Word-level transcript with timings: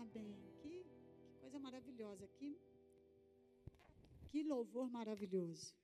Amém. 0.00 0.36
Que, 0.60 0.84
que 1.24 1.34
coisa 1.40 1.58
maravilhosa. 1.58 2.26
Que, 2.28 2.56
que 4.28 4.42
louvor 4.42 4.88
maravilhoso. 4.90 5.74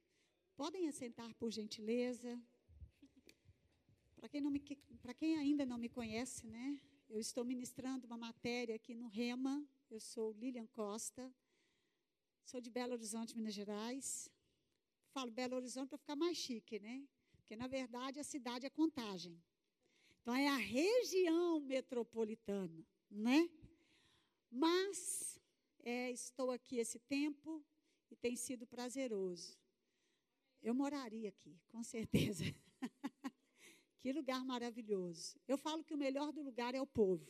Podem 0.57 0.89
assentar, 0.89 1.35
por 1.35 1.51
gentileza. 1.51 2.41
Para 4.17 4.29
quem, 4.29 4.43
quem 5.19 5.37
ainda 5.37 5.67
não 5.67 5.77
me 5.77 5.89
conhece, 5.89 6.47
né? 6.47 6.81
Eu 7.09 7.19
estou 7.19 7.45
ministrando 7.45 8.07
uma 8.07 8.17
matéria 8.17 8.77
aqui 8.77 8.95
no 8.95 9.09
Rema. 9.09 9.67
Eu 9.91 10.01
sou 10.01 10.33
Lilian 10.33 10.67
Costa. 10.69 11.33
Sou 12.45 12.61
de 12.61 12.71
Belo 12.71 12.93
Horizonte, 12.93 13.37
Minas 13.37 13.55
Gerais. 13.55 14.31
Falo 15.13 15.31
Belo 15.31 15.57
Horizonte 15.57 15.89
para 15.89 15.99
ficar 15.99 16.17
mais 16.17 16.37
chique, 16.37 16.79
né? 16.79 17.07
Porque, 17.37 17.57
na 17.57 17.67
verdade, 17.67 18.21
a 18.21 18.25
cidade 18.25 18.65
é 18.65 18.71
contagem. 18.71 19.43
Então, 20.21 20.35
é 20.35 20.49
a 20.49 20.57
região 20.57 21.61
metropolitana, 21.61 22.85
né? 23.11 23.49
Mas 24.57 25.37
é, 25.83 26.13
estou 26.13 26.53
aqui 26.53 26.79
esse 26.79 27.01
tempo 27.01 27.61
e 28.09 28.15
tem 28.15 28.37
sido 28.37 28.65
prazeroso. 28.65 29.59
Eu 30.63 30.73
moraria 30.73 31.29
aqui, 31.29 31.59
com 31.67 31.83
certeza. 31.83 32.45
que 33.99 34.13
lugar 34.13 34.45
maravilhoso. 34.45 35.37
Eu 35.49 35.59
falo 35.59 35.83
que 35.83 35.93
o 35.93 35.99
melhor 35.99 36.31
do 36.31 36.41
lugar 36.41 36.73
é 36.73 36.81
o 36.81 36.87
povo. 36.87 37.29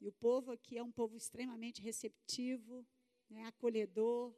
E 0.00 0.08
o 0.08 0.12
povo 0.12 0.52
aqui 0.52 0.78
é 0.78 0.82
um 0.82 0.90
povo 0.90 1.18
extremamente 1.18 1.82
receptivo, 1.82 2.86
né, 3.28 3.44
acolhedor, 3.44 4.34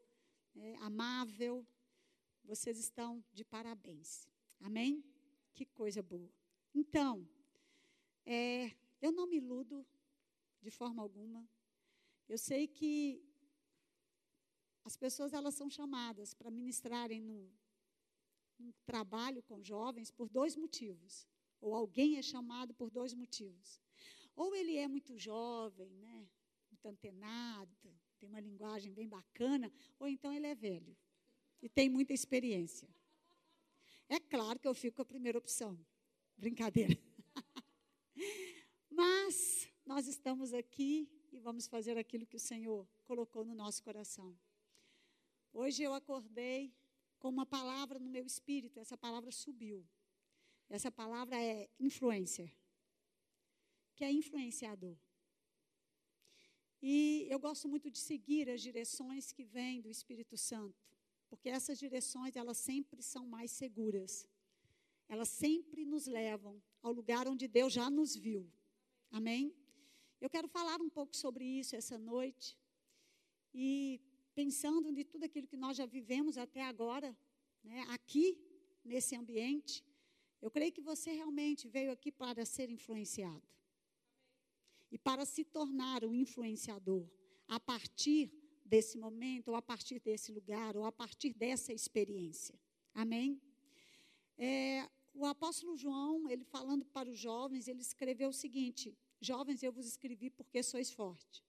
é, 0.57 0.75
amável. 0.79 1.65
Vocês 2.43 2.77
estão 2.77 3.25
de 3.33 3.45
parabéns. 3.45 4.29
Amém? 4.61 5.05
Que 5.55 5.65
coisa 5.65 6.03
boa. 6.03 6.29
Então, 6.75 7.25
é, 8.27 8.73
eu 9.01 9.13
não 9.13 9.29
me 9.29 9.37
iludo 9.37 9.87
de 10.61 10.73
forma 10.73 11.01
alguma. 11.01 11.49
Eu 12.29 12.39
sei 12.39 12.67
que 12.67 13.23
as 14.85 14.97
pessoas 14.97 15.33
elas 15.33 15.55
são 15.55 15.69
chamadas 15.69 16.35
para 16.35 16.51
ministrarem 16.51 17.21
no, 17.21 17.51
no 18.59 18.73
trabalho 18.85 19.43
com 19.43 19.63
jovens 19.63 20.11
por 20.11 20.29
dois 20.29 20.57
motivos. 20.57 21.27
Ou 21.61 21.75
alguém 21.75 22.17
é 22.17 22.23
chamado 22.23 22.75
por 22.75 22.91
dois 22.91 23.15
motivos. 23.15 23.81
Ou 24.37 24.55
ele 24.55 24.77
é 24.77 24.87
muito 24.87 25.19
jovem, 25.19 25.91
né? 25.97 26.29
muito 26.71 26.87
antenado, 26.87 27.77
tem 28.19 28.29
uma 28.29 28.41
linguagem 28.41 28.93
bem 28.93 29.09
bacana, 29.09 29.73
ou 29.99 30.07
então 30.09 30.33
ele 30.33 30.47
é 30.47 30.55
velho 30.55 30.97
e 31.61 31.69
tem 31.69 31.89
muita 31.89 32.13
experiência. 32.13 32.89
É 34.09 34.19
claro 34.21 34.59
que 34.59 34.69
eu 34.69 34.75
fico 34.75 34.97
com 34.97 35.03
a 35.03 35.07
primeira 35.07 35.39
opção. 35.39 35.79
Brincadeira. 36.37 36.97
Mas 38.91 39.69
nós 39.85 40.07
estamos 40.07 40.55
aqui 40.55 41.09
e 41.39 41.41
vamos 41.41 41.69
fazer 41.69 41.97
aquilo 41.97 42.27
que 42.27 42.37
o 42.37 42.41
Senhor 42.41 42.87
colocou 43.05 43.45
no 43.45 43.55
nosso 43.55 43.81
coração. 43.83 44.37
Hoje 45.53 45.85
eu 45.85 45.95
acordei 45.95 46.75
com 47.21 47.29
uma 47.29 47.47
palavra 47.47 47.99
no 48.01 48.11
meu 48.11 48.27
espírito, 48.27 48.81
essa 48.81 48.97
palavra 48.97 49.31
subiu. 49.31 49.87
Essa 50.69 50.91
palavra 50.91 51.41
é 51.41 51.69
influencer, 51.79 52.53
que 53.95 54.05
é 54.05 54.11
influenciador. 54.11 54.97
E 56.83 57.27
eu 57.31 57.39
gosto 57.39 57.69
muito 57.69 57.89
de 57.89 57.99
seguir 57.99 58.51
as 58.51 58.61
direções 58.61 59.31
que 59.33 59.45
vêm 59.45 59.81
do 59.81 59.89
Espírito 59.89 60.37
Santo, 60.37 60.85
porque 61.29 61.49
essas 61.49 61.79
direções, 61.79 62.37
elas 62.37 62.59
sempre 62.59 63.01
são 63.01 63.27
mais 63.27 63.51
seguras. 63.53 64.27
Elas 65.09 65.29
sempre 65.29 65.87
nos 65.87 66.07
levam 66.07 66.61
ao 66.83 66.93
lugar 66.93 67.27
onde 67.29 67.49
Deus 67.49 67.73
já 67.73 67.89
nos 67.89 68.15
viu. 68.15 68.53
Amém? 69.11 69.55
Eu 70.21 70.29
quero 70.29 70.49
falar 70.49 70.81
um 70.81 70.91
pouco 70.91 71.17
sobre 71.17 71.45
isso 71.45 71.77
essa 71.77 71.97
noite. 71.97 72.59
E 73.55 74.01
pensando 74.35 74.93
de 74.93 75.05
tudo 75.05 75.25
aquilo 75.25 75.47
que 75.47 75.57
nós 75.57 75.77
já 75.77 75.87
vivemos 75.87 76.37
até 76.37 76.63
agora, 76.63 77.17
né, 77.63 77.85
aqui, 77.89 78.37
nesse 78.85 79.15
ambiente, 79.15 79.85
eu 80.43 80.51
creio 80.51 80.73
que 80.73 80.81
você 80.81 81.13
realmente 81.13 81.69
veio 81.69 81.93
aqui 81.93 82.11
para 82.11 82.45
ser 82.45 82.69
influenciado. 82.69 83.47
E 84.91 84.99
para 84.99 85.25
se 85.25 85.45
tornar 85.45 86.05
um 86.05 86.15
influenciador 86.15 87.09
a 87.47 87.61
partir 87.61 88.33
desse 88.65 88.99
momento, 88.99 89.49
ou 89.49 89.55
a 89.55 89.63
partir 89.63 90.01
desse 90.01 90.33
lugar, 90.33 90.77
ou 90.77 90.85
a 90.85 90.93
partir 90.93 91.33
dessa 91.33 91.73
experiência. 91.73 92.59
Amém? 92.93 93.41
É, 94.37 94.89
o 95.15 95.25
apóstolo 95.27 95.77
João, 95.77 96.29
ele 96.29 96.45
falando 96.45 96.85
para 96.87 97.09
os 97.09 97.19
jovens, 97.19 97.67
ele 97.69 97.81
escreveu 97.81 98.31
o 98.31 98.33
seguinte: 98.33 98.97
Jovens, 99.21 99.63
eu 99.63 99.73
vos 99.73 99.87
escrevi 99.87 100.31
porque 100.31 100.63
sois 100.63 100.91
fortes. 100.91 101.43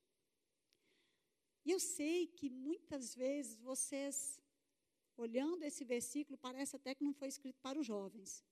E 1.66 1.72
eu 1.72 1.80
sei 1.80 2.28
que 2.28 2.50
muitas 2.50 3.14
vezes 3.14 3.60
vocês, 3.60 4.40
olhando 5.16 5.64
esse 5.64 5.84
versículo, 5.84 6.38
parece 6.38 6.76
até 6.76 6.96
que 6.96 7.04
não 7.04 7.14
foi 7.14 7.28
escrito 7.28 7.60
para 7.62 7.80
os 7.80 7.86
jovens. 7.86 8.44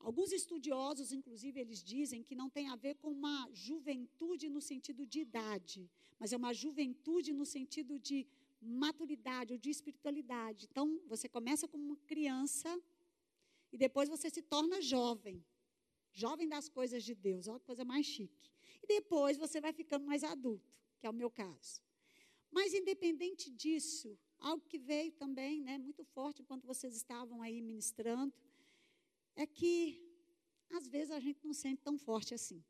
Alguns 0.00 0.32
estudiosos, 0.32 1.12
inclusive, 1.12 1.60
eles 1.60 1.82
dizem 1.82 2.22
que 2.22 2.34
não 2.34 2.48
tem 2.48 2.68
a 2.68 2.76
ver 2.76 2.94
com 2.96 3.10
uma 3.10 3.48
juventude 3.52 4.48
no 4.48 4.60
sentido 4.60 5.04
de 5.06 5.20
idade, 5.20 5.90
mas 6.18 6.32
é 6.32 6.36
uma 6.36 6.54
juventude 6.54 7.32
no 7.32 7.44
sentido 7.44 7.98
de 7.98 8.26
maturidade 8.60 9.52
ou 9.52 9.58
de 9.58 9.70
espiritualidade. 9.70 10.66
Então, 10.70 11.00
você 11.06 11.28
começa 11.28 11.68
como 11.68 11.84
uma 11.84 11.96
criança 12.06 12.70
e 13.72 13.76
depois 13.76 14.08
você 14.08 14.30
se 14.30 14.42
torna 14.42 14.80
jovem. 14.80 15.44
Jovem 16.22 16.48
das 16.54 16.68
coisas 16.78 17.02
de 17.08 17.14
Deus, 17.14 17.46
olha 17.46 17.60
que 17.60 17.66
coisa 17.72 17.84
mais 17.92 18.04
chique. 18.14 18.50
E 18.82 18.86
depois 18.96 19.36
você 19.44 19.60
vai 19.64 19.72
ficando 19.80 20.04
mais 20.10 20.22
adulto, 20.34 20.72
que 20.98 21.06
é 21.06 21.10
o 21.10 21.18
meu 21.22 21.30
caso. 21.42 21.74
Mas 22.50 22.74
independente 22.80 23.46
disso, 23.62 24.18
algo 24.48 24.64
que 24.70 24.78
veio 24.90 25.12
também, 25.12 25.54
né, 25.68 25.74
muito 25.78 26.02
forte 26.16 26.42
enquanto 26.42 26.66
vocês 26.72 26.94
estavam 27.02 27.40
aí 27.46 27.60
ministrando, 27.70 28.34
é 29.36 29.46
que 29.46 29.72
às 30.78 30.86
vezes 30.94 31.12
a 31.18 31.20
gente 31.20 31.40
não 31.46 31.54
sente 31.64 31.82
tão 31.88 31.96
forte 31.96 32.34
assim. 32.38 32.60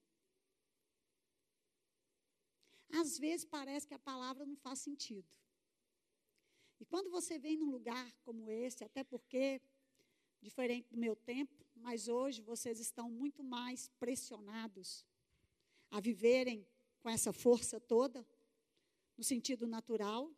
Às 3.01 3.19
vezes 3.19 3.45
parece 3.57 3.87
que 3.87 3.95
a 3.95 4.07
palavra 4.11 4.45
não 4.51 4.57
faz 4.57 4.79
sentido. 4.81 5.33
E 6.81 6.85
quando 6.85 7.11
você 7.11 7.39
vem 7.39 7.57
num 7.57 7.71
lugar 7.71 8.07
como 8.27 8.51
esse, 8.51 8.85
até 8.85 9.03
porque, 9.03 9.61
diferente 10.41 10.89
do 10.91 10.97
meu 10.97 11.15
tempo, 11.15 11.65
mas 11.77 12.09
hoje 12.09 12.43
vocês 12.43 12.81
estão 12.81 13.11
muito 13.11 13.43
mais 13.43 13.89
pressionados 13.99 15.05
a 15.91 16.01
viverem 16.01 16.67
com 17.01 17.09
essa 17.09 17.33
força 17.33 17.81
toda, 17.81 18.27
no 19.17 19.25
sentido 19.25 19.67
natural, 19.67 20.31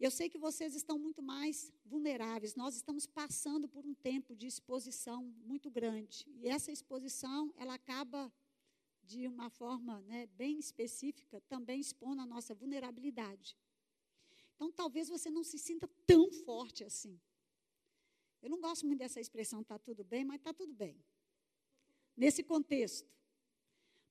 eu 0.00 0.12
sei 0.12 0.28
que 0.30 0.38
vocês 0.38 0.76
estão 0.76 0.96
muito 0.96 1.20
mais 1.20 1.72
vulneráveis. 1.84 2.54
Nós 2.54 2.76
estamos 2.76 3.04
passando 3.04 3.68
por 3.68 3.84
um 3.84 3.94
tempo 3.94 4.36
de 4.36 4.46
exposição 4.46 5.24
muito 5.44 5.68
grande. 5.68 6.24
E 6.36 6.48
essa 6.48 6.70
exposição, 6.70 7.52
ela 7.56 7.74
acaba 7.74 8.32
de 9.02 9.26
uma 9.26 9.50
forma 9.50 10.00
né, 10.02 10.26
bem 10.26 10.56
específica, 10.56 11.40
também 11.48 11.80
expondo 11.80 12.22
a 12.22 12.26
nossa 12.26 12.54
vulnerabilidade. 12.54 13.56
Então, 14.54 14.70
talvez 14.70 15.08
você 15.08 15.30
não 15.30 15.42
se 15.42 15.58
sinta 15.58 15.88
tão 16.06 16.30
forte 16.30 16.84
assim. 16.84 17.20
Eu 18.42 18.50
não 18.50 18.60
gosto 18.60 18.86
muito 18.86 18.98
dessa 19.00 19.20
expressão, 19.20 19.60
está 19.60 19.78
tudo 19.78 20.04
bem, 20.04 20.24
mas 20.24 20.38
está 20.38 20.52
tudo 20.52 20.72
bem. 20.72 21.02
Nesse 22.16 22.42
contexto. 22.42 23.10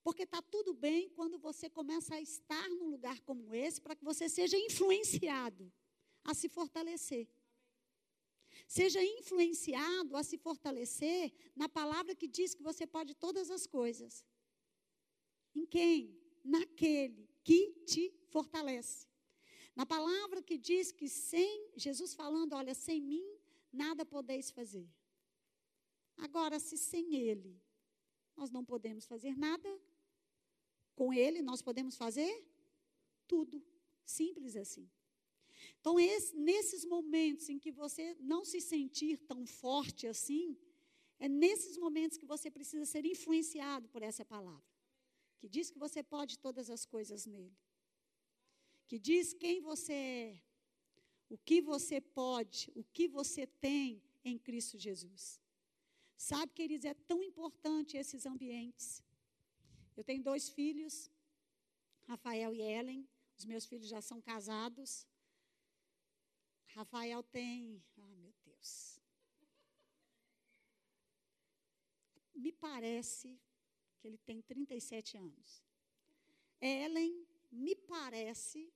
Porque 0.02 0.22
está 0.22 0.40
tudo 0.40 0.72
bem 0.72 1.08
quando 1.10 1.38
você 1.38 1.68
começa 1.68 2.14
a 2.14 2.20
estar 2.20 2.68
num 2.70 2.88
lugar 2.88 3.20
como 3.20 3.54
esse, 3.54 3.80
para 3.80 3.94
que 3.94 4.04
você 4.04 4.28
seja 4.28 4.56
influenciado 4.58 5.72
a 6.24 6.34
se 6.34 6.48
fortalecer. 6.48 7.28
Seja 8.66 9.02
influenciado 9.02 10.16
a 10.16 10.22
se 10.22 10.36
fortalecer 10.36 11.32
na 11.54 11.68
palavra 11.68 12.14
que 12.14 12.26
diz 12.26 12.54
que 12.54 12.62
você 12.62 12.86
pode 12.86 13.14
todas 13.14 13.50
as 13.50 13.66
coisas. 13.66 14.24
Em 15.54 15.64
quem? 15.66 16.18
Naquele 16.44 17.28
que 17.42 17.70
te 17.86 18.14
fortalece. 18.28 19.06
Na 19.74 19.86
palavra 19.86 20.42
que 20.42 20.58
diz 20.58 20.90
que 20.92 21.08
sem 21.08 21.70
Jesus 21.76 22.14
falando, 22.14 22.54
olha, 22.54 22.74
sem 22.74 23.00
mim 23.00 23.37
nada 23.84 24.04
podeis 24.16 24.46
fazer. 24.58 24.88
Agora, 26.26 26.56
se 26.66 26.76
sem 26.90 27.06
Ele 27.28 27.52
nós 28.38 28.50
não 28.56 28.64
podemos 28.72 29.04
fazer 29.12 29.34
nada, 29.36 29.70
com 30.98 31.12
Ele 31.12 31.40
nós 31.50 31.60
podemos 31.68 31.96
fazer 31.96 32.32
tudo. 33.32 33.56
Simples 34.04 34.54
assim. 34.56 34.86
Então, 35.80 35.98
esse, 35.98 36.34
nesses 36.36 36.84
momentos 36.84 37.48
em 37.48 37.58
que 37.58 37.72
você 37.82 38.04
não 38.32 38.44
se 38.44 38.60
sentir 38.60 39.14
tão 39.30 39.44
forte 39.44 40.06
assim, 40.06 40.56
é 41.18 41.28
nesses 41.28 41.76
momentos 41.76 42.16
que 42.16 42.26
você 42.34 42.48
precisa 42.50 42.84
ser 42.84 43.04
influenciado 43.04 43.88
por 43.88 44.02
essa 44.02 44.24
palavra, 44.24 44.70
que 45.38 45.48
diz 45.48 45.70
que 45.70 45.78
você 45.78 46.00
pode 46.02 46.38
todas 46.38 46.70
as 46.70 46.84
coisas 46.94 47.26
nele, 47.26 47.58
que 48.86 48.98
diz 48.98 49.34
quem 49.34 49.60
você 49.60 49.92
é, 49.92 50.42
o 51.28 51.36
que 51.36 51.60
você 51.60 52.00
pode, 52.00 52.72
o 52.74 52.82
que 52.82 53.06
você 53.08 53.46
tem 53.46 54.02
em 54.24 54.38
Cristo 54.38 54.78
Jesus. 54.78 55.40
Sabe, 56.16 56.52
queridos, 56.52 56.84
é 56.84 56.94
tão 56.94 57.22
importante 57.22 57.96
esses 57.96 58.26
ambientes. 58.26 59.02
Eu 59.96 60.02
tenho 60.02 60.22
dois 60.22 60.48
filhos, 60.48 61.10
Rafael 62.06 62.54
e 62.54 62.60
Ellen. 62.60 63.08
Os 63.36 63.44
meus 63.44 63.66
filhos 63.66 63.88
já 63.88 64.00
são 64.00 64.20
casados. 64.20 65.06
Rafael 66.68 67.22
tem. 67.22 67.82
Ah, 67.96 68.16
meu 68.16 68.32
Deus. 68.44 69.00
Me 72.34 72.52
parece 72.52 73.40
que 73.98 74.08
ele 74.08 74.18
tem 74.18 74.40
37 74.42 75.16
anos. 75.16 75.64
Ellen, 76.60 77.26
me 77.50 77.74
parece 77.74 78.72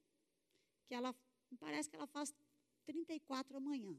que 0.84 0.94
ela. 0.94 1.14
Me 1.50 1.56
parece 1.58 1.88
que 1.88 1.96
ela 1.96 2.06
faz 2.06 2.34
34 2.84 3.56
amanhã. 3.56 3.96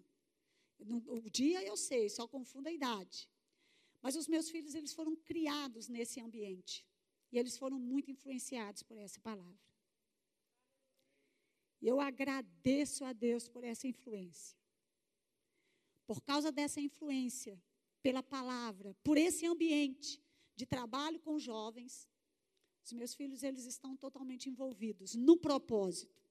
O 0.80 1.30
dia 1.30 1.64
eu 1.64 1.78
sei, 1.78 2.10
só 2.10 2.28
confundo 2.28 2.68
a 2.68 2.72
idade. 2.72 3.30
Mas 4.02 4.16
os 4.16 4.28
meus 4.28 4.50
filhos, 4.50 4.76
eles 4.76 4.94
foram 4.94 5.16
criados 5.16 5.88
nesse 5.88 6.20
ambiente. 6.20 6.86
E 7.32 7.38
eles 7.38 7.58
foram 7.58 7.80
muito 7.80 8.12
influenciados 8.12 8.84
por 8.84 8.98
essa 8.98 9.20
palavra. 9.20 9.60
Eu 11.82 12.00
agradeço 12.00 13.04
a 13.04 13.12
Deus 13.12 13.48
por 13.48 13.64
essa 13.64 13.88
influência. 13.88 14.58
Por 16.06 16.22
causa 16.22 16.52
dessa 16.52 16.80
influência, 16.80 17.62
pela 18.02 18.22
palavra, 18.22 18.94
por 19.04 19.18
esse 19.18 19.46
ambiente 19.46 20.22
de 20.56 20.66
trabalho 20.66 21.20
com 21.20 21.40
jovens, 21.40 22.08
os 22.84 22.94
meus 22.94 23.14
filhos 23.14 23.44
eles 23.44 23.66
estão 23.66 23.96
totalmente 23.96 24.50
envolvidos 24.50 25.16
no 25.16 25.38
propósito. 25.38 26.23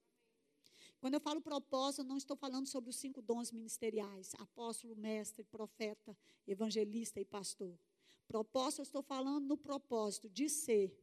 Quando 1.03 1.15
eu 1.15 1.19
falo 1.19 1.41
propósito, 1.41 1.99
eu 1.99 2.05
não 2.05 2.15
estou 2.15 2.37
falando 2.37 2.65
sobre 2.65 2.89
os 2.89 2.95
cinco 2.95 3.21
dons 3.21 3.51
ministeriais: 3.51 4.33
apóstolo, 4.39 4.95
mestre, 4.95 5.43
profeta, 5.43 6.17
evangelista 6.47 7.19
e 7.19 7.25
pastor. 7.25 7.77
Propósito, 8.25 8.79
eu 8.79 8.83
estou 8.83 9.03
falando 9.03 9.45
no 9.45 9.57
propósito 9.57 10.29
de 10.29 10.47
ser 10.47 10.97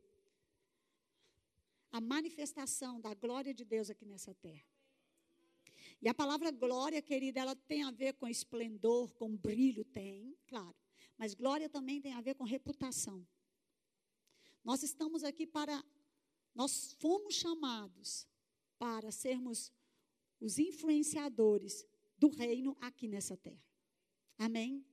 a 1.93 2.01
manifestação 2.01 2.99
da 2.99 3.13
glória 3.13 3.53
de 3.53 3.63
Deus 3.63 3.91
aqui 3.91 4.07
nessa 4.07 4.33
terra. 4.33 4.65
E 6.01 6.09
a 6.09 6.15
palavra 6.15 6.51
glória, 6.51 7.03
querida, 7.03 7.39
ela 7.39 7.55
tem 7.55 7.83
a 7.83 7.91
ver 7.91 8.15
com 8.15 8.27
esplendor, 8.27 9.13
com 9.13 9.37
brilho, 9.37 9.85
tem, 9.85 10.35
claro. 10.47 10.75
Mas 11.19 11.35
glória 11.35 11.69
também 11.69 12.01
tem 12.01 12.15
a 12.15 12.23
ver 12.23 12.37
com 12.37 12.45
reputação. 12.45 13.29
Nós 14.65 14.83
estamos 14.83 15.25
aqui 15.25 15.47
para. 15.47 15.85
Nós 16.55 16.95
fomos 16.95 17.35
chamados 17.35 18.27
para 18.79 19.13
sermos 19.13 19.71
os 20.41 20.59
influenciadores 20.59 21.87
do 22.19 22.29
reino 22.29 22.77
aqui 22.81 23.07
nessa 23.07 23.37
terra. 23.37 23.63
Amém? 24.39 24.85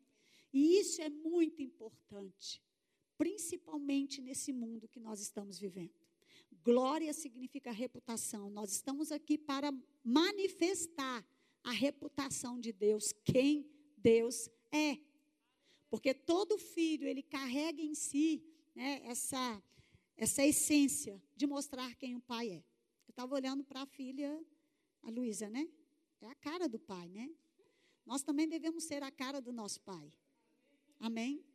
E 0.54 0.80
isso 0.80 1.02
é 1.02 1.10
muito 1.10 1.62
importante, 1.62 2.64
principalmente 3.18 4.22
nesse 4.22 4.52
mundo 4.52 4.88
que 4.88 5.00
nós 5.00 5.22
estamos 5.22 5.60
vivendo. 5.60 5.94
Glória 6.64 7.14
significa 7.14 7.72
reputação. 7.72 8.50
Nós 8.50 8.72
estamos 8.72 9.12
aqui 9.12 9.38
para 9.38 9.72
manifestar 10.04 11.26
a 11.64 11.72
reputação 11.72 12.60
de 12.60 12.72
Deus, 12.72 13.14
quem 13.24 13.70
Deus 13.98 14.50
é. 14.72 14.98
Porque 15.90 16.14
todo 16.14 16.58
filho, 16.58 17.08
ele 17.08 17.24
carrega 17.24 17.82
em 17.82 17.96
si 17.96 18.44
né, 18.76 19.02
essa, 19.06 19.64
essa 20.16 20.46
essência 20.46 21.22
de 21.36 21.48
mostrar 21.48 21.96
quem 21.96 22.16
o 22.16 22.22
pai 22.22 22.50
é. 22.50 22.64
Eu 23.08 23.12
estava 23.12 23.36
olhando 23.36 23.64
para 23.64 23.82
a 23.82 23.86
filha 23.86 24.44
a 25.08 25.10
Luísa, 25.10 25.50
né? 25.50 25.66
É 26.20 26.28
a 26.28 26.36
cara 26.36 26.68
do 26.68 26.78
pai, 26.78 27.08
né? 27.08 27.34
Nós 28.06 28.22
também 28.22 28.48
devemos 28.48 28.84
ser 28.84 29.02
a 29.04 29.12
cara 29.12 29.40
do 29.40 29.54
nosso 29.54 29.80
pai. 29.82 30.12
Amém? 31.00 31.46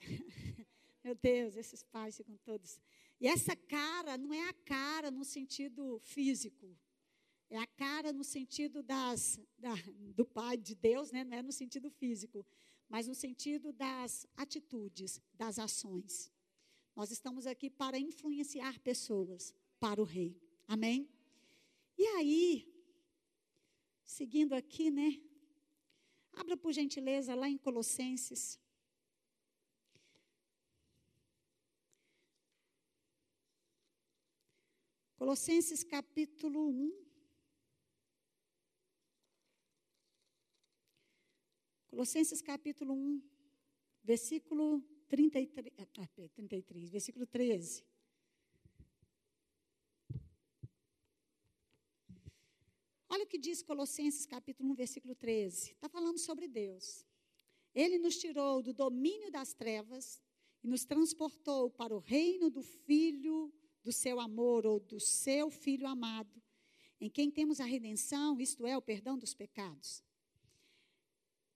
Meu 1.04 1.14
Deus, 1.14 1.56
esses 1.56 1.84
pais 1.84 2.16
ficam 2.16 2.36
todos. 2.38 2.80
E 3.20 3.28
essa 3.28 3.54
cara 3.54 4.18
não 4.18 4.34
é 4.34 4.48
a 4.48 4.52
cara 4.52 5.12
no 5.12 5.24
sentido 5.24 6.00
físico. 6.00 6.76
É 7.48 7.58
a 7.58 7.66
cara 7.66 8.12
no 8.12 8.24
sentido 8.24 8.82
das, 8.82 9.38
da, 9.58 9.74
do 10.16 10.24
Pai 10.24 10.56
de 10.56 10.74
Deus, 10.74 11.12
né? 11.12 11.22
não 11.22 11.36
é 11.36 11.42
no 11.42 11.52
sentido 11.52 11.90
físico, 11.90 12.44
mas 12.88 13.06
no 13.06 13.14
sentido 13.14 13.72
das 13.72 14.26
atitudes, 14.36 15.20
das 15.34 15.58
ações. 15.58 16.32
Nós 16.96 17.10
estamos 17.10 17.46
aqui 17.46 17.68
para 17.68 17.98
influenciar 17.98 18.80
pessoas 18.80 19.54
para 19.78 20.00
o 20.00 20.04
Rei. 20.04 20.40
Amém? 20.66 21.08
E 21.98 22.06
aí, 22.06 22.71
seguindo 24.12 24.52
aqui, 24.52 24.90
né? 24.90 25.10
Abra 26.34 26.56
por 26.56 26.72
gentileza 26.72 27.34
lá 27.34 27.48
em 27.48 27.58
Colossenses. 27.58 28.60
Colossenses 35.16 35.82
capítulo 35.84 36.68
1. 36.68 37.02
Colossenses 41.90 42.40
capítulo 42.40 42.94
1, 42.94 43.22
versículo 44.02 44.82
33, 45.08 45.72
33 46.34 46.88
ah, 46.88 46.92
versículo 46.92 47.26
13. 47.26 47.84
Olha 53.12 53.24
o 53.24 53.26
que 53.26 53.36
diz 53.36 53.62
Colossenses 53.62 54.24
capítulo 54.24 54.70
1, 54.70 54.74
versículo 54.74 55.14
13. 55.14 55.72
Está 55.72 55.86
falando 55.86 56.16
sobre 56.16 56.48
Deus. 56.48 57.04
Ele 57.74 57.98
nos 57.98 58.16
tirou 58.16 58.62
do 58.62 58.72
domínio 58.72 59.30
das 59.30 59.52
trevas 59.52 60.18
e 60.64 60.66
nos 60.66 60.86
transportou 60.86 61.68
para 61.68 61.94
o 61.94 61.98
reino 61.98 62.48
do 62.48 62.62
Filho 62.62 63.52
do 63.82 63.92
seu 63.92 64.18
amor 64.18 64.64
ou 64.64 64.80
do 64.80 64.98
seu 64.98 65.50
Filho 65.50 65.86
amado, 65.86 66.42
em 66.98 67.10
quem 67.10 67.30
temos 67.30 67.60
a 67.60 67.66
redenção, 67.66 68.40
isto 68.40 68.66
é, 68.66 68.78
o 68.78 68.80
perdão 68.80 69.18
dos 69.18 69.34
pecados. 69.34 70.02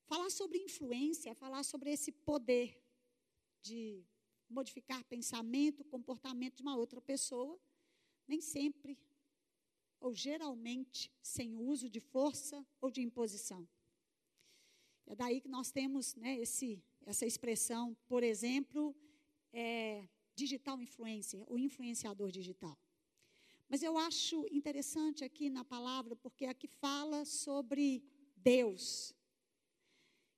Falar 0.05 0.29
sobre 0.29 0.59
influência 0.59 1.31
é 1.31 1.35
falar 1.35 1.63
sobre 1.63 1.91
esse 1.91 2.13
poder 2.13 2.79
de 3.63 4.05
modificar 4.47 5.03
pensamento, 5.05 5.83
comportamento 5.85 6.57
de 6.57 6.63
uma 6.63 6.77
outra 6.77 7.01
pessoa, 7.01 7.59
nem 8.29 8.43
sempre 8.43 8.99
ou 10.07 10.15
geralmente 10.15 11.11
sem 11.21 11.57
o 11.57 11.63
uso 11.63 11.91
de 11.91 11.99
força 11.99 12.65
ou 12.81 12.93
de 12.93 13.03
imposição. 13.03 13.69
É 15.05 15.17
daí 15.17 15.41
que 15.41 15.49
nós 15.49 15.73
temos 15.73 16.15
né, 16.15 16.39
esse, 16.39 16.81
essa 17.05 17.27
expressão, 17.27 17.97
por 18.07 18.23
exemplo, 18.23 18.95
é, 19.53 20.09
digital 20.33 20.81
influencer, 20.81 21.43
o 21.49 21.59
influenciador 21.59 22.31
digital. 22.31 22.79
Mas 23.69 23.83
eu 23.83 23.99
acho 23.99 24.47
interessante 24.53 25.25
aqui 25.25 25.51
na 25.51 25.65
palavra, 25.65 26.15
porque 26.15 26.45
aqui 26.47 26.69
fala 26.69 27.25
sobre 27.25 28.05
Deus, 28.37 29.13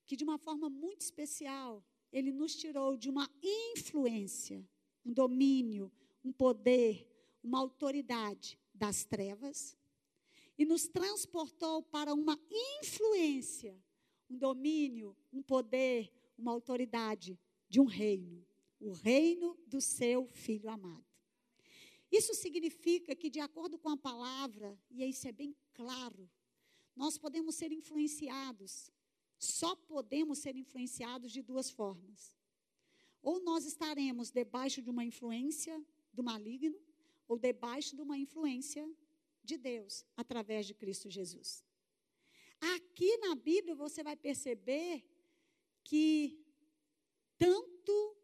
que 0.06 0.16
de 0.16 0.24
uma 0.24 0.38
forma 0.38 0.70
muito 0.70 1.02
especial, 1.02 1.84
ele 2.10 2.32
nos 2.32 2.56
tirou 2.56 2.96
de 2.96 3.10
uma 3.10 3.30
influência, 3.76 4.66
um 5.04 5.12
domínio, 5.12 5.92
um 6.24 6.32
poder, 6.32 7.06
uma 7.42 7.58
autoridade 7.58 8.58
das 8.78 9.04
trevas 9.04 9.76
e 10.56 10.64
nos 10.64 10.88
transportou 10.88 11.82
para 11.82 12.14
uma 12.14 12.38
influência, 12.80 13.80
um 14.30 14.38
domínio, 14.38 15.16
um 15.32 15.42
poder, 15.42 16.12
uma 16.36 16.52
autoridade 16.52 17.38
de 17.68 17.80
um 17.80 17.84
reino, 17.84 18.46
o 18.80 18.92
reino 18.92 19.58
do 19.66 19.80
seu 19.80 20.26
filho 20.28 20.70
amado. 20.70 21.04
Isso 22.10 22.34
significa 22.34 23.14
que, 23.14 23.28
de 23.28 23.40
acordo 23.40 23.78
com 23.78 23.90
a 23.90 23.96
palavra, 23.96 24.78
e 24.90 25.04
isso 25.04 25.28
é 25.28 25.32
bem 25.32 25.54
claro, 25.74 26.28
nós 26.96 27.18
podemos 27.18 27.54
ser 27.54 27.70
influenciados, 27.70 28.90
só 29.38 29.76
podemos 29.76 30.38
ser 30.38 30.56
influenciados 30.56 31.30
de 31.30 31.42
duas 31.42 31.70
formas. 31.70 32.36
Ou 33.22 33.40
nós 33.40 33.64
estaremos 33.64 34.30
debaixo 34.30 34.80
de 34.80 34.90
uma 34.90 35.04
influência 35.04 35.84
do 36.12 36.22
maligno, 36.22 36.76
ou 37.28 37.38
debaixo 37.38 37.94
de 37.94 38.02
uma 38.02 38.18
influência 38.18 38.90
de 39.44 39.56
Deus 39.56 40.04
através 40.16 40.66
de 40.66 40.74
Cristo 40.74 41.10
Jesus. 41.10 41.62
Aqui 42.74 43.16
na 43.18 43.34
Bíblia 43.34 43.74
você 43.76 44.02
vai 44.02 44.16
perceber 44.16 45.04
que 45.84 46.44
tanto 47.38 48.16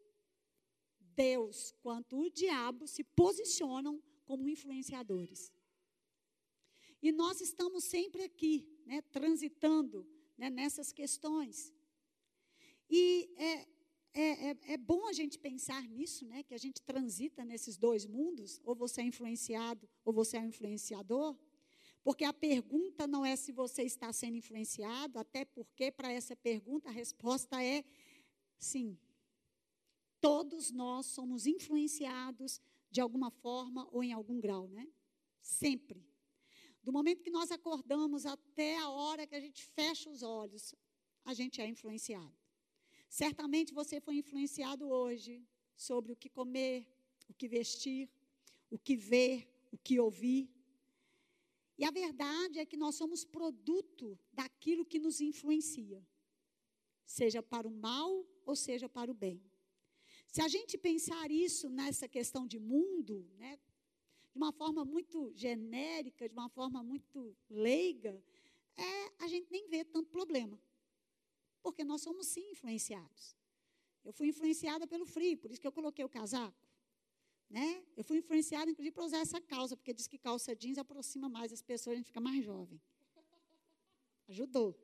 Deus 0.99 1.71
quanto 1.81 2.19
o 2.19 2.29
diabo 2.29 2.87
se 2.87 3.03
posicionam 3.03 4.03
como 4.25 4.49
influenciadores. 4.49 5.53
E 7.01 7.11
nós 7.11 7.39
estamos 7.39 7.83
sempre 7.83 8.23
aqui, 8.23 8.67
né, 8.85 9.01
transitando 9.03 10.05
né, 10.37 10.49
nessas 10.49 10.91
questões. 10.91 11.73
E 12.89 13.31
é, 13.37 13.67
é, 14.15 14.49
é, 14.49 14.57
é, 14.73 14.77
bom 14.77 15.05
a 15.07 15.13
gente 15.13 15.37
pensar 15.37 15.83
nisso, 15.83 16.25
né? 16.25 16.41
Que 16.41 16.53
a 16.53 16.57
gente 16.57 16.81
transita 16.81 17.43
nesses 17.43 17.75
dois 17.75 18.05
mundos, 18.05 18.61
ou 18.63 18.73
você 18.73 19.01
é 19.01 19.03
influenciado, 19.03 19.89
ou 20.05 20.13
você 20.13 20.37
é 20.37 20.39
um 20.39 20.45
influenciador. 20.45 21.37
Porque 22.01 22.23
a 22.23 22.31
pergunta 22.31 23.05
não 23.05 23.25
é 23.25 23.35
se 23.35 23.51
você 23.51 23.83
está 23.83 24.13
sendo 24.13 24.37
influenciado, 24.37 25.19
até 25.19 25.43
porque 25.43 25.91
para 25.91 26.11
essa 26.11 26.33
pergunta 26.35 26.87
a 26.87 26.93
resposta 26.93 27.61
é 27.61 27.83
sim. 28.57 28.97
Todos 30.21 30.71
nós 30.71 31.07
somos 31.07 31.45
influenciados 31.45 32.61
de 32.89 33.01
alguma 33.01 33.29
forma 33.29 33.85
ou 33.91 34.01
em 34.01 34.13
algum 34.13 34.39
grau, 34.39 34.69
né? 34.69 34.87
Sempre. 35.41 36.07
Do 36.81 36.93
momento 36.93 37.21
que 37.21 37.31
nós 37.31 37.51
acordamos 37.51 38.25
até 38.25 38.77
a 38.77 38.89
hora 38.89 39.27
que 39.27 39.35
a 39.35 39.41
gente 39.41 39.65
fecha 39.65 40.09
os 40.09 40.23
olhos, 40.23 40.73
a 41.25 41.33
gente 41.33 41.59
é 41.59 41.67
influenciado. 41.67 42.44
Certamente 43.21 43.73
você 43.73 44.01
foi 44.01 44.15
influenciado 44.17 44.89
hoje 44.89 45.41
sobre 45.73 46.11
o 46.11 46.17
que 46.17 46.27
comer, 46.27 46.85
o 47.29 47.33
que 47.33 47.47
vestir, 47.47 48.09
o 48.69 48.77
que 48.77 48.97
ver, 48.97 49.47
o 49.71 49.77
que 49.77 49.97
ouvir. 49.97 50.49
E 51.77 51.85
a 51.85 51.91
verdade 51.91 52.59
é 52.59 52.65
que 52.65 52.75
nós 52.75 52.95
somos 52.95 53.23
produto 53.23 54.19
daquilo 54.33 54.85
que 54.85 54.99
nos 54.99 55.21
influencia, 55.21 56.05
seja 57.05 57.41
para 57.41 57.65
o 57.65 57.71
mal 57.71 58.27
ou 58.45 58.53
seja 58.53 58.89
para 58.89 59.09
o 59.09 59.13
bem. 59.13 59.41
Se 60.27 60.41
a 60.41 60.49
gente 60.49 60.77
pensar 60.77 61.31
isso 61.31 61.69
nessa 61.69 62.09
questão 62.09 62.45
de 62.45 62.59
mundo, 62.59 63.25
né, 63.37 63.57
de 64.33 64.37
uma 64.37 64.51
forma 64.51 64.83
muito 64.83 65.31
genérica, 65.33 66.27
de 66.27 66.33
uma 66.33 66.49
forma 66.49 66.83
muito 66.83 67.33
leiga, 67.49 68.21
é, 68.75 69.23
a 69.23 69.27
gente 69.29 69.49
nem 69.49 69.69
vê 69.69 69.85
tanto 69.85 70.09
problema. 70.09 70.59
Porque 71.65 71.83
nós 71.83 72.01
somos 72.03 72.27
sim 72.27 72.51
influenciados. 72.51 73.35
Eu 74.03 74.13
fui 74.13 74.27
influenciada 74.27 74.85
pelo 74.85 75.03
frio, 75.03 75.35
por 75.35 75.49
isso 75.49 75.59
que 75.59 75.65
eu 75.65 75.71
coloquei 75.71 76.05
o 76.05 76.09
casaco. 76.17 76.63
Né? 77.49 77.83
Eu 77.97 78.03
fui 78.03 78.17
influenciada, 78.19 78.69
inclusive, 78.69 78.93
para 78.93 79.03
usar 79.03 79.17
essa 79.17 79.41
calça, 79.41 79.75
porque 79.75 79.91
diz 79.91 80.05
que 80.05 80.19
calça 80.19 80.55
jeans 80.55 80.77
aproxima 80.77 81.27
mais 81.27 81.51
as 81.51 81.63
pessoas, 81.63 81.95
a 81.95 81.97
gente 81.97 82.05
fica 82.05 82.21
mais 82.21 82.45
jovem. 82.45 82.79
Ajudou. 84.27 84.79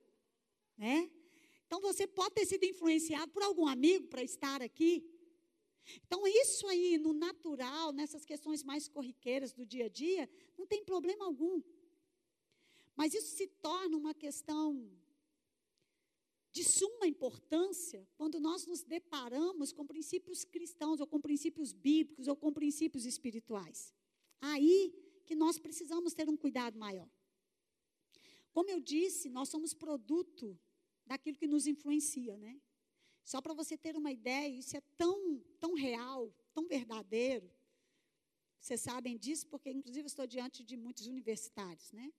Né? 0.76 1.12
Então, 1.68 1.80
você 1.82 2.08
pode 2.08 2.34
ter 2.34 2.48
sido 2.48 2.64
influenciado 2.64 3.32
por 3.32 3.44
algum 3.44 3.68
amigo 3.68 4.08
para 4.08 4.24
estar 4.24 4.60
aqui. 4.64 5.08
Então, 6.08 6.26
isso 6.26 6.66
aí, 6.68 6.98
no 6.98 7.14
natural, 7.14 7.92
nessas 7.92 8.26
questões 8.26 8.64
mais 8.64 8.88
corriqueiras 8.88 9.54
do 9.54 9.68
dia 9.68 9.86
a 9.86 9.90
dia, 9.90 10.28
não 10.58 10.66
tem 10.66 10.84
problema 10.84 11.26
algum. 11.26 11.62
Mas 12.96 13.14
isso 13.14 13.36
se 13.36 13.46
torna 13.46 13.96
uma 13.96 14.16
questão 14.16 15.00
de 16.52 16.64
suma 16.64 17.08
importância 17.08 18.08
quando 18.16 18.40
nós 18.40 18.66
nos 18.66 18.84
deparamos 18.84 19.72
com 19.72 19.86
princípios 19.86 20.44
cristãos, 20.44 21.00
ou 21.00 21.08
com 21.08 21.20
princípios 21.20 21.72
bíblicos, 21.72 22.28
ou 22.28 22.36
com 22.36 22.52
princípios 22.52 23.06
espirituais. 23.06 23.94
Aí 24.42 24.94
que 25.26 25.36
nós 25.36 25.58
precisamos 25.58 26.14
ter 26.14 26.28
um 26.28 26.36
cuidado 26.36 26.78
maior. 26.78 27.10
Como 28.52 28.70
eu 28.70 28.80
disse, 28.80 29.30
nós 29.30 29.48
somos 29.48 29.74
produto 29.74 30.60
daquilo 31.06 31.38
que 31.38 31.48
nos 31.48 31.68
influencia, 31.68 32.38
né? 32.38 32.62
Só 33.24 33.40
para 33.42 33.54
você 33.54 33.78
ter 33.78 33.96
uma 33.96 34.12
ideia, 34.12 34.50
isso 34.50 34.76
é 34.76 34.82
tão, 34.98 35.40
tão 35.60 35.74
real, 35.74 36.34
tão 36.54 36.68
verdadeiro. 36.68 37.50
Vocês 38.60 38.82
sabem 38.82 39.18
disso 39.18 39.48
porque, 39.48 39.70
inclusive, 39.70 40.08
estou 40.08 40.28
diante 40.28 40.64
de 40.64 40.76
muitos 40.76 41.08
universitários, 41.08 41.92
né? 41.94 42.12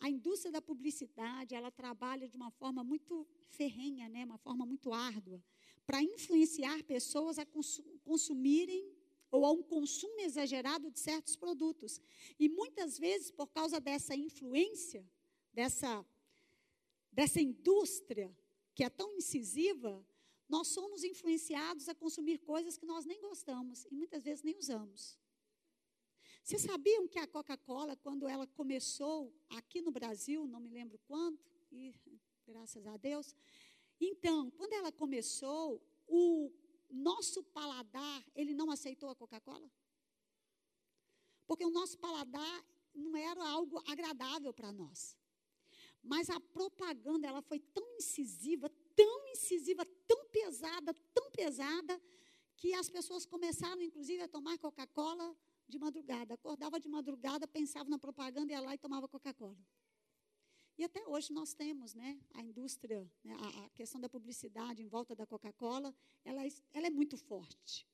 A 0.00 0.08
indústria 0.08 0.50
da 0.50 0.62
publicidade, 0.62 1.54
ela 1.54 1.70
trabalha 1.70 2.26
de 2.26 2.34
uma 2.34 2.50
forma 2.50 2.82
muito 2.82 3.26
ferrenha, 3.48 4.08
né, 4.08 4.24
uma 4.24 4.38
forma 4.38 4.64
muito 4.64 4.92
árdua, 4.92 5.44
para 5.86 6.02
influenciar 6.02 6.82
pessoas 6.84 7.38
a 7.38 7.46
consumirem 8.02 8.90
ou 9.30 9.44
a 9.44 9.52
um 9.52 9.62
consumo 9.62 10.18
exagerado 10.20 10.90
de 10.90 10.98
certos 10.98 11.36
produtos. 11.36 12.00
E 12.38 12.48
muitas 12.48 12.98
vezes, 12.98 13.30
por 13.30 13.48
causa 13.48 13.78
dessa 13.78 14.16
influência, 14.16 15.06
dessa, 15.52 16.04
dessa 17.12 17.40
indústria 17.40 18.34
que 18.74 18.82
é 18.82 18.88
tão 18.88 19.12
incisiva, 19.14 20.04
nós 20.48 20.68
somos 20.68 21.04
influenciados 21.04 21.88
a 21.88 21.94
consumir 21.94 22.38
coisas 22.38 22.76
que 22.76 22.86
nós 22.86 23.04
nem 23.04 23.20
gostamos 23.20 23.84
e 23.90 23.94
muitas 23.94 24.24
vezes 24.24 24.42
nem 24.42 24.56
usamos. 24.56 25.18
Vocês 26.42 26.62
sabiam 26.62 27.06
que 27.06 27.18
a 27.18 27.26
Coca-Cola, 27.26 27.96
quando 27.96 28.26
ela 28.26 28.46
começou 28.46 29.32
aqui 29.50 29.80
no 29.80 29.90
Brasil, 29.90 30.46
não 30.46 30.60
me 30.60 30.68
lembro 30.68 30.98
quando, 31.06 31.38
e 31.70 31.94
graças 32.46 32.86
a 32.86 32.96
Deus. 32.96 33.34
Então, 34.00 34.50
quando 34.52 34.72
ela 34.72 34.90
começou, 34.90 35.80
o 36.08 36.52
nosso 36.90 37.42
paladar, 37.44 38.24
ele 38.34 38.52
não 38.52 38.70
aceitou 38.70 39.10
a 39.10 39.14
Coca-Cola? 39.14 39.70
Porque 41.46 41.64
o 41.64 41.70
nosso 41.70 41.98
paladar 41.98 42.66
não 42.94 43.16
era 43.16 43.48
algo 43.48 43.82
agradável 43.86 44.52
para 44.52 44.72
nós. 44.72 45.16
Mas 46.02 46.30
a 46.30 46.40
propaganda, 46.40 47.28
ela 47.28 47.42
foi 47.42 47.60
tão 47.60 47.86
incisiva, 47.96 48.68
tão 48.96 49.28
incisiva, 49.28 49.84
tão 50.06 50.24
pesada, 50.28 50.94
tão 51.14 51.30
pesada, 51.30 52.00
que 52.56 52.74
as 52.74 52.90
pessoas 52.90 53.24
começaram, 53.24 53.80
inclusive, 53.82 54.22
a 54.22 54.28
tomar 54.28 54.58
Coca-Cola 54.58 55.36
de 55.70 55.78
madrugada. 55.78 56.34
Acordava 56.34 56.78
de 56.78 56.88
madrugada, 56.88 57.48
pensava 57.48 57.88
na 57.88 57.98
propaganda, 57.98 58.52
ia 58.52 58.60
lá 58.60 58.74
e 58.74 58.78
tomava 58.78 59.08
Coca-Cola. 59.08 59.56
E 60.76 60.84
até 60.84 61.06
hoje 61.06 61.32
nós 61.32 61.52
temos 61.54 61.94
né, 61.94 62.18
a 62.34 62.42
indústria, 62.42 63.10
né, 63.22 63.34
a, 63.34 63.66
a, 63.66 63.70
questão 63.70 64.00
da 64.00 64.08
publicidade 64.08 64.82
em 64.82 64.88
volta 64.88 65.14
da 65.14 65.26
Coca-Cola, 65.26 65.94
ela, 66.24 66.44
é 66.44 66.48
ela 66.72 66.86
é 66.86 66.90
muito 66.90 67.16
forte. 67.16 67.86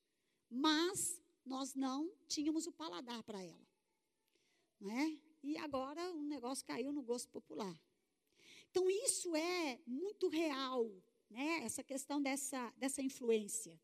Mas 0.49 1.21
nós 1.45 1.75
não 1.75 2.09
tínhamos 2.27 2.65
o 2.65 2.71
paladar 2.71 3.23
para 3.23 3.43
ela. 3.43 3.67
Não 4.79 4.89
é? 4.91 5.19
E 5.43 5.57
agora 5.57 6.01
o 6.13 6.23
negócio 6.23 6.65
caiu 6.65 6.91
no 6.91 7.01
gosto 7.01 7.29
popular. 7.29 7.77
Então, 8.69 8.89
isso 8.89 9.35
é 9.35 9.79
muito 9.85 10.27
real, 10.27 10.89
né, 11.29 11.63
essa 11.63 11.83
questão 11.83 12.21
dessa, 12.21 12.71
dessa 12.77 13.01
influência. 13.01 13.79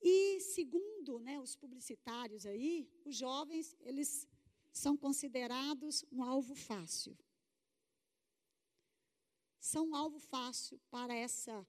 E 0.00 0.40
segundo 0.40 1.18
né, 1.20 1.38
os 1.38 1.54
publicitários 1.54 2.46
aí, 2.46 2.88
os 3.04 3.16
jovens, 3.16 3.76
eles 3.80 4.26
são 4.72 4.96
considerados 4.96 6.04
um 6.10 6.22
alvo 6.22 6.54
fácil. 6.54 7.16
São 9.58 9.88
um 9.88 9.94
alvo 9.94 10.18
fácil 10.18 10.80
para 10.90 11.14
essa, 11.14 11.66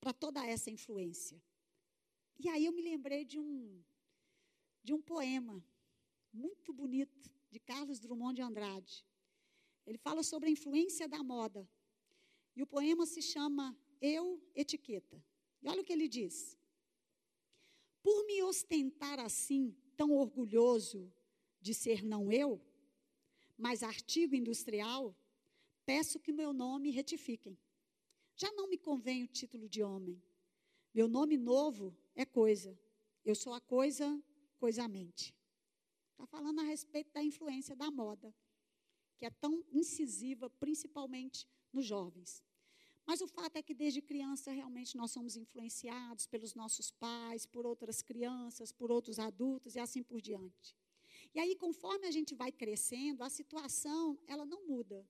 para 0.00 0.12
toda 0.12 0.46
essa 0.46 0.70
influência. 0.70 1.42
E 2.38 2.48
aí 2.48 2.64
eu 2.64 2.72
me 2.72 2.82
lembrei 2.82 3.24
de 3.24 3.38
um, 3.38 3.82
de 4.82 4.92
um 4.92 5.02
poema 5.02 5.64
muito 6.32 6.72
bonito 6.72 7.30
de 7.50 7.58
Carlos 7.58 7.98
Drummond 7.98 8.36
de 8.36 8.42
Andrade. 8.42 9.04
Ele 9.84 9.98
fala 9.98 10.22
sobre 10.22 10.48
a 10.48 10.52
influência 10.52 11.08
da 11.08 11.22
moda. 11.22 11.68
E 12.54 12.62
o 12.62 12.66
poema 12.66 13.04
se 13.06 13.20
chama 13.20 13.76
Eu 14.00 14.40
Etiqueta. 14.54 15.22
E 15.60 15.68
olha 15.68 15.82
o 15.82 15.84
que 15.84 15.92
ele 15.92 16.08
diz. 16.08 16.56
Por 18.02 18.26
me 18.26 18.42
ostentar 18.42 19.20
assim, 19.20 19.76
tão 19.96 20.10
orgulhoso 20.12 21.12
de 21.60 21.72
ser 21.72 22.02
não 22.02 22.32
eu, 22.32 22.60
mas 23.56 23.82
artigo 23.82 24.34
industrial, 24.34 25.16
peço 25.86 26.18
que 26.18 26.32
meu 26.32 26.52
nome 26.52 26.90
retifiquem. 26.90 27.56
Já 28.34 28.50
não 28.52 28.68
me 28.68 28.76
convém 28.76 29.22
o 29.22 29.28
título 29.28 29.68
de 29.68 29.82
homem. 29.82 30.20
Meu 30.92 31.06
nome 31.06 31.36
novo 31.36 31.96
é 32.14 32.24
coisa. 32.24 32.78
Eu 33.24 33.34
sou 33.34 33.52
a 33.54 33.60
coisa, 33.60 34.20
coisamente. 34.58 35.34
Está 36.10 36.26
falando 36.26 36.60
a 36.60 36.64
respeito 36.64 37.12
da 37.12 37.22
influência 37.22 37.76
da 37.76 37.90
moda, 37.90 38.34
que 39.16 39.24
é 39.24 39.30
tão 39.30 39.64
incisiva, 39.70 40.50
principalmente 40.50 41.46
nos 41.72 41.86
jovens. 41.86 42.42
Mas 43.06 43.20
o 43.20 43.26
fato 43.26 43.56
é 43.56 43.62
que 43.62 43.74
desde 43.74 44.00
criança 44.00 44.52
realmente 44.52 44.96
nós 44.96 45.10
somos 45.10 45.36
influenciados 45.36 46.26
pelos 46.26 46.54
nossos 46.54 46.90
pais, 46.90 47.44
por 47.46 47.66
outras 47.66 48.00
crianças, 48.00 48.72
por 48.72 48.90
outros 48.90 49.18
adultos 49.18 49.74
e 49.74 49.80
assim 49.80 50.02
por 50.02 50.20
diante. 50.20 50.76
E 51.34 51.40
aí, 51.40 51.56
conforme 51.56 52.06
a 52.06 52.10
gente 52.10 52.34
vai 52.34 52.52
crescendo, 52.52 53.22
a 53.22 53.30
situação 53.30 54.18
ela 54.26 54.44
não 54.44 54.66
muda. 54.66 55.06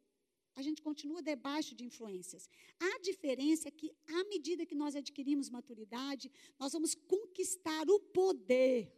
A 0.54 0.62
gente 0.62 0.82
continua 0.82 1.22
debaixo 1.22 1.74
de 1.74 1.84
influências. 1.84 2.48
A 2.78 2.98
diferença 3.00 3.68
é 3.68 3.70
que, 3.70 3.90
à 4.06 4.24
medida 4.24 4.66
que 4.66 4.74
nós 4.74 4.94
adquirimos 4.94 5.48
maturidade, 5.48 6.30
nós 6.58 6.72
vamos 6.72 6.94
conquistar 6.94 7.88
o 7.88 7.98
poder, 7.98 8.92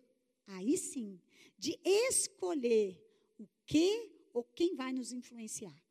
aí 0.46 0.76
sim, 0.76 1.20
de 1.56 1.78
escolher 1.84 3.00
o 3.38 3.46
que 3.64 4.10
ou 4.32 4.42
quem 4.42 4.74
vai 4.74 4.92
nos 4.92 5.12
influenciar. 5.12 5.83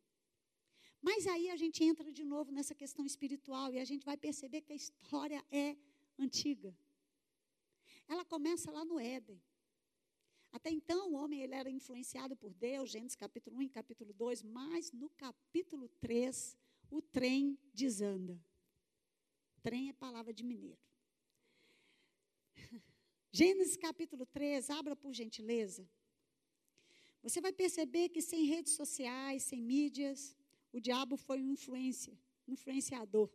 Mas 1.08 1.26
aí 1.26 1.50
a 1.50 1.56
gente 1.62 1.84
entra 1.84 2.10
de 2.10 2.24
novo 2.24 2.50
nessa 2.50 2.74
questão 2.74 3.04
espiritual 3.04 3.70
e 3.70 3.78
a 3.78 3.84
gente 3.84 4.06
vai 4.06 4.16
perceber 4.16 4.62
que 4.62 4.72
a 4.72 4.80
história 4.82 5.44
é 5.50 5.76
antiga. 6.18 6.74
Ela 8.08 8.24
começa 8.24 8.70
lá 8.70 8.86
no 8.86 8.98
Éden. 8.98 9.38
Até 10.50 10.70
então, 10.70 11.10
o 11.10 11.16
homem 11.16 11.42
ele 11.42 11.54
era 11.54 11.68
influenciado 11.68 12.34
por 12.34 12.54
Deus, 12.54 12.90
Gênesis 12.90 13.16
capítulo 13.16 13.58
1 13.58 13.62
e 13.62 13.68
capítulo 13.68 14.14
2, 14.14 14.42
mas 14.44 14.92
no 14.92 15.10
capítulo 15.10 15.90
3, 16.00 16.56
o 16.90 17.02
trem 17.02 17.58
desanda. 17.74 18.42
Trem 19.62 19.90
é 19.90 19.92
palavra 19.92 20.32
de 20.32 20.42
mineiro. 20.42 20.80
Gênesis 23.30 23.76
capítulo 23.76 24.24
3, 24.24 24.70
abra 24.70 24.96
por 24.96 25.12
gentileza. 25.12 25.86
Você 27.22 27.42
vai 27.42 27.52
perceber 27.52 28.08
que 28.08 28.22
sem 28.22 28.46
redes 28.46 28.72
sociais, 28.72 29.42
sem 29.42 29.60
mídias, 29.60 30.34
o 30.74 30.80
diabo 30.80 31.16
foi 31.16 31.40
um 31.40 31.52
influência, 31.52 32.18
influenciador 32.48 33.30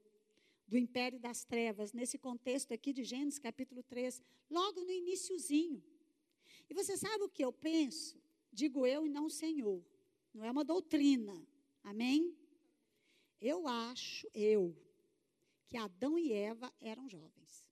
do 0.67 0.77
império 0.77 1.17
das 1.17 1.46
trevas, 1.46 1.93
nesse 1.93 2.17
contexto 2.17 2.74
aqui 2.74 2.91
de 2.91 3.05
Gênesis 3.05 3.39
capítulo 3.39 3.81
3, 3.81 4.22
logo 4.50 4.81
no 4.81 4.91
iníciozinho. 4.91 5.81
E 6.69 6.74
você 6.74 6.98
sabe 6.98 7.24
o 7.24 7.29
que 7.29 7.43
eu 7.43 7.53
penso? 7.53 8.22
Digo 8.51 8.86
eu 8.86 9.05
e 9.05 9.10
não 9.10 9.27
o 9.27 9.29
Senhor. 9.29 9.81
Não 10.34 10.43
é 10.43 10.51
uma 10.51 10.65
doutrina. 10.65 11.48
Amém? 11.81 12.38
Eu 13.39 13.65
acho, 13.69 14.29
eu, 14.34 14.75
que 15.65 15.77
Adão 15.77 16.19
e 16.19 16.34
Eva 16.34 16.69
eram 16.81 17.08
jovens. 17.08 17.65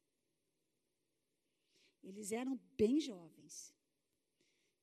Eles 2.02 2.32
eram 2.32 2.58
bem 2.78 3.02
jovens. 3.02 3.76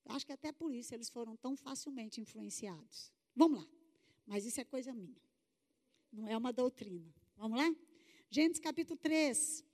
Acho 0.05 0.27
que 0.27 0.33
até 0.33 0.53
por 0.53 0.75
isso 0.75 0.95
eles 0.95 1.09
foram 1.09 1.35
tão 1.39 1.57
facilmente 1.57 2.21
influenciados. 2.21 3.11
Vamos 3.35 3.61
lá. 3.61 3.84
Mas 4.27 4.45
isso 4.45 4.61
é 4.61 4.65
coisa 4.65 4.93
minha. 4.93 5.21
Não 6.13 6.27
é 6.29 6.37
uma 6.37 6.53
doutrina. 6.53 7.13
Vamos 7.37 7.59
lá? 7.59 7.75
Gênesis 8.31 8.61
capítulo 8.61 8.99
3. 8.99 9.65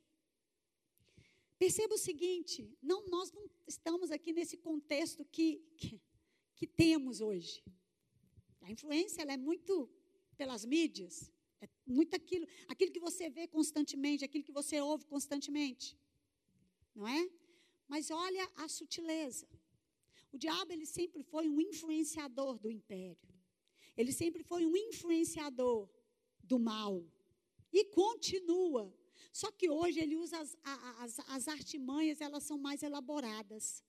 Perceba 1.59 1.95
o 1.95 1.99
seguinte: 1.99 2.77
não, 2.83 3.07
nós 3.09 3.31
não 3.33 3.49
estamos 3.67 4.11
aqui 4.11 4.33
nesse 4.33 4.57
contexto 4.57 5.25
que, 5.27 5.63
que, 5.77 6.01
que 6.57 6.67
temos 6.67 7.21
hoje. 7.21 7.63
A 8.63 8.71
influência 8.71 9.23
é 9.23 9.37
muito 9.37 9.89
pelas 10.37 10.65
mídias, 10.65 11.31
é 11.61 11.69
muito 11.87 12.15
aquilo, 12.15 12.47
aquilo 12.67 12.91
que 12.91 13.01
você 13.01 13.29
vê 13.29 13.47
constantemente, 13.47 14.25
aquilo 14.25 14.45
que 14.45 14.53
você 14.53 14.81
ouve 14.81 15.05
constantemente. 15.05 15.99
Não 16.95 17.07
é? 17.07 17.31
Mas 17.87 18.11
olha 18.11 18.51
a 18.57 18.67
sutileza. 18.69 19.47
O 20.33 20.39
diabo 20.39 20.73
ele 20.73 20.87
sempre 20.87 21.23
foi 21.23 21.49
um 21.49 21.61
influenciador 21.61 22.59
do 22.59 22.71
império. 22.71 23.30
Ele 23.97 24.13
sempre 24.13 24.43
foi 24.43 24.65
um 24.67 24.77
influenciador 24.77 25.89
do 26.43 26.59
mal. 26.59 27.05
E 27.73 27.85
continua. 27.87 28.93
Só 29.33 29.51
que 29.53 29.71
hoje 29.71 30.01
ele 30.01 30.17
usa 30.17 30.39
as, 30.39 30.57
as, 30.99 31.19
as 31.29 31.49
artimanhas, 31.49 32.21
elas 32.21 32.43
são 32.43 32.59
mais 32.59 32.83
elaboradas. 32.83 33.85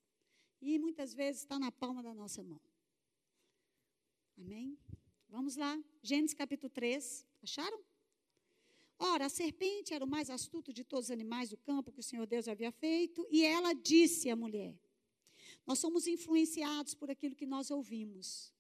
E 0.62 0.77
muitas 0.77 1.13
vezes 1.13 1.41
está 1.41 1.58
na 1.58 1.72
palma 1.72 2.03
da 2.03 2.13
nossa 2.13 2.43
mão. 2.43 2.62
Amém? 4.38 4.77
Vamos 5.29 5.55
lá. 5.55 5.81
Gênesis 6.03 6.36
capítulo 6.36 6.70
3. 6.70 7.25
Acharam? 7.41 7.81
Ora, 9.00 9.25
a 9.25 9.29
serpente 9.29 9.96
era 9.96 10.05
o 10.05 10.08
mais 10.08 10.29
astuto 10.29 10.72
de 10.72 10.84
todos 10.84 11.05
os 11.05 11.12
animais 11.12 11.50
do 11.50 11.58
campo 11.58 11.91
que 11.91 12.00
o 12.00 12.03
Senhor 12.03 12.27
Deus 12.27 12.48
havia 12.48 12.72
feito, 12.72 13.27
e 13.31 13.43
ela 13.43 13.74
disse 13.74 14.29
à 14.29 14.36
mulher: 14.36 14.79
Nós 15.65 15.79
somos 15.79 16.05
influenciados 16.05 16.93
por 16.93 17.10
aquilo 17.10 17.36
que 17.36 17.48
nós 17.48 17.72
ouvimos. 17.72 18.53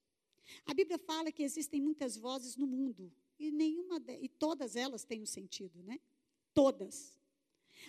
A 0.65 0.73
Bíblia 0.73 0.97
fala 0.97 1.31
que 1.31 1.43
existem 1.43 1.81
muitas 1.81 2.17
vozes 2.17 2.55
no 2.55 2.67
mundo, 2.67 3.11
e 3.39 3.51
nenhuma 3.51 3.99
de, 3.99 4.17
e 4.21 4.29
todas 4.29 4.75
elas 4.75 5.03
têm 5.03 5.21
um 5.21 5.25
sentido, 5.25 5.81
né? 5.83 5.99
Todas. 6.53 7.19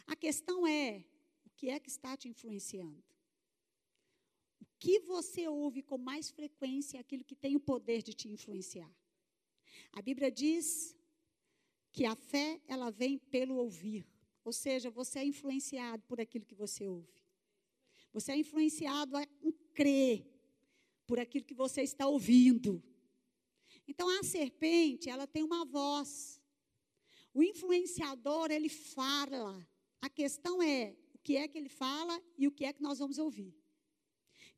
A 0.07 0.17
questão 0.17 0.67
é, 0.67 1.05
o 1.45 1.51
que 1.51 1.69
é 1.69 1.79
que 1.79 1.89
está 1.89 2.17
te 2.17 2.29
influenciando? 2.29 3.03
O 4.61 4.67
que 4.79 5.01
você 5.01 5.47
ouve 5.49 5.83
com 5.83 5.99
mais 5.99 6.31
frequência 6.31 6.97
é 6.97 7.01
aquilo 7.01 7.25
que 7.25 7.37
tem 7.37 7.55
o 7.55 7.61
poder 7.61 8.03
de 8.03 8.15
te 8.15 8.29
influenciar. 8.29 8.91
A 9.93 10.01
Bíblia 10.01 10.31
diz 10.31 10.97
que 11.93 12.07
a 12.07 12.17
fé, 12.17 12.61
ela 12.67 12.91
vem 12.91 13.19
pelo 13.19 13.57
ouvir. 13.57 14.07
Ou 14.45 14.53
seja, 14.53 14.91
você 14.91 15.21
é 15.21 15.25
influenciado 15.25 16.03
por 16.05 16.21
aquilo 16.21 16.47
que 16.47 16.55
você 16.55 16.89
ouve. 16.89 17.13
Você 18.13 18.33
é 18.33 18.37
influenciado 18.37 19.17
a 19.17 19.27
crer 19.75 20.32
por 21.07 21.19
aquilo 21.19 21.45
que 21.45 21.55
você 21.55 21.83
está 21.83 22.07
ouvindo. 22.07 22.83
Então, 23.87 24.09
a 24.09 24.23
serpente, 24.23 25.09
ela 25.09 25.27
tem 25.27 25.43
uma 25.43 25.65
voz. 25.65 26.41
O 27.35 27.43
influenciador, 27.43 28.51
ele 28.51 28.69
fala. 28.69 29.67
A 30.01 30.09
questão 30.09 30.63
é 30.63 30.97
o 31.15 31.19
que 31.19 31.37
é 31.37 31.49
que 31.49 31.59
ele 31.59 31.69
fala 31.69 32.23
e 32.37 32.47
o 32.47 32.53
que 32.53 32.65
é 32.65 32.73
que 32.73 32.83
nós 32.83 32.99
vamos 32.99 33.19
ouvir. 33.19 33.55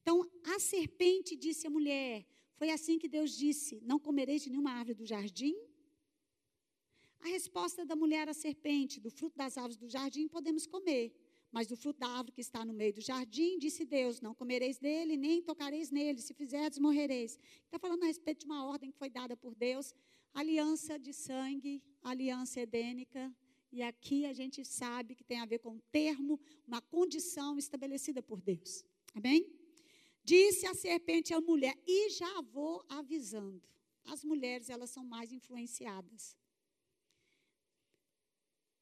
Então, 0.01 0.29
a 0.45 0.59
serpente 0.59 1.35
disse 1.35 1.67
à 1.67 1.71
mulher: 1.71 2.27
Foi 2.57 2.71
assim 2.71 2.99
que 2.99 3.09
Deus 3.09 3.37
disse: 3.37 3.81
Não 3.83 3.99
comereis 3.99 4.43
de 4.43 4.51
nenhuma 4.51 4.73
árvore 4.73 4.95
do 4.95 5.07
jardim? 5.07 5.55
A 7.21 7.29
resposta 7.29 7.87
da 7.87 7.97
mulher 7.97 8.29
à 8.29 8.35
serpente: 8.35 9.01
Do 9.01 9.11
fruto 9.11 9.37
das 9.37 9.57
árvores 9.57 9.79
do 9.79 9.89
jardim 9.89 10.29
podemos 10.29 10.67
comer. 10.67 11.13
Mas 11.55 11.69
do 11.69 11.77
fruto 11.77 12.01
da 12.01 12.09
árvore 12.09 12.33
que 12.33 12.41
está 12.41 12.65
no 12.65 12.75
meio 12.81 12.93
do 12.93 13.01
jardim, 13.01 13.59
disse 13.65 13.85
Deus: 13.85 14.21
Não 14.21 14.35
comereis 14.35 14.77
dele, 14.77 15.17
nem 15.17 15.41
tocareis 15.41 15.89
nele. 15.97 16.21
Se 16.21 16.35
fizerdes, 16.35 16.81
morrereis. 16.81 17.39
Está 17.67 17.79
falando 17.79 18.03
a 18.03 18.07
respeito 18.07 18.41
de 18.41 18.47
uma 18.47 18.67
ordem 18.67 18.91
que 18.91 18.99
foi 18.99 19.09
dada 19.09 19.37
por 19.37 19.55
Deus 19.55 19.95
aliança 20.35 20.99
de 20.99 21.13
sangue, 21.13 21.81
aliança 22.03 22.61
edênica. 22.61 23.33
E 23.71 23.83
aqui 23.83 24.27
a 24.27 24.33
gente 24.33 24.65
sabe 24.65 25.15
que 25.15 25.23
tem 25.23 25.39
a 25.39 25.47
ver 25.47 25.61
com 25.61 25.71
um 25.71 25.83
termo, 25.93 26.41
uma 26.67 26.81
condição 26.81 27.57
estabelecida 27.57 28.21
por 28.21 28.41
Deus. 28.41 28.85
Amém? 29.15 29.41
Disse 30.25 30.67
a 30.67 30.75
serpente 30.75 31.33
à 31.33 31.41
mulher, 31.41 31.77
e 31.87 32.11
já 32.11 32.41
vou 32.41 32.85
avisando. 32.89 33.63
As 34.07 34.25
mulheres, 34.25 34.71
elas 34.71 34.91
são 34.91 35.05
mais 35.05 35.33
influenciadas. 35.33 36.37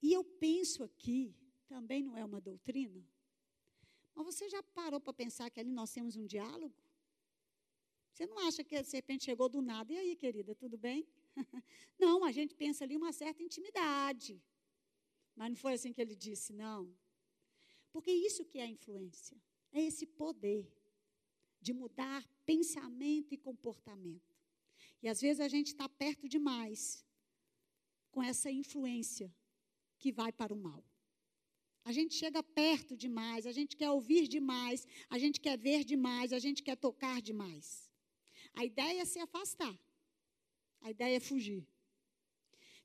E 0.03 0.13
eu 0.13 0.25
penso 0.25 0.83
aqui 0.83 1.35
também 1.73 2.03
não 2.03 2.15
é 2.17 2.25
uma 2.31 2.41
doutrina? 2.49 3.03
Mas 4.15 4.27
você 4.31 4.47
já 4.55 4.63
parou 4.63 5.01
para 5.01 5.21
pensar 5.23 5.49
que 5.51 5.59
ali 5.59 5.73
nós 5.81 5.91
temos 5.91 6.17
um 6.17 6.27
diálogo? 6.27 6.77
Você 8.13 8.27
não 8.27 8.39
acha 8.47 8.63
que 8.63 8.77
a 8.77 8.85
serpente 8.85 9.25
chegou 9.25 9.49
do 9.49 9.63
nada? 9.63 9.91
E 9.91 9.97
aí, 9.97 10.15
querida, 10.15 10.55
tudo 10.55 10.77
bem? 10.77 11.09
não, 11.99 12.25
a 12.25 12.31
gente 12.31 12.55
pensa 12.55 12.85
ali 12.85 12.95
uma 12.95 13.11
certa 13.11 13.43
intimidade. 13.43 14.35
Mas 15.35 15.49
não 15.49 15.57
foi 15.57 15.73
assim 15.73 15.95
que 15.95 16.03
ele 16.05 16.15
disse, 16.15 16.53
não. 16.53 16.95
Porque 17.91 18.13
isso 18.29 18.45
que 18.45 18.59
é 18.59 18.67
influência. 18.67 19.37
É 19.73 19.81
esse 19.81 20.05
poder 20.05 20.71
de 21.59 21.73
mudar 21.73 22.23
pensamento 22.45 23.33
e 23.33 23.39
comportamento. 23.39 24.37
E 25.03 25.09
às 25.09 25.23
vezes 25.23 25.41
a 25.41 25.49
gente 25.49 25.69
está 25.69 25.89
perto 25.89 26.29
demais 26.29 27.03
com 28.11 28.23
essa 28.23 28.51
influência 28.51 29.35
que 29.99 30.13
vai 30.13 30.31
para 30.31 30.53
o 30.53 30.57
mal. 30.69 30.85
A 31.85 31.93
gente 31.93 32.15
chega 32.15 32.43
perto 32.43 32.97
demais, 32.97 33.47
a 33.47 33.53
gente 33.53 33.77
quer 33.77 33.91
ouvir 33.91 34.29
demais, 34.29 34.87
a 35.11 35.19
gente 35.19 35.41
quer 35.41 35.59
ver 35.59 35.85
demais, 35.85 36.33
a 36.33 36.39
gente 36.39 36.63
quer 36.63 36.77
tocar 36.77 37.21
demais. 37.21 37.91
A 38.55 38.65
ideia 38.65 39.03
é 39.03 39.05
se 39.05 39.19
afastar. 39.19 39.77
A 40.81 40.91
ideia 40.91 41.17
é 41.17 41.21
fugir. 41.21 41.67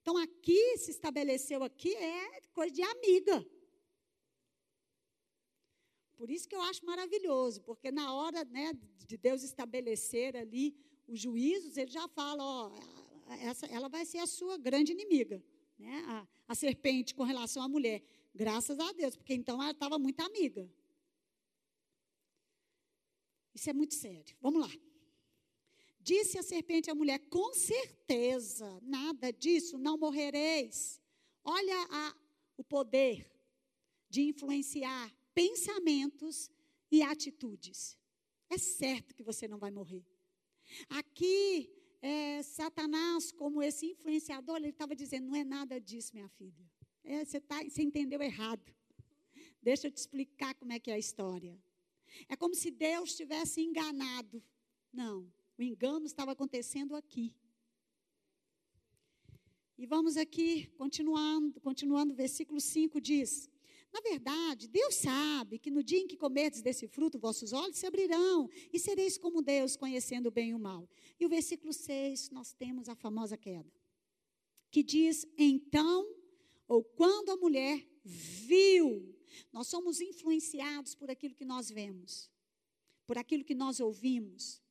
Então 0.02 0.18
aqui 0.18 0.78
se 0.78 0.92
estabeleceu 0.92 1.64
aqui 1.64 1.94
é 1.96 2.42
coisa 2.54 2.74
de 2.74 2.82
amiga. 2.82 3.46
Por 6.16 6.32
isso 6.32 6.48
que 6.48 6.56
eu 6.56 6.62
acho 6.62 6.84
maravilhoso, 6.86 7.62
porque 7.62 7.92
na 7.92 8.14
hora 8.14 8.44
né, 8.46 8.74
de 9.06 9.18
Deus 9.18 9.44
estabelecer 9.44 10.36
ali 10.36 10.76
os 11.08 11.20
juízos, 11.20 11.78
ele 11.78 11.92
já 11.92 12.08
fala, 12.08 12.44
ó, 12.44 12.72
essa, 13.42 13.68
ela 13.68 13.88
vai 13.88 14.06
ser 14.06 14.18
a 14.20 14.28
sua 14.28 14.58
grande 14.58 14.92
inimiga, 14.92 15.44
né? 15.78 16.04
A, 16.08 16.28
a 16.48 16.56
serpente 16.56 17.14
com 17.14 17.24
relação 17.24 17.62
à 17.62 17.68
mulher. 17.68 18.02
Graças 18.34 18.80
a 18.80 18.92
Deus, 18.92 19.16
porque 19.16 19.34
então 19.34 19.62
ela 19.62 19.72
estava 19.72 19.98
muito 19.98 20.20
amiga. 20.22 20.70
Isso 23.54 23.70
é 23.70 23.74
muito 23.74 23.96
sério. 23.96 24.36
Vamos 24.40 24.62
lá. 24.62 24.72
Disse 26.00 26.38
a 26.38 26.44
serpente 26.44 26.90
à 26.90 26.96
mulher: 26.96 27.20
Com 27.30 27.54
certeza, 27.54 28.80
nada 28.84 29.34
disso, 29.34 29.78
não 29.78 29.98
morrereis. 29.98 31.02
Olha 31.44 31.88
a, 31.90 32.16
o 32.56 32.64
poder 32.64 33.30
de 34.10 34.22
influenciar 34.22 35.14
pensamentos 35.34 36.52
e 36.92 37.02
atitudes. 37.02 37.98
É 38.50 38.58
certo 38.58 39.14
que 39.16 39.24
você 39.24 39.48
não 39.48 39.58
vai 39.58 39.72
morrer. 39.72 40.06
Aqui, 40.90 41.70
é, 42.02 42.42
Satanás, 42.44 43.32
como 43.32 43.62
esse 43.62 43.88
influenciador, 43.88 44.58
ele 44.58 44.70
estava 44.70 44.96
dizendo: 44.96 45.28
Não 45.28 45.36
é 45.36 45.44
nada 45.44 45.80
disso, 45.80 46.14
minha 46.14 46.30
filha. 46.30 46.70
É, 47.08 47.24
você, 47.24 47.40
tá, 47.40 47.64
você 47.64 47.82
entendeu 47.82 48.22
errado. 48.22 48.62
Deixa 49.62 49.88
eu 49.88 49.92
te 49.92 49.96
explicar 49.96 50.54
como 50.56 50.74
é 50.74 50.80
que 50.80 50.92
é 50.92 50.96
a 50.96 51.00
história. 51.00 51.58
É 52.28 52.36
como 52.36 52.54
se 52.54 52.70
Deus 52.70 53.16
tivesse 53.16 53.62
enganado. 53.62 54.44
Não, 54.92 55.32
o 55.58 55.64
engano 55.64 56.06
estava 56.06 56.34
acontecendo 56.34 56.98
aqui. 56.98 57.34
E 59.78 59.86
vamos 59.86 60.18
aqui, 60.18 60.68
continuando, 60.78 61.62
continuando, 61.62 62.14
versículo 62.14 62.60
5 62.60 63.00
diz: 63.00 63.50
Na 63.94 64.02
verdade, 64.02 64.68
Deus 64.68 64.96
sabe 64.96 65.60
que 65.60 65.72
no 65.72 65.82
dia 65.82 66.00
em 66.00 66.08
que 66.08 66.18
comerdes 66.18 66.62
desse 66.62 66.90
fruto, 66.90 67.18
vossos 67.18 67.54
olhos 67.54 67.78
se 67.78 67.86
abrirão 67.86 68.50
e 68.74 68.78
sereis 68.78 69.18
como 69.18 69.42
Deus, 69.42 69.78
conhecendo 69.78 70.28
o 70.28 70.32
bem 70.32 70.50
e 70.50 70.54
o 70.54 70.60
mal. 70.60 70.90
E 71.18 71.26
o 71.26 71.30
versículo 71.30 71.72
6, 71.72 72.32
nós 72.32 72.52
temos 72.52 72.90
a 72.90 72.96
famosa 72.96 73.38
queda, 73.38 73.72
que 74.70 74.84
diz: 74.84 75.26
Então 75.38 76.17
ou 76.68 76.84
quando 76.84 77.30
a 77.32 77.38
mulher 77.38 77.88
viu. 78.04 79.16
Nós 79.52 79.68
somos 79.68 80.02
influenciados 80.02 80.96
por 80.96 81.10
aquilo 81.10 81.36
que 81.36 81.46
nós 81.46 81.70
vemos, 81.70 82.30
por 83.06 83.18
aquilo 83.18 83.44
que 83.44 83.56
nós 83.56 83.80
ouvimos. 83.80 84.62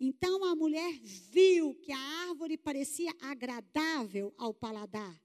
Então 0.00 0.44
a 0.44 0.54
mulher 0.54 0.92
viu 1.02 1.74
que 1.74 1.92
a 1.92 1.98
árvore 2.28 2.56
parecia 2.56 3.12
agradável 3.20 4.32
ao 4.38 4.54
paladar. 4.54 5.20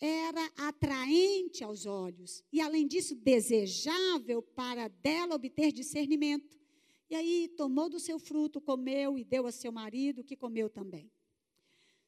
era 0.00 0.46
atraente 0.56 1.62
aos 1.62 1.84
olhos 1.84 2.42
e, 2.50 2.58
além 2.60 2.86
disso, 2.86 3.14
desejável 3.14 4.40
para 4.40 4.88
dela 4.88 5.34
obter 5.34 5.70
discernimento. 5.72 6.58
E 7.10 7.14
aí 7.14 7.48
tomou 7.48 7.90
do 7.90 8.00
seu 8.00 8.18
fruto, 8.18 8.60
comeu 8.60 9.18
e 9.18 9.24
deu 9.24 9.46
a 9.46 9.52
seu 9.52 9.70
marido, 9.70 10.24
que 10.24 10.36
comeu 10.36 10.70
também. 10.70 11.12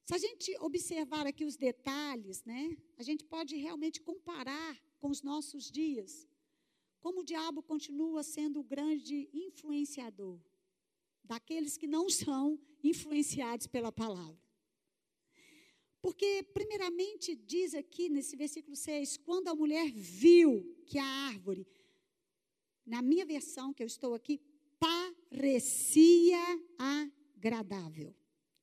Se 0.04 0.14
a 0.14 0.18
gente 0.18 0.56
observar 0.60 1.26
aqui 1.26 1.44
os 1.44 1.56
detalhes, 1.56 2.44
né, 2.44 2.76
a 2.96 3.02
gente 3.02 3.24
pode 3.24 3.56
realmente 3.56 4.00
comparar 4.00 4.76
com 4.98 5.08
os 5.08 5.22
nossos 5.22 5.70
dias. 5.70 6.28
Como 7.00 7.20
o 7.20 7.24
diabo 7.24 7.62
continua 7.62 8.22
sendo 8.22 8.60
o 8.60 8.64
grande 8.64 9.28
influenciador 9.32 10.40
daqueles 11.24 11.76
que 11.76 11.86
não 11.86 12.08
são 12.08 12.60
influenciados 12.82 13.66
pela 13.66 13.92
palavra. 13.92 14.40
Porque, 16.00 16.42
primeiramente, 16.52 17.36
diz 17.36 17.74
aqui 17.74 18.08
nesse 18.08 18.34
versículo 18.34 18.74
6: 18.74 19.18
quando 19.18 19.48
a 19.48 19.54
mulher 19.54 19.88
viu 19.92 20.82
que 20.84 20.98
a 20.98 21.04
árvore, 21.04 21.64
na 22.84 23.00
minha 23.00 23.24
versão 23.24 23.72
que 23.72 23.84
eu 23.84 23.86
estou 23.86 24.12
aqui, 24.12 24.40
parecia 24.80 26.42
agradável. 26.76 28.12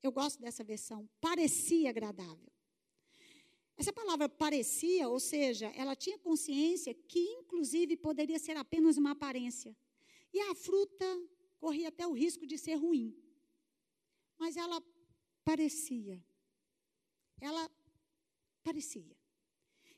Eu 0.02 0.12
gosto 0.12 0.40
dessa 0.40 0.64
versão, 0.64 1.10
parecia 1.20 1.90
agradável. 1.90 2.52
Essa 3.78 3.94
palavra 3.94 4.28
parecia, 4.28 5.08
ou 5.08 5.20
seja, 5.20 5.68
ela 5.76 5.96
tinha 5.96 6.18
consciência 6.20 6.94
que, 6.94 7.20
inclusive, 7.20 7.96
poderia 7.96 8.38
ser 8.40 8.58
apenas 8.58 8.98
uma 8.98 9.12
aparência. 9.12 9.76
E 10.34 10.40
a 10.40 10.56
fruta 10.56 11.06
corria 11.58 11.88
até 11.88 12.06
o 12.06 12.14
risco 12.14 12.46
de 12.46 12.58
ser 12.58 12.76
ruim. 12.76 13.16
Mas 14.38 14.58
ela 14.58 14.84
parecia 15.44 16.22
ela 17.42 17.70
parecia. 18.64 19.18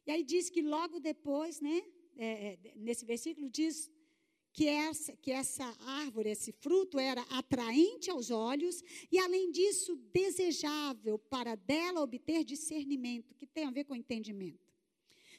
E 0.05 0.11
aí 0.11 0.23
diz 0.23 0.49
que 0.49 0.61
logo 0.61 0.99
depois, 0.99 1.59
né, 1.59 1.81
é, 2.15 2.53
é, 2.53 2.73
nesse 2.75 3.05
versículo 3.05 3.49
diz 3.49 3.89
que 4.53 4.67
essa, 4.67 5.15
que 5.15 5.31
essa 5.31 5.65
árvore, 5.81 6.29
esse 6.29 6.51
fruto 6.51 6.99
era 6.99 7.21
atraente 7.23 8.09
aos 8.09 8.29
olhos 8.29 8.83
e, 9.11 9.17
além 9.17 9.49
disso, 9.51 9.95
desejável 10.11 11.17
para 11.17 11.55
dela 11.55 12.01
obter 12.01 12.43
discernimento, 12.43 13.33
que 13.35 13.47
tem 13.47 13.65
a 13.65 13.71
ver 13.71 13.85
com 13.85 13.95
entendimento. 13.95 14.71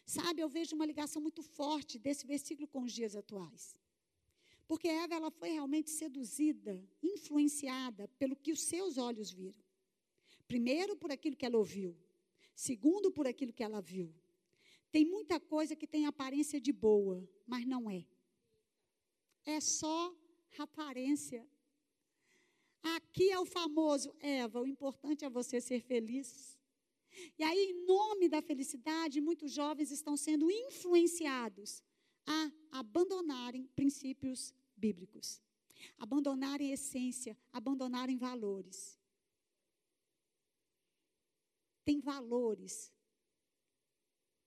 Sabe, 0.04 0.40
eu 0.40 0.48
vejo 0.48 0.74
uma 0.74 0.86
ligação 0.86 1.20
muito 1.20 1.42
forte 1.42 1.98
desse 1.98 2.26
versículo 2.26 2.66
com 2.66 2.82
os 2.82 2.92
dias 2.92 3.14
atuais. 3.14 3.76
Porque 4.66 4.88
Eva 4.88 5.14
ela 5.14 5.30
foi 5.30 5.50
realmente 5.50 5.90
seduzida, 5.90 6.82
influenciada 7.02 8.08
pelo 8.18 8.34
que 8.34 8.52
os 8.52 8.62
seus 8.62 8.96
olhos 8.96 9.30
viram. 9.30 9.62
Primeiro, 10.48 10.96
por 10.96 11.10
aquilo 11.10 11.36
que 11.36 11.44
ela 11.44 11.58
ouviu. 11.58 11.96
Segundo, 12.54 13.10
por 13.10 13.26
aquilo 13.26 13.52
que 13.52 13.62
ela 13.62 13.80
viu. 13.80 14.12
Tem 14.90 15.04
muita 15.04 15.38
coisa 15.38 15.76
que 15.76 15.86
tem 15.86 16.06
aparência 16.06 16.60
de 16.60 16.72
boa, 16.72 17.26
mas 17.46 17.66
não 17.66 17.90
é. 17.90 18.06
É 19.44 19.60
só 19.60 20.14
aparência. 20.58 21.46
Aqui 22.82 23.30
é 23.30 23.38
o 23.38 23.46
famoso 23.46 24.14
Eva, 24.20 24.60
o 24.60 24.66
importante 24.66 25.24
é 25.24 25.30
você 25.30 25.60
ser 25.60 25.80
feliz. 25.80 26.58
E 27.38 27.42
aí, 27.42 27.58
em 27.70 27.86
nome 27.86 28.28
da 28.28 28.40
felicidade, 28.40 29.20
muitos 29.20 29.52
jovens 29.52 29.90
estão 29.90 30.16
sendo 30.16 30.50
influenciados 30.50 31.82
a 32.26 32.50
abandonarem 32.70 33.66
princípios 33.74 34.54
bíblicos, 34.76 35.40
abandonarem 35.98 36.72
essência, 36.72 37.36
abandonarem 37.52 38.16
valores 38.16 38.98
tem 41.84 42.00
valores. 42.00 42.92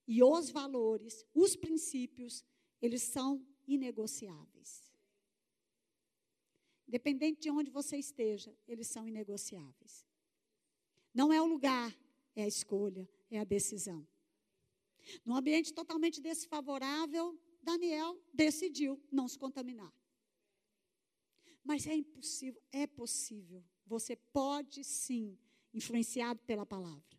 E 0.08 0.24
os 0.24 0.50
valores, 0.50 1.26
os 1.34 1.56
princípios, 1.56 2.44
eles 2.82 3.02
são 3.02 3.46
inegociáveis. 3.68 4.85
Independente 6.88 7.42
de 7.42 7.50
onde 7.50 7.72
você 7.72 7.98
esteja, 7.98 8.56
eles 8.68 8.88
são 8.88 9.08
inegociáveis. 9.08 10.06
Não 11.14 11.32
é 11.32 11.42
o 11.42 11.46
lugar, 11.46 11.96
é 12.36 12.44
a 12.44 12.48
escolha, 12.48 13.08
é 13.30 13.40
a 13.40 13.44
decisão. 13.44 14.08
Num 15.24 15.36
ambiente 15.36 15.74
totalmente 15.74 16.22
desfavorável, 16.22 17.40
Daniel 17.62 18.20
decidiu 18.34 19.02
não 19.12 19.28
se 19.28 19.38
contaminar. 19.38 19.94
Mas 21.64 21.88
é 21.88 21.96
impossível, 21.96 22.62
é 22.72 22.86
possível. 22.86 23.64
Você 23.86 24.16
pode 24.16 24.84
sim, 24.84 25.38
influenciado 25.74 26.40
pela 26.44 26.66
palavra 26.66 27.16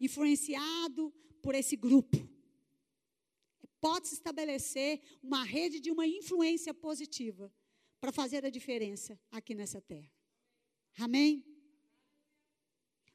influenciado 0.00 1.12
por 1.42 1.54
esse 1.54 1.76
grupo. 1.76 2.16
Pode-se 3.80 4.14
estabelecer 4.14 5.00
uma 5.22 5.44
rede 5.44 5.80
de 5.80 5.90
uma 5.90 6.06
influência 6.06 6.74
positiva 6.74 7.52
para 8.00 8.12
fazer 8.12 8.44
a 8.44 8.50
diferença 8.50 9.18
aqui 9.30 9.54
nessa 9.54 9.80
terra. 9.80 10.10
Amém? 10.98 11.44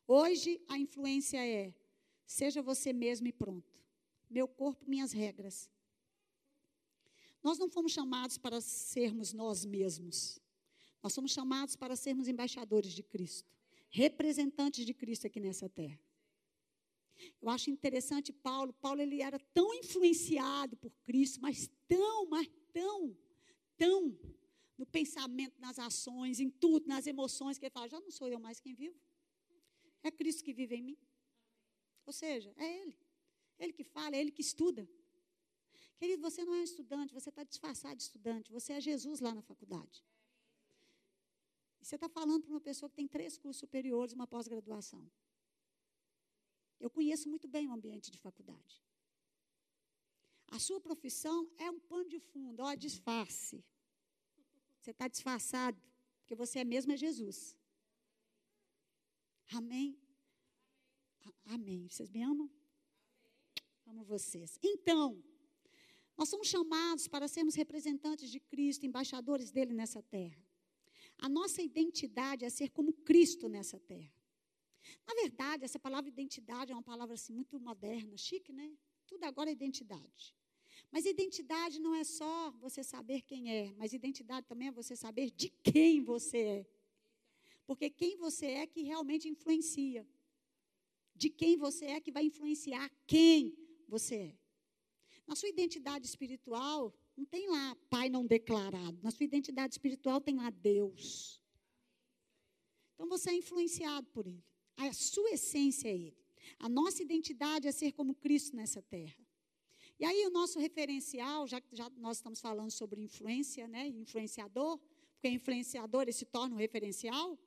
Hoje 0.07 0.61
a 0.67 0.77
influência 0.77 1.45
é: 1.45 1.73
seja 2.25 2.61
você 2.61 2.91
mesmo 2.91 3.27
e 3.27 3.31
pronto. 3.31 3.71
Meu 4.29 4.47
corpo, 4.47 4.83
minhas 4.87 5.11
regras. 5.11 5.69
Nós 7.41 7.57
não 7.57 7.69
fomos 7.69 7.91
chamados 7.91 8.37
para 8.37 8.61
sermos 8.61 9.33
nós 9.33 9.65
mesmos. 9.65 10.39
Nós 11.01 11.13
somos 11.13 11.31
chamados 11.31 11.75
para 11.75 11.95
sermos 11.95 12.27
embaixadores 12.29 12.93
de 12.93 13.03
Cristo, 13.03 13.51
representantes 13.89 14.85
de 14.85 14.93
Cristo 14.93 15.27
aqui 15.27 15.39
nessa 15.39 15.67
terra. 15.67 15.99
Eu 17.41 17.49
acho 17.49 17.69
interessante 17.69 18.31
Paulo. 18.31 18.73
Paulo 18.73 19.01
ele 19.01 19.21
era 19.21 19.37
tão 19.53 19.73
influenciado 19.73 20.77
por 20.77 20.91
Cristo, 21.03 21.41
mas 21.41 21.69
tão, 21.87 22.27
mas 22.27 22.49
tão, 22.71 23.15
tão 23.77 24.17
no 24.77 24.85
pensamento, 24.85 25.59
nas 25.59 25.77
ações, 25.79 26.39
em 26.39 26.49
tudo, 26.49 26.87
nas 26.87 27.05
emoções, 27.07 27.57
que 27.57 27.65
ele 27.65 27.71
fala: 27.71 27.87
já 27.87 27.99
não 27.99 28.11
sou 28.11 28.27
eu 28.27 28.39
mais 28.39 28.59
quem 28.59 28.73
vivo. 28.73 28.99
É 30.01 30.11
Cristo 30.11 30.43
que 30.43 30.53
vive 30.53 30.75
em 30.75 30.81
mim. 30.81 30.97
Ou 32.05 32.13
seja, 32.13 32.53
é 32.57 32.81
Ele. 32.81 32.97
Ele 33.57 33.73
que 33.73 33.83
fala, 33.83 34.15
é 34.15 34.19
Ele 34.19 34.31
que 34.31 34.41
estuda. 34.41 34.87
Querido, 35.97 36.21
você 36.21 36.43
não 36.43 36.53
é 36.53 36.59
um 36.59 36.63
estudante, 36.63 37.13
você 37.13 37.29
está 37.29 37.43
disfarçado 37.43 37.95
de 37.95 38.03
estudante, 38.03 38.51
você 38.51 38.73
é 38.73 38.81
Jesus 38.81 39.21
lá 39.21 39.33
na 39.33 39.41
faculdade. 39.41 40.03
E 41.79 41.85
você 41.85 41.95
está 41.95 42.09
falando 42.09 42.43
para 42.43 42.51
uma 42.53 42.59
pessoa 42.59 42.89
que 42.89 42.95
tem 42.95 43.07
três 43.07 43.37
cursos 43.37 43.59
superiores 43.59 44.11
e 44.11 44.15
uma 44.15 44.27
pós-graduação. 44.27 45.09
Eu 46.79 46.89
conheço 46.89 47.29
muito 47.29 47.47
bem 47.47 47.69
o 47.69 47.71
ambiente 47.71 48.11
de 48.11 48.17
faculdade. 48.17 48.83
A 50.47 50.59
sua 50.59 50.79
profissão 50.81 51.49
é 51.57 51.71
um 51.71 51.79
pano 51.79 52.09
de 52.09 52.19
fundo, 52.19 52.61
ó, 52.61 52.75
disfarce. 52.75 53.63
Você 54.83 54.91
está 54.91 55.07
disfarçado, 55.07 55.81
porque 56.19 56.35
você 56.35 56.59
é 56.59 56.65
mesmo 56.65 56.91
é 56.91 56.97
Jesus. 56.97 57.57
Amém? 59.53 59.97
Amém. 61.45 61.87
Vocês 61.87 62.09
me 62.09 62.21
amam? 62.21 62.51
Amo 63.85 64.03
vocês. 64.03 64.59
Então, 64.61 65.23
nós 66.17 66.27
somos 66.27 66.49
chamados 66.49 67.07
para 67.07 67.29
sermos 67.29 67.55
representantes 67.55 68.29
de 68.29 68.41
Cristo, 68.41 68.85
embaixadores 68.85 69.51
dele 69.51 69.73
nessa 69.73 70.03
terra. 70.03 70.45
A 71.17 71.29
nossa 71.29 71.61
identidade 71.61 72.43
é 72.43 72.49
ser 72.49 72.69
como 72.69 72.91
Cristo 72.91 73.47
nessa 73.47 73.79
terra. 73.79 74.13
Na 75.07 75.13
verdade, 75.13 75.63
essa 75.63 75.79
palavra 75.79 76.09
identidade 76.09 76.73
é 76.73 76.75
uma 76.75 76.83
palavra 76.83 77.13
assim, 77.13 77.31
muito 77.31 77.57
moderna, 77.57 78.17
chique, 78.17 78.51
né? 78.51 78.77
Tudo 79.07 79.23
agora 79.23 79.49
é 79.49 79.53
identidade. 79.53 80.35
Mas 80.93 81.07
identidade 81.07 81.79
não 81.79 81.95
é 81.95 82.03
só 82.03 82.51
você 82.51 82.83
saber 82.83 83.21
quem 83.23 83.51
é, 83.51 83.73
mas 83.77 83.93
identidade 83.93 84.45
também 84.45 84.67
é 84.67 84.71
você 84.71 84.95
saber 84.95 85.31
de 85.31 85.49
quem 85.49 86.03
você 86.03 86.37
é. 86.37 86.67
Porque 87.65 87.89
quem 87.89 88.15
você 88.15 88.45
é 88.45 88.67
que 88.67 88.83
realmente 88.83 89.27
influencia. 89.27 90.07
De 91.15 91.31
quem 91.31 91.57
você 91.57 91.85
é 91.85 91.99
que 91.99 92.11
vai 92.11 92.25
influenciar 92.25 92.91
quem 93.07 93.57
você 93.87 94.15
é. 94.15 94.37
Na 95.25 95.35
sua 95.35 95.49
identidade 95.49 96.05
espiritual, 96.05 96.93
não 97.17 97.25
tem 97.25 97.49
lá 97.49 97.75
pai 97.89 98.07
não 98.07 98.23
declarado. 98.23 98.99
Na 99.01 99.09
sua 99.09 99.23
identidade 99.23 99.73
espiritual 99.73 100.21
tem 100.21 100.35
lá 100.35 100.51
Deus. 100.51 101.41
Então 102.93 103.09
você 103.09 103.31
é 103.31 103.33
influenciado 103.33 104.07
por 104.11 104.27
Ele. 104.27 104.45
A 104.77 104.93
sua 104.93 105.31
essência 105.31 105.87
é 105.87 105.95
Ele. 105.95 106.17
A 106.59 106.69
nossa 106.69 107.01
identidade 107.01 107.67
é 107.67 107.71
ser 107.71 107.93
como 107.93 108.13
Cristo 108.13 108.55
nessa 108.55 108.79
terra. 108.79 109.22
E 110.03 110.05
aí 110.05 110.27
o 110.27 110.29
nosso 110.29 110.59
referencial, 110.59 111.47
já 111.47 111.61
que 111.61 111.73
nós 111.95 112.17
estamos 112.17 112.41
falando 112.41 112.69
sobre 112.69 112.99
influência, 112.99 113.69
né, 113.69 113.87
influenciador, 113.87 114.77
porque 115.13 115.29
influenciador 115.29 116.01
ele 116.01 116.11
se 116.11 116.25
torna 116.25 116.53
um 116.53 116.57
referencial. 116.57 117.39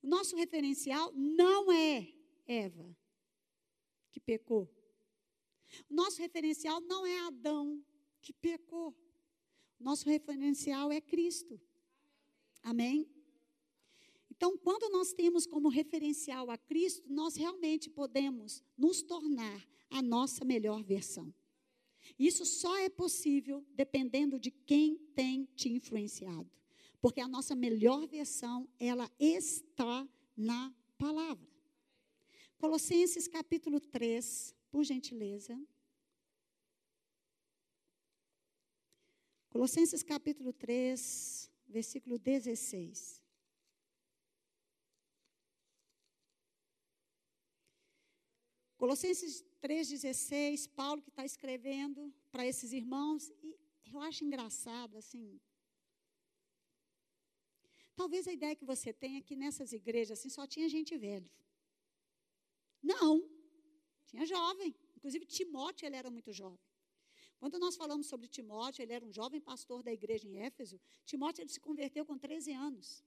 O 0.00 0.06
nosso 0.06 0.36
referencial 0.36 1.12
não 1.16 1.72
é 1.72 2.06
Eva, 2.46 2.96
que 4.12 4.20
pecou. 4.20 4.70
O 5.90 5.94
nosso 5.94 6.22
referencial 6.22 6.80
não 6.80 7.04
é 7.04 7.18
Adão, 7.26 7.84
que 8.22 8.32
pecou. 8.32 8.94
O 9.80 9.82
nosso 9.82 10.08
referencial 10.08 10.92
é 10.92 11.00
Cristo. 11.00 11.60
Amém? 12.62 13.10
Então, 14.30 14.56
quando 14.56 14.88
nós 14.92 15.12
temos 15.12 15.44
como 15.44 15.68
referencial 15.68 16.52
a 16.52 16.56
Cristo, 16.56 17.02
nós 17.12 17.34
realmente 17.34 17.90
podemos 17.90 18.62
nos 18.78 19.02
tornar 19.02 19.68
a 19.90 20.00
nossa 20.00 20.44
melhor 20.44 20.84
versão. 20.84 21.34
Isso 22.18 22.46
só 22.46 22.76
é 22.78 22.88
possível 22.88 23.64
dependendo 23.74 24.38
de 24.40 24.50
quem 24.50 24.96
tem 25.14 25.44
te 25.54 25.68
influenciado. 25.68 26.50
Porque 27.00 27.20
a 27.20 27.28
nossa 27.28 27.54
melhor 27.54 28.06
versão, 28.06 28.68
ela 28.78 29.10
está 29.18 30.08
na 30.36 30.74
palavra. 30.96 31.46
Colossenses 32.58 33.28
capítulo 33.28 33.78
3, 33.78 34.54
por 34.70 34.82
gentileza. 34.82 35.60
Colossenses 39.50 40.02
capítulo 40.02 40.52
3, 40.52 41.50
versículo 41.68 42.18
16. 42.18 43.22
Colossenses 48.76 49.42
3,16, 49.66 50.68
Paulo 50.80 51.02
que 51.02 51.08
está 51.08 51.24
escrevendo 51.24 52.14
para 52.30 52.46
esses 52.46 52.72
irmãos, 52.72 53.32
e 53.42 53.48
eu 53.92 54.00
acho 54.00 54.24
engraçado, 54.24 54.96
assim. 54.96 55.40
Talvez 57.96 58.28
a 58.28 58.32
ideia 58.32 58.54
que 58.54 58.64
você 58.64 58.92
tenha 58.92 59.18
é 59.18 59.22
que 59.28 59.34
nessas 59.34 59.72
igrejas 59.72 60.18
assim, 60.18 60.28
só 60.28 60.46
tinha 60.46 60.68
gente 60.68 60.96
velho. 60.96 61.28
Não, 62.80 63.28
tinha 64.06 64.24
jovem. 64.24 64.72
Inclusive, 64.96 65.26
Timóteo 65.26 65.84
ele 65.86 65.96
era 65.96 66.10
muito 66.10 66.32
jovem. 66.32 66.64
Quando 67.40 67.58
nós 67.58 67.74
falamos 67.74 68.06
sobre 68.06 68.28
Timóteo, 68.28 68.82
ele 68.82 68.92
era 68.92 69.04
um 69.04 69.12
jovem 69.12 69.40
pastor 69.40 69.82
da 69.82 69.92
igreja 69.92 70.28
em 70.28 70.38
Éfeso. 70.48 70.80
Timóteo 71.04 71.42
ele 71.42 71.50
se 71.50 71.60
converteu 71.60 72.06
com 72.06 72.16
13 72.16 72.52
anos. 72.52 73.04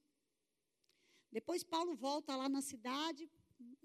Depois 1.32 1.64
Paulo 1.64 1.96
volta 1.96 2.36
lá 2.36 2.50
na 2.50 2.62
cidade, 2.62 3.30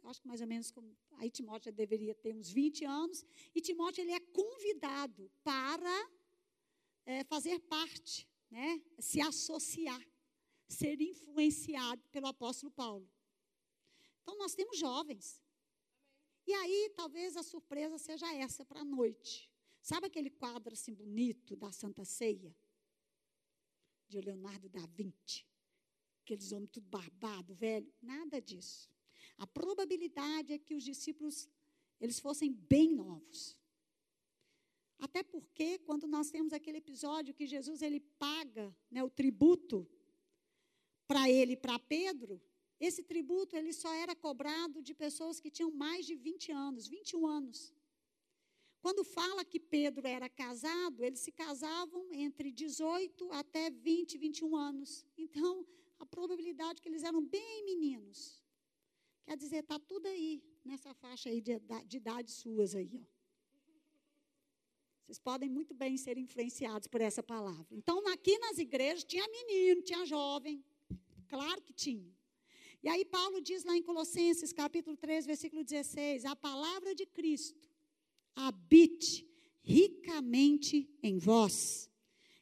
acho 0.05 0.21
que 0.21 0.29
mais 0.29 0.41
ou 0.41 0.47
menos, 0.47 0.71
como, 0.71 0.97
aí 1.13 1.31
Timóteo 1.31 1.71
já 1.71 1.77
deveria 1.77 2.15
ter 2.15 2.35
uns 2.35 2.51
20 2.51 2.85
anos, 2.85 3.25
e 3.55 3.61
Timóteo 3.61 4.03
ele 4.03 4.13
é 4.13 4.21
convidado 4.21 5.31
para 5.43 6.11
é, 7.07 7.25
fazer 7.25 7.59
parte, 7.61 8.29
né, 8.51 8.83
se 8.99 9.21
associar, 9.21 10.01
ser 10.69 11.01
influenciado 11.01 12.03
pelo 12.11 12.27
apóstolo 12.27 12.71
Paulo. 12.73 13.09
Então, 14.23 14.37
nós 14.39 14.55
temos 14.55 14.79
jovens. 14.79 15.43
E 16.47 16.53
aí, 16.53 16.93
talvez 16.97 17.37
a 17.37 17.43
surpresa 17.43 17.99
seja 17.99 18.33
essa 18.35 18.65
para 18.65 18.81
a 18.81 18.85
noite. 18.85 19.51
Sabe 19.83 20.07
aquele 20.07 20.31
quadro 20.31 20.73
assim 20.73 20.95
bonito 20.95 21.57
da 21.57 21.71
Santa 21.73 22.05
Ceia? 22.05 22.55
De 24.09 24.21
Leonardo 24.21 24.69
da 24.69 24.87
Vinci. 24.87 25.47
Aqueles 26.23 26.53
homens 26.53 26.71
tudo 26.71 26.89
barbado, 26.89 27.55
velho. 27.55 27.93
Nada 28.01 28.41
disso. 28.41 28.94
A 29.37 29.47
probabilidade 29.47 30.53
é 30.53 30.59
que 30.59 30.75
os 30.75 30.85
discípulos 30.85 31.49
eles 32.01 32.21
fossem 32.21 32.53
bem 32.53 32.95
novos. 32.95 33.57
Até 34.99 35.23
porque 35.23 35.79
quando 35.79 36.07
nós 36.07 36.31
temos 36.31 36.53
aquele 36.53 36.79
episódio 36.79 37.35
que 37.35 37.47
Jesus 37.47 37.83
ele 37.83 38.01
paga 38.01 38.75
né, 38.91 39.03
o 39.03 39.11
tributo 39.11 39.89
para 41.07 41.29
ele 41.31 41.53
e 41.53 41.57
para 41.57 41.79
Pedro, 41.79 42.41
esse 42.81 43.03
tributo 43.03 43.57
ele 43.57 43.73
só 43.73 43.93
era 43.93 44.15
cobrado 44.15 44.83
de 44.83 44.95
pessoas 44.95 45.41
que 45.41 45.51
tinham 45.51 45.71
mais 45.71 46.07
de 46.07 46.15
20 46.15 46.53
anos, 46.53 46.87
21 46.87 47.27
anos. 47.27 47.75
Quando 48.81 49.03
fala 49.03 49.45
que 49.47 49.59
Pedro 49.59 50.07
era 50.07 50.29
casado, 50.29 51.03
eles 51.03 51.21
se 51.21 51.33
casavam 51.33 52.13
entre 52.13 52.53
18 52.53 53.33
até 53.33 53.71
20, 53.71 54.19
21 54.19 54.55
anos. 54.57 55.07
Então, 55.17 55.67
a 55.99 56.05
probabilidade 56.05 56.81
é 56.81 56.83
que 56.83 56.89
eles 56.91 57.03
eram 57.03 57.25
bem 57.25 57.65
meninos. 57.65 58.44
Quer 59.25 59.37
dizer, 59.37 59.59
está 59.59 59.79
tudo 59.79 60.07
aí, 60.07 60.43
nessa 60.65 60.93
faixa 60.95 61.29
aí 61.29 61.41
de, 61.41 61.53
de 61.87 61.97
idade 61.97 62.31
suas 62.31 62.75
aí. 62.75 63.01
Ó. 63.01 63.15
Vocês 65.03 65.19
podem 65.19 65.49
muito 65.49 65.75
bem 65.75 65.97
ser 65.97 66.17
influenciados 66.17 66.87
por 66.89 67.01
essa 67.01 67.23
palavra. 67.23 67.67
Então, 67.71 68.07
aqui 68.09 68.39
nas 68.39 68.59
igrejas 68.59 69.05
tinha 69.05 69.27
menino, 69.29 69.83
tinha 69.83 70.05
jovem. 70.07 70.65
Claro 71.29 71.61
que 71.63 71.73
tinha. 71.73 72.11
E 72.83 72.89
aí 72.89 73.05
Paulo 73.05 73.41
diz 73.41 73.65
lá 73.65 73.77
em 73.77 73.83
Colossenses, 73.83 74.53
capítulo 74.53 74.97
3, 74.97 75.25
versículo 75.25 75.65
16, 75.65 76.25
a 76.27 76.37
palavra 76.37 76.95
de 76.95 77.07
Cristo 77.07 77.71
habite 78.35 79.27
ricamente 79.63 80.89
em 81.03 81.19
vós 81.19 81.91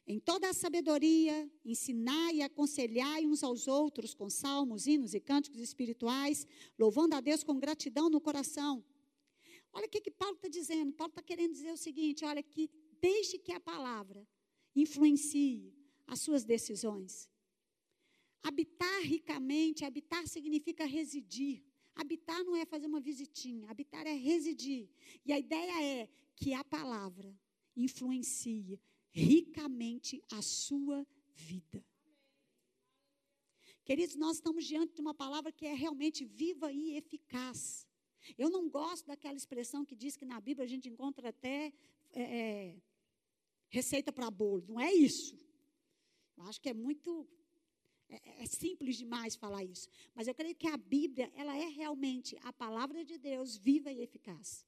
em 0.05 0.19
toda 0.19 0.49
a 0.49 0.53
sabedoria, 0.53 1.49
ensinai 1.63 2.35
e 2.35 2.41
aconselhai 2.41 3.25
uns 3.25 3.43
aos 3.43 3.67
outros 3.67 4.13
com 4.13 4.29
salmos, 4.29 4.85
hinos 4.85 5.13
e 5.13 5.19
cânticos 5.19 5.61
espirituais, 5.61 6.45
louvando 6.77 7.15
a 7.15 7.21
Deus 7.21 7.43
com 7.43 7.57
gratidão 7.59 8.09
no 8.09 8.19
coração. 8.19 8.83
Olha 9.71 9.87
o 9.87 9.89
que, 9.89 10.01
que 10.01 10.11
Paulo 10.11 10.35
está 10.35 10.47
dizendo. 10.47 10.93
Paulo 10.93 11.11
está 11.11 11.21
querendo 11.21 11.53
dizer 11.53 11.71
o 11.71 11.77
seguinte: 11.77 12.25
olha, 12.25 12.43
que 12.43 12.69
deixe 13.01 13.37
que 13.39 13.51
a 13.51 13.59
palavra 13.59 14.27
influencie 14.75 15.73
as 16.05 16.19
suas 16.19 16.43
decisões. 16.43 17.29
Habitar 18.43 19.01
ricamente, 19.01 19.85
habitar 19.85 20.27
significa 20.27 20.85
residir. 20.85 21.63
Habitar 21.95 22.43
não 22.43 22.55
é 22.55 22.65
fazer 22.65 22.87
uma 22.87 22.99
visitinha, 22.99 23.69
habitar 23.69 24.05
é 24.05 24.13
residir. 24.13 24.89
E 25.25 25.31
a 25.31 25.39
ideia 25.39 25.83
é 25.83 26.09
que 26.35 26.53
a 26.53 26.63
palavra 26.63 27.33
influencie, 27.75 28.79
ricamente 29.13 30.21
a 30.31 30.41
sua 30.41 31.05
vida. 31.35 31.85
Queridos, 33.85 34.15
nós 34.15 34.37
estamos 34.37 34.65
diante 34.65 34.95
de 34.95 35.01
uma 35.01 35.13
palavra 35.13 35.51
que 35.51 35.65
é 35.65 35.73
realmente 35.73 36.25
viva 36.25 36.71
e 36.71 36.95
eficaz. 36.95 37.87
Eu 38.37 38.49
não 38.49 38.69
gosto 38.69 39.05
daquela 39.05 39.35
expressão 39.35 39.85
que 39.85 39.95
diz 39.95 40.15
que 40.15 40.25
na 40.25 40.39
Bíblia 40.41 40.65
a 40.65 40.69
gente 40.69 40.89
encontra 40.89 41.29
até 41.29 41.71
é, 42.11 42.21
é 42.21 42.81
receita 43.69 44.11
para 44.11 44.31
bolo. 44.31 44.63
Não 44.67 44.79
é 44.79 44.91
isso. 44.91 45.37
Eu 46.37 46.43
acho 46.45 46.59
que 46.59 46.69
é 46.69 46.73
muito. 46.73 47.27
É, 48.09 48.43
é 48.43 48.45
simples 48.45 48.97
demais 48.97 49.35
falar 49.35 49.63
isso. 49.63 49.87
Mas 50.15 50.27
eu 50.27 50.33
creio 50.33 50.55
que 50.55 50.67
a 50.67 50.77
Bíblia, 50.77 51.31
ela 51.35 51.55
é 51.55 51.67
realmente 51.67 52.37
a 52.43 52.53
palavra 52.53 53.03
de 53.03 53.17
Deus 53.17 53.57
viva 53.57 53.91
e 53.91 54.01
eficaz 54.01 54.65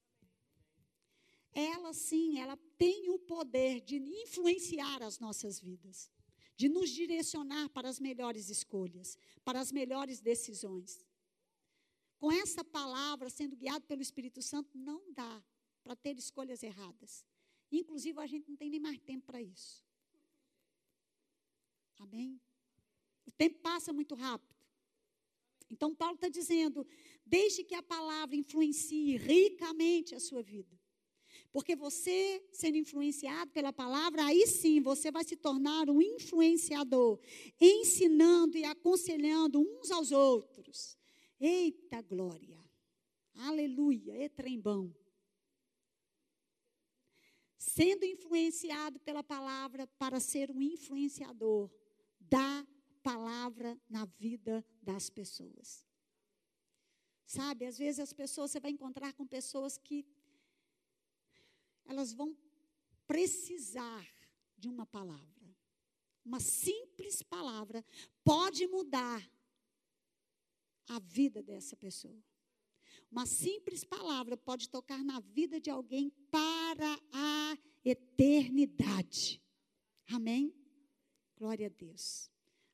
ela 1.56 1.94
sim, 1.94 2.38
ela 2.38 2.58
tem 2.78 3.10
o 3.10 3.18
poder 3.18 3.80
de 3.80 3.96
influenciar 3.96 5.02
as 5.02 5.20
nossas 5.20 5.58
vidas, 5.58 6.12
de 6.58 6.68
nos 6.68 6.89
direcionar 6.89 7.70
para 7.70 7.88
as 7.88 7.98
melhores 7.98 8.50
escolhas, 8.50 9.18
para 9.46 9.62
as 9.62 9.72
melhores 9.72 10.20
decisões. 10.20 11.00
Com 12.18 12.30
essa 12.30 12.63
palavra, 12.63 13.30
sendo 13.30 13.56
guiado 13.56 13.86
pelo 13.86 14.02
Espírito 14.02 14.41
Santo, 14.41 14.78
não 14.78 15.13
dá 15.13 15.44
para 15.82 15.96
ter 15.96 16.18
escolhas 16.18 16.62
erradas. 16.62 17.26
Inclusive, 17.72 18.20
a 18.20 18.28
gente 18.28 18.50
não 18.50 18.58
tem 18.58 18.70
nem 18.70 18.80
mais 18.80 19.00
tempo 19.00 19.26
para 19.26 19.41
isso. 19.41 19.82
Amém? 22.00 22.41
O 23.26 23.32
tempo 23.32 23.60
passa 23.60 23.94
muito 23.94 24.13
rápido. 24.13 24.54
Então, 25.70 25.96
Paulo 25.96 26.15
está 26.15 26.28
dizendo: 26.28 26.86
deixe 27.26 27.63
que 27.63 27.76
a 27.76 27.82
palavra 27.82 28.36
influencie 28.36 29.15
ricamente 29.15 30.13
a 30.13 30.20
sua 30.20 30.44
vida. 30.44 30.78
Porque 31.56 31.74
você, 31.74 32.46
sendo 32.52 32.78
influenciado 32.78 33.50
pela 33.52 33.72
palavra, 33.72 34.26
aí 34.26 34.46
sim 34.46 34.82
você 34.82 35.10
vai 35.10 35.24
se 35.24 35.38
tornar 35.38 35.89
um 35.89 36.02
influenciador, 36.02 37.18
ensinando 37.62 38.58
e 38.58 38.65
aconselhando 38.65 39.62
uns 39.62 39.89
aos 39.89 40.12
outros. 40.12 40.98
Eita 41.39 42.02
glória! 42.02 42.62
Aleluia! 43.36 44.22
E 44.22 44.28
trembão. 44.28 44.94
Sendo 47.58 48.04
influenciado 48.04 49.00
pela 49.00 49.24
palavra 49.24 49.88
para 49.98 50.20
ser 50.20 50.52
um 50.52 50.62
influenciador 50.62 51.72
da 52.20 52.68
palavra 53.02 53.80
na 53.89 54.04
vida 54.04 54.62
das 54.82 55.10
pessoas. 55.10 55.86
Sabe, 57.26 57.65
às 57.65 57.78
vezes 57.78 58.02
as 58.02 58.12
pessoas, 58.12 58.52
você 58.52 58.60
vai 58.60 58.72
encontrar 58.72 59.13
com 59.13 59.26
pessoas 59.26 59.78
que 59.78 60.06
elas 61.86 62.13
vão 62.13 62.36
precisar 63.08 64.08
de 64.58 64.67
uma 64.67 64.86
palavra. 64.86 65.26
Uma 66.24 66.39
simples 66.39 67.21
palavra 67.21 67.86
pode 68.24 68.65
mudar 68.67 69.21
a 70.88 71.00
vida 71.00 71.41
dessa 71.43 71.76
pessoa. 71.76 72.24
Uma 73.12 73.26
simples 73.26 73.84
palavra 73.84 74.36
pode 74.36 74.69
tocar 74.69 75.04
na 75.04 75.19
vida 75.19 75.60
de 75.60 75.69
alguém 75.69 76.10
para 76.32 77.00
a 77.12 77.58
eternidade. 77.84 79.41
Amém? 80.08 80.54
Glória 81.38 81.67
a 81.67 81.69
Deus. 81.69 82.32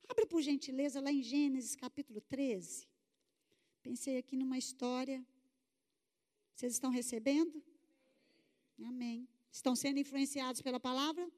Abre 0.08 0.26
por 0.26 0.42
gentileza 0.42 1.02
lá 1.02 1.12
em 1.12 1.22
Gênesis 1.22 1.76
capítulo 1.76 2.22
13. 2.22 2.88
Pensei 3.82 4.18
aqui 4.18 4.36
numa 4.36 4.58
história. 4.58 5.26
Vocês 6.56 6.74
estão 6.74 6.92
recebendo? 6.92 7.64
Amém. 8.86 9.28
Estão 9.52 9.76
sendo 9.76 10.00
influenciados 10.00 10.62
pela 10.62 10.80
palavra? 10.80 11.30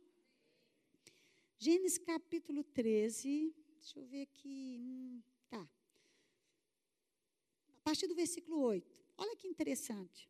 Gênesis 1.57 1.97
capítulo 1.97 2.63
13. 2.63 3.53
Deixa 3.79 3.99
eu 3.99 4.05
ver 4.05 4.23
aqui. 4.23 4.77
Hum, 4.79 5.21
tá. 5.49 5.67
partir 7.83 8.07
do 8.07 8.15
versículo 8.15 8.59
8. 8.61 9.03
Olha 9.17 9.35
que 9.35 9.47
interessante. 9.47 10.29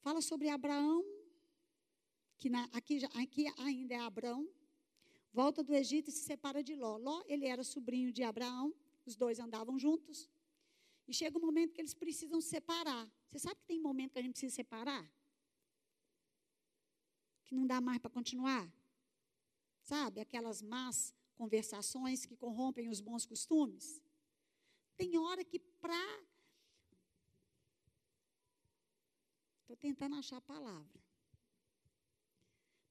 Fala 0.00 0.20
sobre 0.20 0.48
Abraão, 0.48 1.04
que 2.36 2.48
na, 2.48 2.64
aqui, 2.72 3.04
aqui 3.14 3.46
ainda 3.58 3.94
é 3.94 3.98
Abraão, 3.98 4.48
volta 5.32 5.62
do 5.62 5.74
Egito 5.74 6.08
e 6.10 6.12
se 6.12 6.20
separa 6.20 6.62
de 6.62 6.74
Ló. 6.74 6.96
Ló, 6.96 7.22
ele 7.26 7.46
era 7.46 7.62
sobrinho 7.62 8.12
de 8.12 8.22
Abraão, 8.22 8.74
os 9.04 9.16
dois 9.16 9.38
andavam 9.38 9.78
juntos. 9.78 10.28
E 11.08 11.14
chega 11.14 11.38
um 11.38 11.40
momento 11.40 11.72
que 11.72 11.80
eles 11.80 11.94
precisam 11.94 12.40
se 12.40 12.48
separar. 12.48 13.08
Você 13.30 13.38
sabe 13.38 13.60
que 13.60 13.66
tem 13.66 13.80
momento 13.80 14.12
que 14.12 14.18
a 14.18 14.22
gente 14.22 14.32
precisa 14.32 14.54
separar? 14.54 15.08
Que 17.46 17.54
não 17.54 17.66
dá 17.66 17.80
mais 17.80 17.98
para 17.98 18.10
continuar? 18.10 18.70
Sabe? 19.82 20.20
Aquelas 20.20 20.60
más 20.62 21.14
conversações 21.34 22.26
que 22.26 22.36
corrompem 22.36 22.88
os 22.88 23.00
bons 23.00 23.24
costumes. 23.24 24.02
Tem 24.96 25.16
hora 25.18 25.44
que 25.44 25.58
para. 25.58 26.24
Estou 29.60 29.76
tentando 29.76 30.16
achar 30.16 30.38
a 30.38 30.40
palavra. 30.40 31.00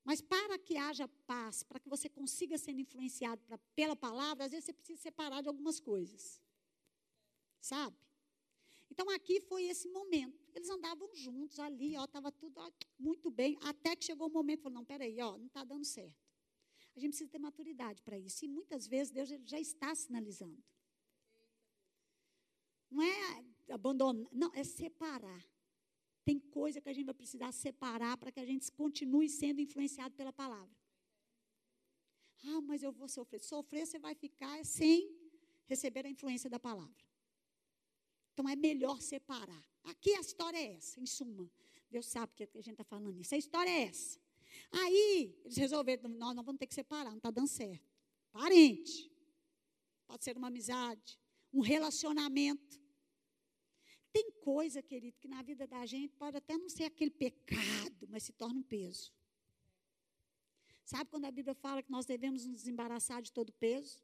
Mas 0.04 0.22
para 0.22 0.60
que 0.60 0.78
haja 0.78 1.08
paz, 1.26 1.64
para 1.64 1.80
que 1.80 1.90
você 1.90 2.08
consiga 2.08 2.60
ser 2.60 2.74
influenciado 2.74 3.42
pra, 3.48 3.58
pela 3.76 3.96
palavra, 3.96 4.46
às 4.46 4.52
vezes 4.52 4.66
você 4.66 4.74
precisa 4.74 5.02
separar 5.02 5.42
de 5.42 5.50
algumas 5.50 5.80
coisas. 5.80 6.40
Sabe? 7.60 7.98
Então 8.90 9.10
aqui 9.10 9.42
foi 9.42 9.64
esse 9.64 9.90
momento. 9.90 10.40
Eles 10.54 10.70
andavam 10.70 11.14
juntos 11.16 11.60
ali, 11.60 11.98
ó, 11.98 12.06
estava 12.06 12.32
tudo 12.32 12.60
ó, 12.60 12.72
muito 12.98 13.30
bem, 13.30 13.58
até 13.62 13.96
que 13.96 14.06
chegou 14.06 14.28
o 14.28 14.32
momento, 14.32 14.64
falou, 14.64 14.78
não, 14.78 14.86
peraí, 14.86 15.20
ó, 15.20 15.38
não 15.38 15.48
está 15.48 15.64
dando 15.64 15.86
certo. 15.86 16.26
A 16.96 17.00
gente 17.00 17.10
precisa 17.10 17.30
ter 17.30 17.40
maturidade 17.40 18.02
para 18.02 18.18
isso. 18.18 18.46
E 18.46 18.48
muitas 18.48 18.88
vezes 18.88 19.12
Deus 19.12 19.28
já 19.44 19.60
está 19.60 19.94
sinalizando. 19.94 20.64
Não 22.90 23.02
é 23.04 23.46
abandonar, 23.70 24.30
não, 24.32 24.52
é 24.54 24.64
separar. 24.64 25.46
Tem 26.24 26.40
coisa 26.40 26.80
que 26.80 26.88
a 26.88 26.94
gente 26.94 27.06
vai 27.06 27.14
precisar 27.14 27.52
separar 27.52 28.18
para 28.18 28.32
que 28.32 28.40
a 28.40 28.46
gente 28.46 28.72
continue 28.72 29.30
sendo 29.30 29.60
influenciado 29.60 30.16
pela 30.16 30.32
palavra. 30.32 30.76
Ah, 32.48 32.62
mas 32.62 32.82
eu 32.82 32.92
vou 32.92 33.10
sofrer. 33.10 33.42
Sofrer 33.42 33.86
você 33.86 34.00
vai 34.00 34.16
ficar 34.16 34.64
sem 34.64 35.14
receber 35.68 36.06
a 36.06 36.10
influência 36.10 36.50
da 36.50 36.60
palavra. 36.60 37.06
Então 38.36 38.50
é 38.50 38.56
melhor 38.56 39.02
separar. 39.02 39.64
Aqui 39.86 40.14
a 40.14 40.20
história 40.20 40.58
é 40.58 40.74
essa, 40.74 41.00
em 41.00 41.06
suma. 41.06 41.50
Deus 41.90 42.06
sabe 42.06 42.34
que 42.36 42.44
a 42.44 42.62
gente 42.62 42.72
está 42.72 42.84
falando 42.84 43.18
isso. 43.18 43.34
A 43.34 43.38
história 43.38 43.70
é 43.70 43.84
essa. 43.84 44.20
Aí, 44.72 45.40
eles 45.46 45.56
resolveram, 45.56 46.10
nós, 46.10 46.36
nós 46.36 46.46
vamos 46.46 46.60
ter 46.60 46.68
que 46.68 46.76
separar, 46.76 47.12
não 47.12 47.18
está 47.18 47.32
dando 47.32 47.48
certo. 47.48 47.90
Parente. 48.34 49.10
Pode 50.06 50.26
ser 50.26 50.36
uma 50.36 50.48
amizade, 50.48 51.18
um 51.54 51.62
relacionamento. 51.62 52.78
Tem 54.12 54.30
coisa, 54.42 54.84
querido, 54.84 55.18
que 55.18 55.30
na 55.30 55.42
vida 55.42 55.66
da 55.66 55.86
gente 55.86 56.14
pode 56.16 56.36
até 56.36 56.58
não 56.58 56.68
ser 56.68 56.84
aquele 56.84 57.12
pecado, 57.12 58.06
mas 58.10 58.24
se 58.24 58.34
torna 58.34 58.60
um 58.60 58.64
peso. 58.64 59.14
Sabe 60.84 61.10
quando 61.10 61.24
a 61.24 61.32
Bíblia 61.32 61.56
fala 61.56 61.82
que 61.82 61.90
nós 61.90 62.06
devemos 62.06 62.46
nos 62.46 62.58
desembaraçar 62.58 63.22
de 63.22 63.32
todo 63.32 63.54
peso? 63.54 64.04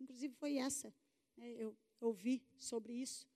Inclusive 0.00 0.34
foi 0.34 0.58
essa. 0.58 0.94
Né? 1.36 1.50
Eu 1.58 1.76
ouvi 2.00 2.46
sobre 2.60 2.92
isso. 2.92 3.31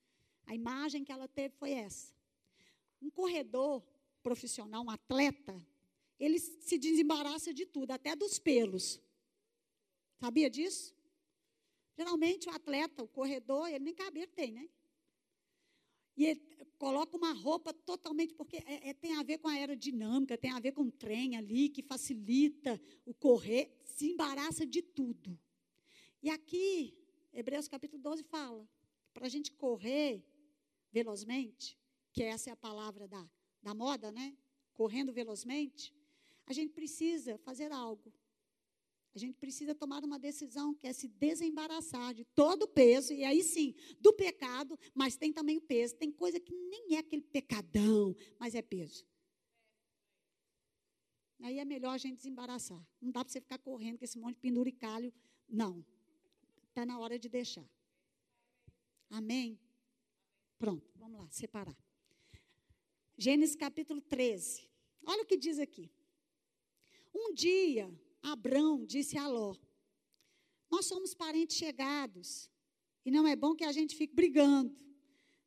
A 0.47 0.55
imagem 0.55 1.05
que 1.05 1.13
ela 1.13 1.29
teve 1.29 1.55
foi 1.57 1.73
essa. 1.73 2.15
Um 3.03 3.11
corredor 3.11 3.83
profissional, 4.23 4.85
um 4.85 4.91
atleta, 4.91 5.65
ele 6.19 6.39
se 6.39 6.79
desembaraça 6.79 7.53
de 7.53 7.67
tudo, 7.67 7.91
até 7.91 8.17
dos 8.17 8.39
pelos. 8.39 9.01
Sabia 10.19 10.49
disso? 10.49 10.95
Geralmente 11.97 12.49
o 12.49 12.53
atleta, 12.53 13.03
o 13.03 13.09
corredor, 13.09 13.69
ele 13.69 13.85
nem 13.85 13.95
cabelo 13.95 14.31
tem, 14.35 14.53
né? 14.53 14.69
E 16.17 16.25
ele 16.25 16.41
coloca 16.79 17.17
uma 17.17 17.33
roupa 17.33 17.73
totalmente, 17.73 18.35
porque 18.35 18.57
é, 18.59 18.91
é, 18.91 18.95
tem 18.95 19.15
a 19.15 19.23
ver 19.23 19.39
com 19.39 19.49
a 19.49 19.53
aerodinâmica, 19.53 20.39
tem 20.39 20.51
a 20.51 20.61
ver 20.61 20.73
com 20.73 20.83
o 20.83 20.91
trem 20.91 21.37
ali, 21.37 21.69
que 21.69 21.83
facilita 21.83 22.81
o 23.05 23.13
correr, 23.13 23.79
se 23.85 24.11
embaraça 24.13 24.65
de 24.67 24.81
tudo. 24.81 25.39
E 26.23 26.31
aqui, 26.31 26.97
Hebreus 27.33 27.69
capítulo 27.69 28.03
12 28.03 28.23
fala, 28.25 28.67
para 29.13 29.27
a 29.27 29.29
gente 29.29 29.53
correr 29.53 30.25
velozmente, 30.97 31.79
que 32.11 32.23
essa 32.23 32.49
é 32.49 32.53
a 32.53 32.57
palavra 32.69 33.07
da, 33.07 33.23
da 33.63 33.75
moda, 33.75 34.11
né? 34.11 34.35
Correndo 34.73 35.13
velozmente, 35.13 35.95
a 36.47 36.53
gente 36.55 36.73
precisa 36.73 37.37
fazer 37.39 37.71
algo. 37.71 38.11
A 39.15 39.19
gente 39.19 39.37
precisa 39.39 39.75
tomar 39.75 40.03
uma 40.05 40.19
decisão 40.19 40.75
que 40.75 40.87
é 40.87 40.93
se 40.95 41.09
desembaraçar 41.09 42.15
de 42.15 42.25
todo 42.25 42.63
o 42.63 42.69
peso, 42.69 43.13
e 43.13 43.25
aí 43.25 43.43
sim, 43.43 43.75
do 44.01 44.13
pecado, 44.13 44.79
mas 44.95 45.17
tem 45.17 45.33
também 45.33 45.59
o 45.59 45.61
peso. 45.61 45.97
Tem 45.97 46.11
coisa 46.11 46.41
que 46.41 46.55
nem 46.55 46.97
é 46.97 46.99
aquele 46.99 47.23
pecadão, 47.23 48.15
mas 48.39 48.55
é 48.55 48.63
peso. 48.63 49.07
Aí 51.41 51.59
é 51.59 51.65
melhor 51.65 51.93
a 51.93 51.99
gente 51.99 52.17
desembaraçar. 52.17 52.83
Não 53.03 53.11
dá 53.11 53.23
para 53.23 53.33
você 53.33 53.41
ficar 53.41 53.59
correndo 53.59 53.99
com 53.99 54.05
esse 54.05 54.19
monte 54.19 54.37
de 54.37 54.41
penduricalho. 54.41 55.13
Não. 55.47 55.85
Está 56.69 56.87
na 56.87 56.99
hora 56.99 57.19
de 57.19 57.29
deixar. 57.29 57.69
Amém? 59.11 59.59
Pronto, 60.59 60.91
vamos 60.97 61.21
lá, 61.21 61.29
separar. 61.31 61.77
Gênesis 63.19 63.55
capítulo 63.55 64.01
13. 64.01 64.69
Olha 65.05 65.23
o 65.23 65.27
que 65.27 65.37
diz 65.37 65.59
aqui. 65.59 65.91
Um 67.15 67.33
dia, 67.33 67.91
Abrão 68.23 68.85
disse 68.85 69.19
a 69.19 69.29
Ló: 69.29 69.55
Nós 70.71 70.87
somos 70.87 71.15
parentes 71.15 71.57
chegados, 71.57 72.51
e 73.05 73.11
não 73.11 73.27
é 73.27 73.37
bom 73.37 73.55
que 73.55 73.65
a 73.65 73.73
gente 73.73 73.95
fique 73.95 74.15
brigando, 74.15 74.75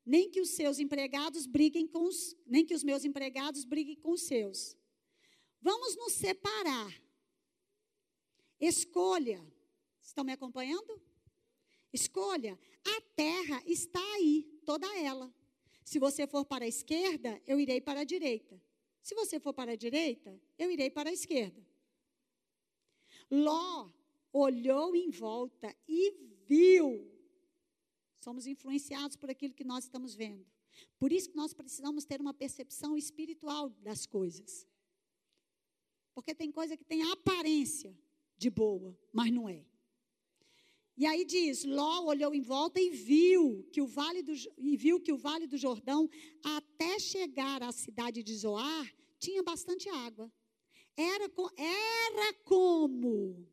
nem 0.06 0.30
que 0.30 0.42
os 0.42 0.50
seus 0.50 0.80
empregados 0.80 1.48
briguem 1.48 1.88
com 1.88 2.04
os, 2.04 2.36
nem 2.46 2.66
que 2.66 2.76
os 2.76 2.84
meus 2.84 3.04
empregados 3.04 3.66
briguem 3.66 3.96
com 3.96 4.12
os 4.12 4.22
seus. 4.22 4.78
Vamos 5.62 5.96
nos 5.96 6.14
separar. 6.14 6.94
Escolha. 8.60 9.46
Estão 10.02 10.24
me 10.24 10.32
acompanhando? 10.32 11.02
Escolha. 11.92 12.60
A 12.86 13.02
terra 13.16 13.62
está 13.66 14.02
aí, 14.16 14.59
toda 14.70 14.88
ela. 15.00 15.34
Se 15.84 15.98
você 15.98 16.28
for 16.28 16.46
para 16.46 16.64
a 16.64 16.68
esquerda, 16.68 17.42
eu 17.48 17.60
irei 17.60 17.82
para 17.82 18.02
a 18.02 18.04
direita. 18.04 18.62
Se 19.02 19.16
você 19.16 19.40
for 19.40 19.52
para 19.52 19.72
a 19.72 19.76
direita, 19.76 20.40
eu 20.60 20.70
irei 20.70 20.92
para 20.92 21.10
a 21.10 21.12
esquerda. 21.12 21.60
Ló 23.32 23.92
olhou 24.32 24.96
em 24.96 25.10
volta 25.10 25.76
e 25.88 26.12
viu. 26.46 27.12
Somos 28.20 28.46
influenciados 28.46 29.16
por 29.16 29.32
aquilo 29.32 29.56
que 29.56 29.64
nós 29.64 29.86
estamos 29.86 30.14
vendo. 30.14 30.46
Por 31.00 31.12
isso 31.12 31.32
que 31.32 31.36
nós 31.36 31.52
precisamos 31.52 32.06
ter 32.06 32.22
uma 32.22 32.34
percepção 32.34 32.96
espiritual 32.96 33.72
das 33.82 34.06
coisas. 34.06 34.68
Porque 36.14 36.36
tem 36.36 36.52
coisa 36.52 36.78
que 36.78 36.86
tem 36.86 37.02
aparência 37.12 37.98
de 38.38 38.52
boa, 38.52 38.96
mas 39.12 39.32
não 39.32 39.50
é. 39.50 39.66
E 41.00 41.06
aí 41.06 41.24
diz: 41.24 41.64
Ló 41.64 42.08
olhou 42.08 42.36
em 42.36 42.42
volta 42.42 42.78
e 42.78 42.90
viu 42.90 43.66
que 43.72 43.82
o 43.82 43.88
vale 43.88 44.22
do, 44.22 44.34
e 44.58 44.76
viu 44.76 45.00
que 45.00 45.14
o 45.14 45.18
vale 45.18 45.48
do 45.48 45.58
Jordão, 45.58 46.10
até 46.44 47.00
chegar 47.00 47.64
à 47.64 47.72
cidade 47.72 48.22
de 48.22 48.36
Zoar, 48.36 48.94
tinha 49.18 49.42
bastante 49.42 49.88
água. 49.88 50.30
Era, 50.98 51.32
era 51.56 52.34
como 52.44 53.48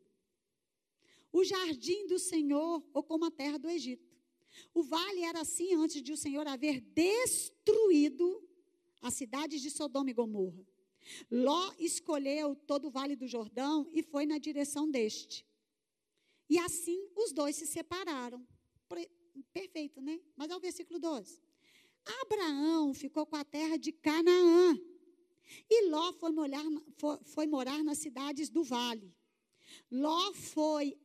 o 1.33 1.45
jardim 1.45 2.09
do 2.09 2.19
Senhor 2.19 2.85
ou 2.93 3.05
como 3.05 3.27
a 3.27 3.31
terra 3.31 3.61
do 3.61 3.71
Egito. 3.71 4.05
O 4.75 4.83
vale 4.83 5.23
era 5.23 5.43
assim 5.43 5.73
antes 5.75 6.03
de 6.03 6.13
o 6.13 6.17
Senhor 6.17 6.49
haver 6.49 6.81
destruído 6.81 8.43
as 9.01 9.15
cidades 9.15 9.61
de 9.63 9.71
Sodoma 9.71 10.11
e 10.11 10.15
Gomorra. 10.15 10.67
Ló 11.31 11.73
escolheu 11.79 12.57
todo 12.57 12.89
o 12.89 12.91
vale 12.91 13.15
do 13.15 13.29
Jordão 13.29 13.89
e 13.93 14.03
foi 14.03 14.27
na 14.27 14.39
direção 14.39 14.91
deste. 14.91 15.47
E 16.49 16.59
assim 16.59 17.09
os 17.17 17.33
dois 17.33 17.57
se 17.57 17.67
separaram. 17.67 18.47
Perfeito, 19.53 20.01
né? 20.01 20.21
Mas 20.37 20.51
é 20.51 20.57
o 20.57 20.61
versículo 20.61 20.99
12. 20.99 21.43
Abraão 22.23 22.95
ficou 22.95 23.27
com 23.27 23.37
a 23.37 23.45
terra 23.45 23.77
de 23.77 23.93
Canaã. 23.93 24.79
E 25.68 25.89
Ló 25.89 26.12
foi 26.12 26.31
foi, 26.97 27.18
foi 27.25 27.47
morar 27.47 27.83
nas 27.83 27.99
cidades 27.99 28.49
do 28.49 28.62
vale. 28.62 29.12
Ló 29.91 30.33
foi 30.33 30.97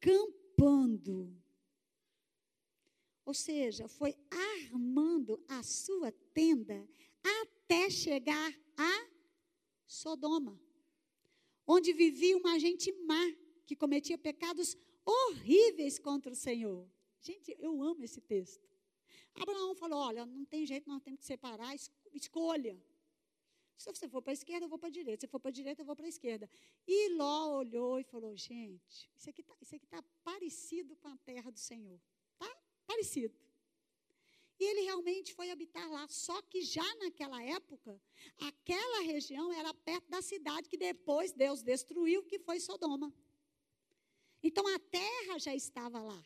acampando. 0.00 1.36
Ou 3.24 3.34
seja, 3.34 3.88
foi 3.88 4.14
armando 4.30 5.42
a 5.48 5.62
sua 5.62 6.12
tenda 6.32 6.88
até 7.42 7.90
chegar 7.90 8.54
a 8.76 9.08
Sodoma, 9.86 10.60
onde 11.66 11.92
vivia 11.92 12.36
uma 12.36 12.58
gente 12.58 12.92
má 13.04 13.24
que 13.66 13.76
cometia 13.76 14.16
pecados 14.16 14.76
horríveis 15.04 15.98
contra 15.98 16.32
o 16.32 16.36
Senhor. 16.36 16.88
Gente, 17.20 17.54
eu 17.58 17.82
amo 17.82 18.04
esse 18.04 18.20
texto. 18.20 18.66
Abraão 19.34 19.74
falou: 19.74 19.98
Olha, 19.98 20.24
não 20.24 20.44
tem 20.44 20.64
jeito, 20.64 20.88
nós 20.88 21.02
temos 21.02 21.20
que 21.20 21.26
separar, 21.26 21.74
escolha. 22.12 22.80
Se 23.76 23.92
você 23.92 24.08
for 24.08 24.22
para 24.22 24.32
a 24.32 24.34
esquerda, 24.34 24.64
eu 24.64 24.70
vou 24.70 24.78
para 24.78 24.88
a 24.88 24.92
direita. 24.92 25.26
Se 25.26 25.30
for 25.30 25.38
para 25.38 25.50
a 25.50 25.52
direita, 25.52 25.82
eu 25.82 25.86
vou 25.86 25.94
para 25.94 26.06
a 26.06 26.08
esquerda. 26.08 26.48
E 26.86 27.10
Ló 27.10 27.58
olhou 27.58 28.00
e 28.00 28.04
falou: 28.04 28.34
Gente, 28.36 29.10
isso 29.14 29.28
aqui 29.28 29.42
está 29.42 29.78
tá 29.96 30.02
parecido 30.24 30.96
com 30.96 31.08
a 31.08 31.16
terra 31.18 31.50
do 31.50 31.58
Senhor. 31.58 32.00
Está 32.32 32.56
parecido. 32.86 33.34
E 34.58 34.64
ele 34.64 34.80
realmente 34.82 35.34
foi 35.34 35.50
habitar 35.50 35.86
lá. 35.90 36.08
Só 36.08 36.40
que 36.42 36.62
já 36.62 36.94
naquela 36.96 37.42
época, 37.42 38.00
aquela 38.38 39.00
região 39.02 39.52
era 39.52 39.74
perto 39.74 40.08
da 40.08 40.22
cidade 40.22 40.68
que 40.68 40.78
depois 40.78 41.32
Deus 41.32 41.62
destruiu, 41.62 42.22
que 42.22 42.38
foi 42.38 42.58
Sodoma. 42.58 43.12
Então 44.46 44.66
a 44.68 44.78
terra 44.78 45.38
já 45.38 45.54
estava 45.54 46.00
lá. 46.00 46.24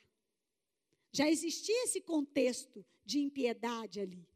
Já 1.10 1.28
existia 1.28 1.84
esse 1.84 2.02
contexto 2.02 2.84
de 3.02 3.18
impiedade 3.18 3.98
ali, 3.98 4.28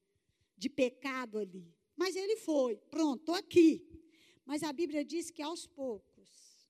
de 0.57 0.71
pecado 0.71 1.39
ali. 1.39 1.71
Mas 1.95 2.17
ele 2.17 2.37
foi, 2.37 2.77
pronto, 2.77 3.21
estou 3.21 3.35
aqui. 3.35 3.87
Mas 4.47 4.63
a 4.63 4.73
Bíblia 4.73 5.05
diz 5.05 5.31
que 5.31 5.43
aos 5.43 5.67
poucos 5.67 6.67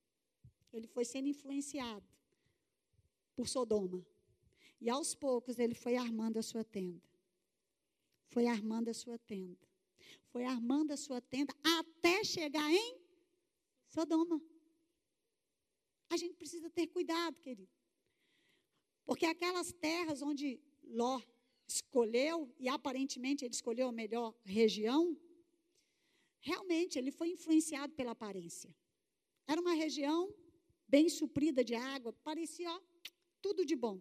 ele 0.73 0.89
foi 0.89 1.05
sendo 1.05 1.29
influenciado 1.29 2.07
por 3.37 3.49
Sodoma. 3.49 4.05
E 4.81 4.91
aos 4.91 5.15
poucos 5.15 5.59
ele 5.61 5.75
foi 5.75 5.95
armando 5.97 6.39
a 6.39 6.43
sua 6.43 6.65
tenda. 6.65 7.09
Foi 8.27 8.47
armando 8.47 8.89
a 8.89 8.95
sua 8.95 9.19
tenda. 9.19 9.67
Foi 10.27 10.45
armando 10.45 10.91
a 10.91 10.97
sua 10.97 11.21
tenda 11.21 11.55
até 11.63 12.25
chegar 12.25 12.71
em 12.73 12.99
Sodoma. 13.89 14.43
A 16.15 16.17
gente 16.23 16.37
precisa 16.43 16.69
ter 16.71 16.87
cuidado, 16.97 17.37
querido. 17.47 17.73
Porque 19.05 19.27
aquelas 19.27 19.73
terras 19.73 20.23
onde 20.23 20.61
Ló 21.01 21.21
escolheu, 21.67 22.37
e 22.59 22.69
aparentemente 22.69 23.45
ele 23.45 23.55
escolheu 23.55 23.89
a 23.89 23.99
melhor 24.03 24.33
região, 24.45 25.03
realmente 26.41 26.99
ele 26.99 27.11
foi 27.11 27.29
influenciado 27.31 27.93
pela 27.95 28.13
aparência. 28.13 28.71
Era 29.47 29.61
uma 29.61 29.75
região 29.85 30.33
bem 30.87 31.09
suprida 31.09 31.65
de 31.65 31.75
água, 31.75 32.13
parecia 32.13 32.71
ó, 32.71 32.81
tudo 33.43 33.65
de 33.71 33.75
bom. 33.75 34.01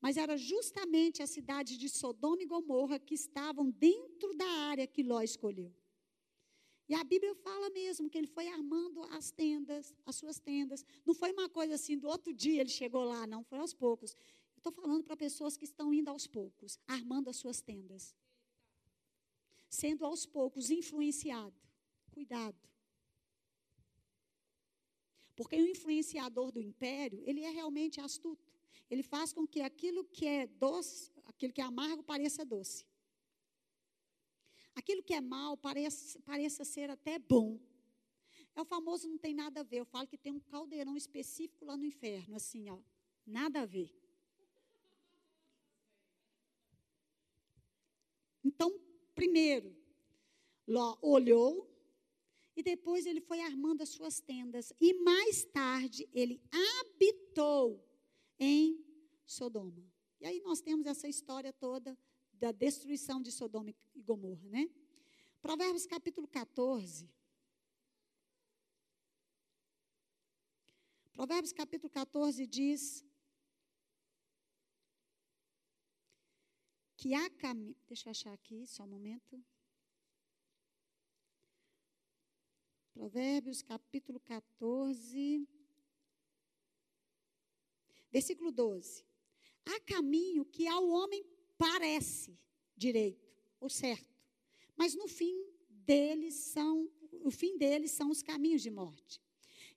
Mas 0.00 0.18
era 0.24 0.36
justamente 0.36 1.22
a 1.22 1.26
cidade 1.26 1.78
de 1.78 1.88
Sodoma 1.88 2.42
e 2.42 2.46
Gomorra 2.54 2.98
que 2.98 3.14
estavam 3.14 3.70
dentro 3.70 4.34
da 4.34 4.50
área 4.72 4.86
que 4.86 5.02
Ló 5.02 5.22
escolheu. 5.22 5.72
E 6.88 6.94
a 6.94 7.02
Bíblia 7.02 7.34
fala 7.36 7.70
mesmo 7.70 8.10
que 8.10 8.18
ele 8.18 8.26
foi 8.26 8.46
armando 8.48 9.02
as 9.04 9.30
tendas, 9.30 9.94
as 10.04 10.16
suas 10.16 10.38
tendas. 10.38 10.84
Não 11.04 11.14
foi 11.14 11.32
uma 11.32 11.48
coisa 11.48 11.74
assim, 11.74 11.96
do 11.96 12.08
outro 12.08 12.32
dia 12.32 12.60
ele 12.60 12.70
chegou 12.70 13.04
lá, 13.04 13.26
não, 13.26 13.42
foi 13.42 13.58
aos 13.58 13.72
poucos. 13.72 14.14
Estou 14.56 14.72
falando 14.72 15.04
para 15.04 15.16
pessoas 15.16 15.56
que 15.56 15.64
estão 15.64 15.92
indo 15.94 16.10
aos 16.10 16.26
poucos, 16.26 16.78
armando 16.86 17.28
as 17.30 17.36
suas 17.36 17.60
tendas. 17.60 18.14
Sendo 19.68 20.04
aos 20.04 20.26
poucos 20.26 20.70
influenciado. 20.70 21.54
Cuidado. 22.10 22.56
Porque 25.34 25.56
o 25.56 25.66
influenciador 25.66 26.52
do 26.52 26.60
império, 26.60 27.22
ele 27.26 27.42
é 27.42 27.50
realmente 27.50 28.00
astuto. 28.00 28.52
Ele 28.90 29.02
faz 29.02 29.32
com 29.32 29.46
que 29.46 29.60
aquilo 29.60 30.04
que 30.04 30.26
é 30.26 30.46
doce, 30.46 31.10
aquilo 31.24 31.52
que 31.52 31.60
é 31.60 31.64
amargo 31.64 32.02
pareça 32.02 32.44
doce. 32.44 32.84
Aquilo 34.74 35.02
que 35.02 35.14
é 35.14 35.20
mal 35.20 35.56
pareça, 35.56 36.18
pareça 36.20 36.64
ser 36.64 36.90
até 36.90 37.18
bom. 37.18 37.58
É 38.56 38.60
o 38.60 38.64
famoso 38.64 39.08
não 39.08 39.18
tem 39.18 39.34
nada 39.34 39.60
a 39.60 39.62
ver. 39.62 39.78
Eu 39.78 39.84
falo 39.84 40.06
que 40.06 40.18
tem 40.18 40.32
um 40.32 40.40
caldeirão 40.40 40.96
específico 40.96 41.64
lá 41.64 41.76
no 41.76 41.84
inferno, 41.84 42.36
assim, 42.36 42.68
ó. 42.70 42.78
Nada 43.26 43.62
a 43.62 43.66
ver. 43.66 43.92
Então, 48.44 48.78
primeiro, 49.14 49.74
Ló 50.66 50.96
olhou 51.02 51.70
e 52.56 52.62
depois 52.62 53.06
ele 53.06 53.20
foi 53.20 53.40
armando 53.40 53.82
as 53.82 53.88
suas 53.88 54.20
tendas. 54.20 54.72
E 54.80 54.94
mais 55.02 55.44
tarde 55.44 56.08
ele 56.12 56.40
habitou 56.50 57.84
em 58.38 58.84
Sodoma. 59.26 59.84
E 60.20 60.26
aí 60.26 60.40
nós 60.40 60.60
temos 60.60 60.86
essa 60.86 61.08
história 61.08 61.52
toda 61.52 61.98
da 62.38 62.52
destruição 62.52 63.20
de 63.20 63.30
Sodoma 63.30 63.70
e 63.70 64.02
Gomorra, 64.02 64.48
né? 64.48 64.68
Provérbios 65.40 65.86
capítulo 65.86 66.26
14. 66.28 67.10
Provérbios 71.12 71.52
capítulo 71.52 71.90
14 71.90 72.46
diz 72.46 73.04
que 76.96 77.14
há 77.14 77.30
caminho. 77.30 77.76
Deixa 77.86 78.08
eu 78.08 78.10
achar 78.10 78.32
aqui, 78.32 78.66
só 78.66 78.82
um 78.84 78.88
momento. 78.88 79.44
Provérbios 82.94 83.60
capítulo 83.60 84.18
14, 84.20 85.48
versículo 88.10 88.50
12. 88.50 89.04
Há 89.66 89.80
caminho 89.80 90.44
que 90.44 90.66
ao 90.66 90.88
homem 90.88 91.22
parece 91.56 92.38
direito 92.76 93.24
ou 93.60 93.68
certo, 93.68 94.14
mas 94.76 94.94
no 94.94 95.08
fim 95.08 95.46
deles 95.68 96.34
são, 96.34 96.90
o 97.22 97.30
fim 97.30 97.56
deles 97.56 97.90
são 97.90 98.10
os 98.10 98.22
caminhos 98.22 98.62
de 98.62 98.70
morte. 98.70 99.20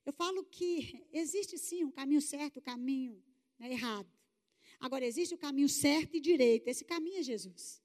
Eu 0.06 0.14
falo 0.14 0.44
que 0.46 1.06
existe 1.12 1.58
sim 1.58 1.84
um 1.84 1.92
caminho 1.92 2.22
certo, 2.22 2.58
o 2.58 2.60
um 2.60 2.64
caminho 2.64 3.22
né, 3.60 3.72
errado. 3.72 4.10
Agora 4.80 5.06
existe 5.06 5.36
o 5.36 5.38
caminho 5.38 5.68
certo 5.68 6.16
e 6.16 6.20
direito. 6.20 6.68
Esse 6.68 6.86
caminho 6.86 7.18
é 7.18 7.24
Jesus. 7.24 7.82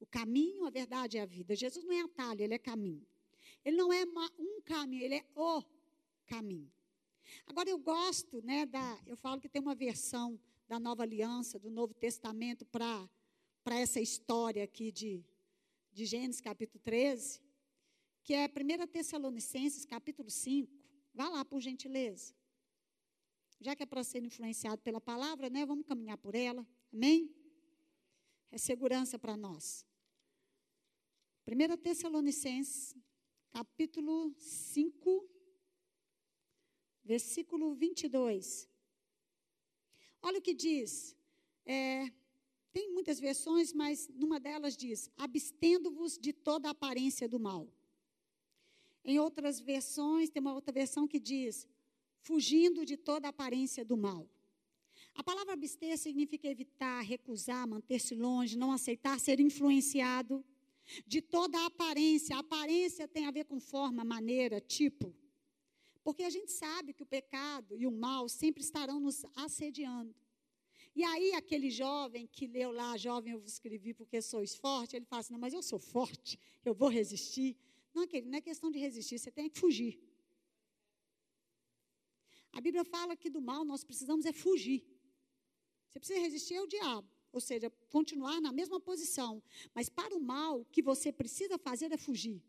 O 0.00 0.06
caminho, 0.06 0.64
a 0.64 0.70
verdade 0.70 1.16
e 1.16 1.20
a 1.20 1.26
vida. 1.26 1.54
Jesus 1.54 1.84
não 1.84 1.92
é 1.92 2.00
atalho, 2.00 2.42
ele 2.42 2.54
é 2.54 2.58
caminho. 2.58 3.06
Ele 3.64 3.76
não 3.76 3.92
é 3.92 4.04
um 4.38 4.60
caminho, 4.62 5.02
ele 5.02 5.16
é 5.16 5.26
o 5.34 5.62
caminho. 6.26 6.70
Agora 7.46 7.68
eu 7.68 7.78
gosto, 7.78 8.40
né, 8.42 8.64
da, 8.64 8.98
eu 9.06 9.16
falo 9.16 9.40
que 9.40 9.48
tem 9.48 9.60
uma 9.60 9.74
versão 9.74 10.38
da 10.68 10.78
Nova 10.78 11.02
Aliança, 11.02 11.58
do 11.58 11.70
Novo 11.70 11.92
Testamento 11.94 12.64
para 12.64 13.08
para 13.66 13.80
essa 13.80 14.00
história 14.00 14.62
aqui 14.62 14.92
de, 14.92 15.26
de 15.90 16.04
Gênesis 16.06 16.40
capítulo 16.40 16.78
13, 16.84 17.42
que 18.22 18.32
é 18.32 18.46
1 18.46 18.86
Tessalonicenses 18.86 19.84
capítulo 19.84 20.30
5. 20.30 20.72
Vá 21.12 21.28
lá, 21.28 21.44
por 21.44 21.60
gentileza. 21.60 22.32
Já 23.58 23.74
que 23.74 23.82
é 23.82 23.86
para 23.86 24.04
ser 24.04 24.22
influenciado 24.22 24.80
pela 24.82 25.00
palavra, 25.00 25.50
né? 25.50 25.66
Vamos 25.66 25.84
caminhar 25.84 26.16
por 26.16 26.36
ela. 26.36 26.64
Amém? 26.92 27.34
É 28.52 28.56
segurança 28.56 29.18
para 29.18 29.36
nós. 29.36 29.84
1 31.44 31.76
Tessalonicenses, 31.78 32.94
capítulo 33.50 34.32
5, 34.38 35.28
versículo 37.02 37.74
22. 37.74 38.68
Olha 40.22 40.38
o 40.38 40.42
que 40.42 40.54
diz. 40.54 41.16
É, 41.64 42.12
tem 42.76 42.92
muitas 42.92 43.18
versões, 43.18 43.72
mas 43.72 44.06
numa 44.22 44.38
delas 44.38 44.76
diz: 44.76 45.10
abstendo-vos 45.16 46.18
de 46.18 46.30
toda 46.30 46.68
aparência 46.68 47.26
do 47.26 47.40
mal. 47.40 47.66
Em 49.02 49.18
outras 49.18 49.58
versões, 49.58 50.28
tem 50.28 50.42
uma 50.42 50.52
outra 50.52 50.74
versão 50.74 51.08
que 51.08 51.18
diz: 51.18 51.66
fugindo 52.20 52.84
de 52.84 52.98
toda 52.98 53.28
aparência 53.28 53.82
do 53.82 53.96
mal. 53.96 54.28
A 55.14 55.22
palavra 55.24 55.54
abster 55.54 55.96
significa 55.96 56.48
evitar, 56.48 57.00
recusar, 57.00 57.66
manter-se 57.66 58.14
longe, 58.14 58.58
não 58.58 58.70
aceitar, 58.72 59.18
ser 59.18 59.40
influenciado 59.40 60.44
de 61.06 61.22
toda 61.22 61.64
aparência. 61.64 62.36
A 62.36 62.40
aparência 62.40 63.08
tem 63.08 63.24
a 63.24 63.30
ver 63.30 63.44
com 63.44 63.58
forma, 63.58 64.04
maneira, 64.04 64.60
tipo. 64.60 65.16
Porque 66.04 66.24
a 66.24 66.30
gente 66.30 66.52
sabe 66.52 66.92
que 66.92 67.02
o 67.02 67.06
pecado 67.06 67.74
e 67.78 67.86
o 67.86 67.90
mal 67.90 68.28
sempre 68.28 68.62
estarão 68.62 69.00
nos 69.00 69.24
assediando. 69.34 70.14
E 70.96 71.04
aí, 71.04 71.34
aquele 71.34 71.70
jovem 71.70 72.26
que 72.26 72.46
leu 72.46 72.72
lá, 72.72 72.96
jovem 72.96 73.34
eu 73.34 73.44
escrevi 73.44 73.92
porque 73.92 74.22
sois 74.22 74.56
forte, 74.56 74.96
ele 74.96 75.04
fala 75.04 75.20
assim: 75.20 75.34
não, 75.34 75.38
mas 75.38 75.52
eu 75.52 75.62
sou 75.62 75.78
forte, 75.78 76.40
eu 76.64 76.72
vou 76.72 76.88
resistir. 76.88 77.54
Não, 77.92 78.04
aquele, 78.04 78.26
não 78.26 78.38
é 78.38 78.40
questão 78.40 78.70
de 78.70 78.78
resistir, 78.78 79.18
você 79.18 79.30
tem 79.30 79.50
que 79.50 79.60
fugir. 79.60 80.00
A 82.50 82.62
Bíblia 82.62 82.82
fala 82.82 83.14
que 83.14 83.28
do 83.28 83.42
mal 83.42 83.62
nós 83.62 83.84
precisamos 83.84 84.24
é 84.24 84.32
fugir. 84.32 84.86
Você 85.90 85.98
precisa 85.98 86.18
resistir 86.18 86.56
ao 86.56 86.66
diabo, 86.66 87.06
ou 87.30 87.42
seja, 87.42 87.68
continuar 87.90 88.40
na 88.40 88.50
mesma 88.50 88.80
posição. 88.80 89.42
Mas 89.74 89.90
para 89.90 90.16
o 90.16 90.20
mal, 90.20 90.62
o 90.62 90.64
que 90.64 90.80
você 90.80 91.12
precisa 91.12 91.58
fazer 91.58 91.92
é 91.92 91.98
fugir. 91.98 92.42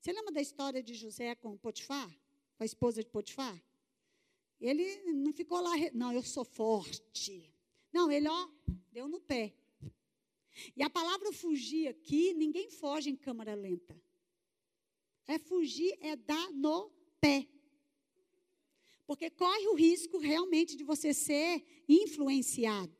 Você 0.00 0.12
lembra 0.12 0.30
da 0.30 0.40
história 0.40 0.80
de 0.80 0.94
José 0.94 1.34
com 1.34 1.56
Potifar? 1.56 2.08
Com 2.56 2.62
a 2.62 2.66
esposa 2.66 3.02
de 3.02 3.10
Potifar? 3.10 3.60
Ele 4.60 5.12
não 5.12 5.32
ficou 5.32 5.60
lá, 5.60 5.72
não, 5.92 6.12
eu 6.12 6.22
sou 6.22 6.44
forte. 6.44 7.52
Não, 7.92 8.10
ele, 8.10 8.28
ó, 8.28 8.48
deu 8.92 9.08
no 9.08 9.20
pé. 9.20 9.54
E 10.76 10.82
a 10.82 10.90
palavra 10.90 11.32
fugir 11.32 11.88
aqui, 11.88 12.34
ninguém 12.34 12.70
foge 12.70 13.10
em 13.10 13.16
câmara 13.16 13.54
lenta. 13.54 14.00
É 15.26 15.38
fugir, 15.38 15.96
é 16.00 16.16
dar 16.16 16.50
no 16.52 16.90
pé. 17.20 17.48
Porque 19.06 19.30
corre 19.30 19.66
o 19.68 19.74
risco 19.74 20.18
realmente 20.18 20.76
de 20.76 20.84
você 20.84 21.12
ser 21.12 21.64
influenciado. 21.88 22.96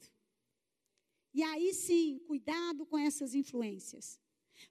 E 1.33 1.43
aí 1.43 1.73
sim, 1.73 2.19
cuidado 2.27 2.85
com 2.85 2.99
essas 2.99 3.35
influências. 3.35 4.21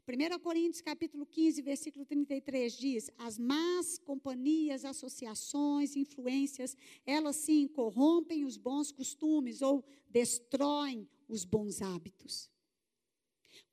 1 0.07 0.39
Coríntios 0.39 0.81
capítulo 0.81 1.25
15, 1.25 1.61
versículo 1.61 2.05
33 2.05 2.77
diz: 2.77 3.09
As 3.17 3.37
más 3.37 3.97
companhias, 3.97 4.85
associações, 4.85 5.95
influências, 5.95 6.75
elas 7.05 7.35
sim 7.35 7.67
corrompem 7.67 8.45
os 8.45 8.57
bons 8.57 8.91
costumes 8.91 9.61
ou 9.61 9.83
destroem 10.09 11.07
os 11.27 11.45
bons 11.45 11.81
hábitos. 11.81 12.49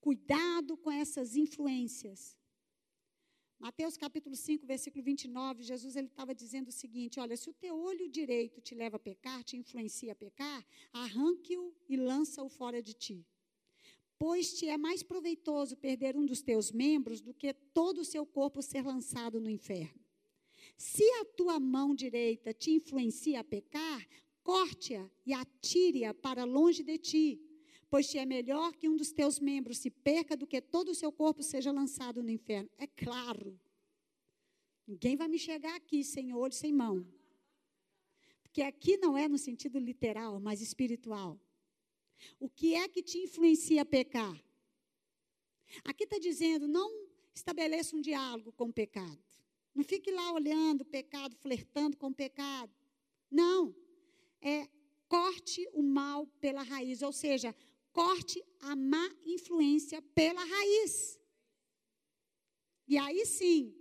Cuidado 0.01 0.77
com 0.77 0.91
essas 0.91 1.37
influências. 1.37 2.37
Mateus 3.59 3.97
capítulo 3.97 4.37
5, 4.37 4.67
versículo 4.67 5.03
29, 5.03 5.63
Jesus 5.63 5.97
ele 5.97 6.09
estava 6.09 6.35
dizendo 6.35 6.69
o 6.69 6.73
seguinte: 6.73 7.19
Olha, 7.19 7.37
se 7.37 7.49
o 7.49 7.55
teu 7.55 7.75
olho 7.77 8.09
direito 8.09 8.61
te 8.61 8.75
leva 8.75 8.97
a 8.97 9.01
pecar, 9.01 9.43
te 9.43 9.57
influencia 9.57 10.13
a 10.13 10.15
pecar, 10.15 10.65
arranque-o 10.93 11.75
e 11.89 11.97
lança-o 11.97 12.49
fora 12.49 12.83
de 12.83 12.93
ti. 12.93 13.27
Pois 14.19 14.55
te 14.55 14.69
é 14.69 14.79
mais 14.79 15.03
proveitoso 15.03 15.77
perder 15.77 16.17
um 16.17 16.25
dos 16.25 16.41
teus 16.41 16.73
membros 16.73 17.21
do 17.21 17.35
que 17.35 17.53
todo 17.53 17.99
o 18.01 18.05
seu 18.05 18.25
corpo 18.25 18.63
ser 18.63 18.83
lançado 18.85 19.41
no 19.41 19.51
inferno. 19.51 20.01
Se 20.77 21.05
a 21.21 21.25
tua 21.25 21.61
mão 21.61 21.95
direita 21.95 22.53
te 22.53 22.71
influencia 22.71 23.41
a 23.41 23.45
pecar, 23.45 24.07
corte-a 24.43 25.11
e 25.25 25.33
atire-a 25.33 26.15
para 26.15 26.45
longe 26.45 26.83
de 26.83 26.99
ti 26.99 27.47
pois 27.89 28.09
te 28.09 28.19
é 28.19 28.27
melhor 28.27 28.75
que 28.75 28.89
um 28.89 28.97
dos 28.97 29.13
teus 29.13 29.39
membros 29.39 29.79
se 29.79 29.91
perca 29.91 30.37
do 30.37 30.47
que 30.47 30.61
todo 30.61 30.91
o 30.91 30.95
seu 30.95 31.13
corpo 31.13 31.43
seja 31.43 31.73
lançado 31.73 32.23
no 32.23 32.31
inferno. 32.31 32.69
É 32.79 32.87
claro. 32.87 33.59
Ninguém 34.87 35.17
vai 35.17 35.29
me 35.29 35.39
chegar 35.39 35.75
aqui 35.75 36.05
sem 36.05 36.35
olho, 36.35 36.53
sem 36.53 36.73
mão. 36.73 37.07
Porque 38.43 38.63
aqui 38.63 38.97
não 38.97 39.17
é 39.17 39.29
no 39.29 39.39
sentido 39.39 39.79
literal, 39.79 40.39
mas 40.41 40.61
espiritual. 40.61 41.41
O 42.39 42.49
que 42.49 42.75
é 42.75 42.89
que 42.89 43.03
te 43.03 43.19
influencia 43.19 43.83
a 43.83 43.85
pecar? 43.85 44.43
Aqui 45.85 46.05
está 46.05 46.19
dizendo, 46.19 46.69
não 46.69 47.07
estabeleça 47.35 47.97
um 47.97 48.01
diálogo 48.01 48.53
com 48.53 48.67
o 48.67 48.73
pecado. 48.73 49.19
Não 49.75 49.85
fique 49.85 50.11
lá 50.11 50.33
olhando 50.33 50.83
o 50.83 50.87
pecado, 50.87 51.37
flertando 51.37 51.97
com 51.97 52.09
o 52.09 52.15
pecado. 52.15 52.73
Não. 53.31 53.75
É 54.41 54.69
corte 55.09 55.69
o 55.73 55.83
mal 55.83 56.27
pela 56.41 56.63
raiz, 56.63 57.03
ou 57.03 57.13
seja, 57.13 57.55
corte 57.93 58.43
a 58.61 58.75
má 58.75 59.09
influência 59.25 60.01
pela 60.15 60.45
raiz. 60.45 61.21
E 62.89 62.97
aí 62.97 63.27
sim, 63.27 63.75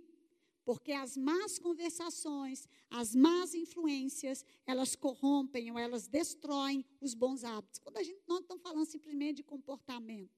porque 0.66 0.90
as 0.90 1.16
más 1.16 1.60
conversações, 1.60 2.68
as 2.90 3.14
más 3.14 3.54
influências, 3.54 4.44
elas 4.66 4.96
corrompem 4.96 5.70
ou 5.70 5.78
elas 5.78 6.08
destroem 6.08 6.84
os 7.00 7.14
bons 7.14 7.44
hábitos. 7.44 7.78
Quando 7.78 7.98
a 7.98 8.02
gente 8.02 8.20
não 8.26 8.40
está 8.40 8.58
falando 8.58 8.84
simplesmente 8.84 9.36
de 9.36 9.42
comportamento. 9.44 10.36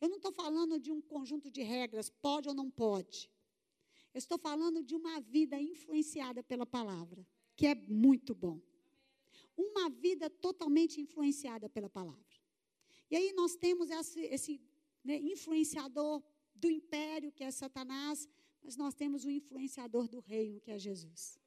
Eu 0.00 0.08
não 0.08 0.16
estou 0.16 0.32
falando 0.32 0.80
de 0.80 0.90
um 0.90 1.00
conjunto 1.00 1.48
de 1.48 1.62
regras, 1.62 2.10
pode 2.10 2.48
ou 2.48 2.54
não 2.54 2.68
pode. 2.68 3.30
Eu 4.12 4.18
estou 4.18 4.36
falando 4.36 4.82
de 4.82 4.96
uma 4.96 5.20
vida 5.20 5.60
influenciada 5.60 6.42
pela 6.42 6.66
palavra, 6.66 7.24
que 7.54 7.64
é 7.64 7.76
muito 7.76 8.34
bom. 8.34 8.60
Uma 9.56 9.88
vida 9.88 10.28
totalmente 10.28 11.00
influenciada 11.00 11.68
pela 11.68 11.88
palavra. 11.88 12.36
E 13.08 13.14
aí 13.14 13.32
nós 13.32 13.54
temos 13.54 13.90
esse, 13.90 14.22
esse 14.22 14.60
né, 15.04 15.18
influenciador 15.18 16.20
do 16.52 16.68
império, 16.68 17.30
que 17.30 17.44
é 17.44 17.50
Satanás, 17.52 18.28
mas 18.62 18.76
nós 18.76 18.94
temos 18.94 19.24
o 19.24 19.30
influenciador 19.30 20.08
do 20.08 20.20
reino, 20.20 20.60
que 20.60 20.70
é 20.70 20.78
Jesus. 20.78 21.38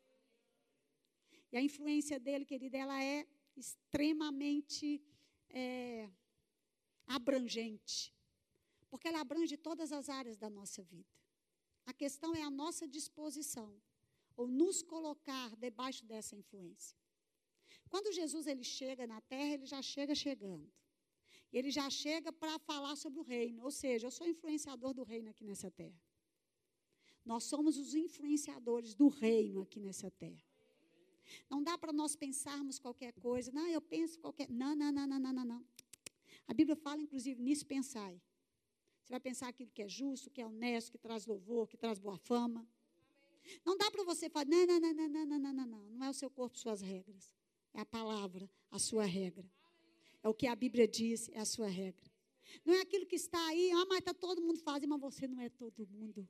E 1.51 1.57
a 1.57 1.61
influência 1.61 2.19
dele, 2.19 2.45
querida, 2.45 2.77
ela 2.77 3.03
é 3.03 3.27
extremamente 3.55 5.01
é, 5.49 6.09
abrangente, 7.05 8.13
porque 8.89 9.07
ela 9.07 9.21
abrange 9.21 9.57
todas 9.57 9.91
as 9.91 10.09
áreas 10.09 10.37
da 10.37 10.49
nossa 10.49 10.81
vida. 10.83 11.09
A 11.85 11.93
questão 11.93 12.33
é 12.35 12.41
a 12.41 12.49
nossa 12.49 12.87
disposição, 12.87 13.69
ou 14.35 14.47
nos 14.47 14.81
colocar 14.81 15.55
debaixo 15.57 16.05
dessa 16.05 16.35
influência. 16.35 16.97
Quando 17.89 18.13
Jesus 18.13 18.47
ele 18.47 18.63
chega 18.63 19.05
na 19.05 19.19
terra, 19.21 19.53
ele 19.55 19.65
já 19.65 19.81
chega 19.81 20.15
chegando 20.15 20.71
ele 21.51 21.69
já 21.69 21.89
chega 21.89 22.31
para 22.31 22.57
falar 22.59 22.95
sobre 22.95 23.19
o 23.19 23.23
reino. 23.23 23.63
Ou 23.63 23.71
seja, 23.71 24.07
eu 24.07 24.11
sou 24.11 24.27
influenciador 24.27 24.93
do 24.93 25.03
reino 25.03 25.29
aqui 25.29 25.43
nessa 25.43 25.69
terra. 25.69 25.99
Nós 27.25 27.43
somos 27.43 27.77
os 27.77 27.93
influenciadores 27.93 28.93
do 28.93 29.07
reino 29.07 29.61
aqui 29.61 29.79
nessa 29.79 30.09
terra. 30.09 30.43
Não 31.49 31.63
dá 31.63 31.77
para 31.77 31.93
nós 31.93 32.15
pensarmos 32.15 32.79
qualquer 32.79 33.13
coisa. 33.13 33.51
Não, 33.51 33.67
eu 33.67 33.81
penso 33.81 34.19
qualquer. 34.19 34.49
Não, 34.49 34.75
não, 34.75 34.91
não, 34.91 35.07
não, 35.07 35.19
não, 35.19 35.45
não. 35.45 35.65
A 36.47 36.53
Bíblia 36.53 36.75
fala, 36.75 37.01
inclusive, 37.01 37.41
nisso 37.41 37.65
pensai. 37.65 38.21
Você 39.03 39.13
vai 39.13 39.19
pensar 39.19 39.49
aquilo 39.49 39.71
que 39.71 39.81
é 39.81 39.87
justo, 39.87 40.29
que 40.29 40.41
é 40.41 40.45
honesto, 40.45 40.91
que 40.91 40.97
traz 40.97 41.25
louvor, 41.25 41.67
que 41.67 41.77
traz 41.77 41.99
boa 41.99 42.17
fama. 42.17 42.67
Não 43.65 43.77
dá 43.77 43.89
para 43.89 44.03
você 44.03 44.29
falar, 44.29 44.45
não, 44.45 44.65
não, 44.65 44.79
não, 44.79 44.93
não, 44.93 45.09
não, 45.09 45.25
não, 45.25 45.53
não, 45.53 45.65
não. 45.65 45.85
Não 45.91 46.05
é 46.05 46.09
o 46.09 46.13
seu 46.13 46.29
corpo, 46.29 46.57
suas 46.57 46.81
regras. 46.81 47.33
É 47.73 47.81
a 47.81 47.85
palavra, 47.85 48.49
a 48.69 48.79
sua 48.79 49.05
regra. 49.05 49.49
É 50.23 50.29
o 50.29 50.33
que 50.33 50.47
a 50.47 50.55
Bíblia 50.55 50.87
diz, 50.87 51.29
é 51.29 51.39
a 51.39 51.45
sua 51.45 51.67
regra. 51.67 52.11
Não 52.65 52.73
é 52.73 52.81
aquilo 52.81 53.05
que 53.05 53.15
está 53.15 53.43
aí, 53.47 53.71
ah, 53.71 53.85
mas 53.87 53.99
está 53.99 54.13
todo 54.13 54.41
mundo 54.41 54.59
fazendo, 54.59 54.89
mas 54.89 55.01
você 55.01 55.27
não 55.27 55.39
é 55.39 55.49
todo 55.49 55.87
mundo. 55.87 56.27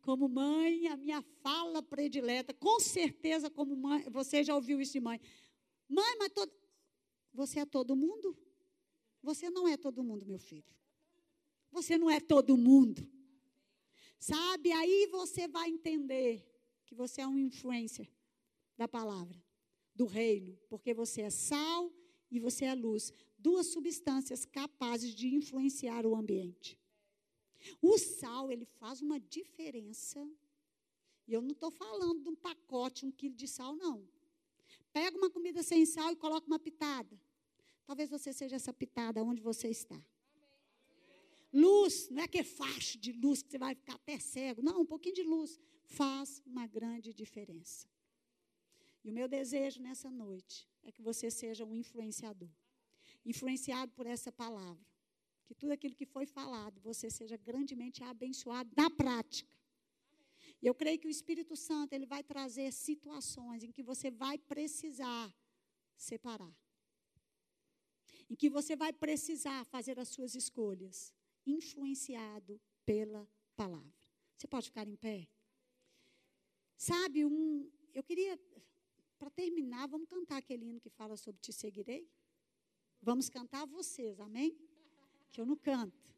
Como 0.00 0.28
mãe, 0.28 0.88
a 0.88 0.96
minha 0.96 1.22
fala 1.42 1.82
predileta, 1.82 2.54
com 2.54 2.80
certeza, 2.80 3.50
como 3.50 3.76
mãe, 3.76 4.04
você 4.10 4.42
já 4.42 4.54
ouviu 4.54 4.80
isso 4.80 4.92
de 4.92 5.00
mãe. 5.00 5.20
Mãe, 5.88 6.16
mas 6.18 6.32
todo, 6.32 6.52
você 7.32 7.60
é 7.60 7.66
todo 7.66 7.96
mundo? 7.96 8.36
Você 9.22 9.50
não 9.50 9.66
é 9.68 9.76
todo 9.76 10.02
mundo, 10.02 10.24
meu 10.26 10.38
filho. 10.38 10.74
Você 11.70 11.98
não 11.98 12.10
é 12.10 12.20
todo 12.20 12.56
mundo. 12.56 13.06
Sabe? 14.18 14.72
Aí 14.72 15.06
você 15.10 15.46
vai 15.46 15.68
entender 15.68 16.44
que 16.84 16.94
você 16.94 17.20
é 17.20 17.26
um 17.26 17.38
influencer 17.38 18.10
da 18.76 18.88
palavra, 18.88 19.42
do 19.94 20.06
reino, 20.06 20.56
porque 20.68 20.94
você 20.94 21.22
é 21.22 21.30
sal 21.30 21.92
e 22.30 22.40
você 22.40 22.64
é 22.64 22.74
luz. 22.74 23.12
Duas 23.38 23.66
substâncias 23.68 24.44
capazes 24.44 25.14
de 25.14 25.34
influenciar 25.34 26.06
o 26.06 26.16
ambiente. 26.16 26.78
O 27.80 27.98
sal, 27.98 28.50
ele 28.50 28.64
faz 28.64 29.00
uma 29.00 29.18
diferença. 29.18 30.26
E 31.26 31.32
eu 31.32 31.42
não 31.42 31.50
estou 31.50 31.70
falando 31.70 32.22
de 32.22 32.28
um 32.28 32.34
pacote, 32.36 33.04
um 33.04 33.10
quilo 33.10 33.34
de 33.34 33.46
sal, 33.46 33.74
não. 33.76 34.08
Pega 34.92 35.16
uma 35.16 35.30
comida 35.30 35.62
sem 35.62 35.84
sal 35.84 36.10
e 36.12 36.16
coloca 36.16 36.46
uma 36.46 36.58
pitada. 36.58 37.20
Talvez 37.84 38.08
você 38.10 38.32
seja 38.32 38.56
essa 38.56 38.72
pitada 38.72 39.22
onde 39.22 39.40
você 39.40 39.68
está. 39.68 40.00
Luz, 41.52 42.08
não 42.10 42.22
é 42.22 42.28
que 42.28 42.38
é 42.38 42.44
faixa 42.44 42.98
de 42.98 43.12
luz 43.12 43.42
que 43.42 43.50
você 43.50 43.58
vai 43.58 43.74
ficar 43.74 43.94
até 43.94 44.18
cego. 44.18 44.62
Não, 44.62 44.82
um 44.82 44.86
pouquinho 44.86 45.14
de 45.14 45.22
luz 45.22 45.58
faz 45.86 46.42
uma 46.46 46.66
grande 46.66 47.14
diferença. 47.14 47.88
E 49.02 49.10
o 49.10 49.14
meu 49.14 49.26
desejo 49.26 49.80
nessa 49.80 50.10
noite 50.10 50.68
é 50.82 50.92
que 50.92 51.00
você 51.00 51.30
seja 51.30 51.64
um 51.64 51.74
influenciador. 51.74 52.50
Influenciado 53.24 53.92
por 53.92 54.06
essa 54.06 54.30
palavra. 54.30 54.84
Que 55.48 55.54
tudo 55.54 55.72
aquilo 55.72 55.94
que 56.00 56.06
foi 56.06 56.26
falado, 56.26 56.78
você 56.80 57.08
seja 57.10 57.36
grandemente 57.36 58.02
abençoado 58.04 58.70
na 58.76 58.90
prática. 58.90 59.50
E 60.60 60.66
eu 60.66 60.74
creio 60.74 60.98
que 60.98 61.06
o 61.06 61.10
Espírito 61.18 61.56
Santo 61.56 61.94
ele 61.94 62.04
vai 62.14 62.22
trazer 62.22 62.70
situações 62.72 63.62
em 63.62 63.72
que 63.72 63.82
você 63.82 64.10
vai 64.10 64.36
precisar 64.36 65.34
separar. 65.96 66.54
Em 68.28 68.34
que 68.34 68.50
você 68.50 68.76
vai 68.76 68.92
precisar 68.92 69.64
fazer 69.64 69.98
as 69.98 70.08
suas 70.08 70.34
escolhas, 70.34 71.14
influenciado 71.46 72.60
pela 72.84 73.26
palavra. 73.56 74.06
Você 74.36 74.46
pode 74.46 74.66
ficar 74.66 74.86
em 74.86 74.96
pé? 74.96 75.26
Sabe, 76.76 77.24
um, 77.24 77.70
eu 77.94 78.02
queria 78.02 78.38
para 79.18 79.30
terminar, 79.30 79.88
vamos 79.88 80.08
cantar 80.08 80.36
aquele 80.36 80.66
hino 80.66 80.80
que 80.80 80.90
fala 80.90 81.16
sobre 81.16 81.40
te 81.40 81.52
seguirei? 81.52 82.08
Vamos 83.00 83.28
cantar 83.28 83.66
vocês, 83.66 84.20
amém? 84.20 84.56
Que 85.30 85.40
eu 85.40 85.46
não 85.46 85.56
canto. 85.56 86.14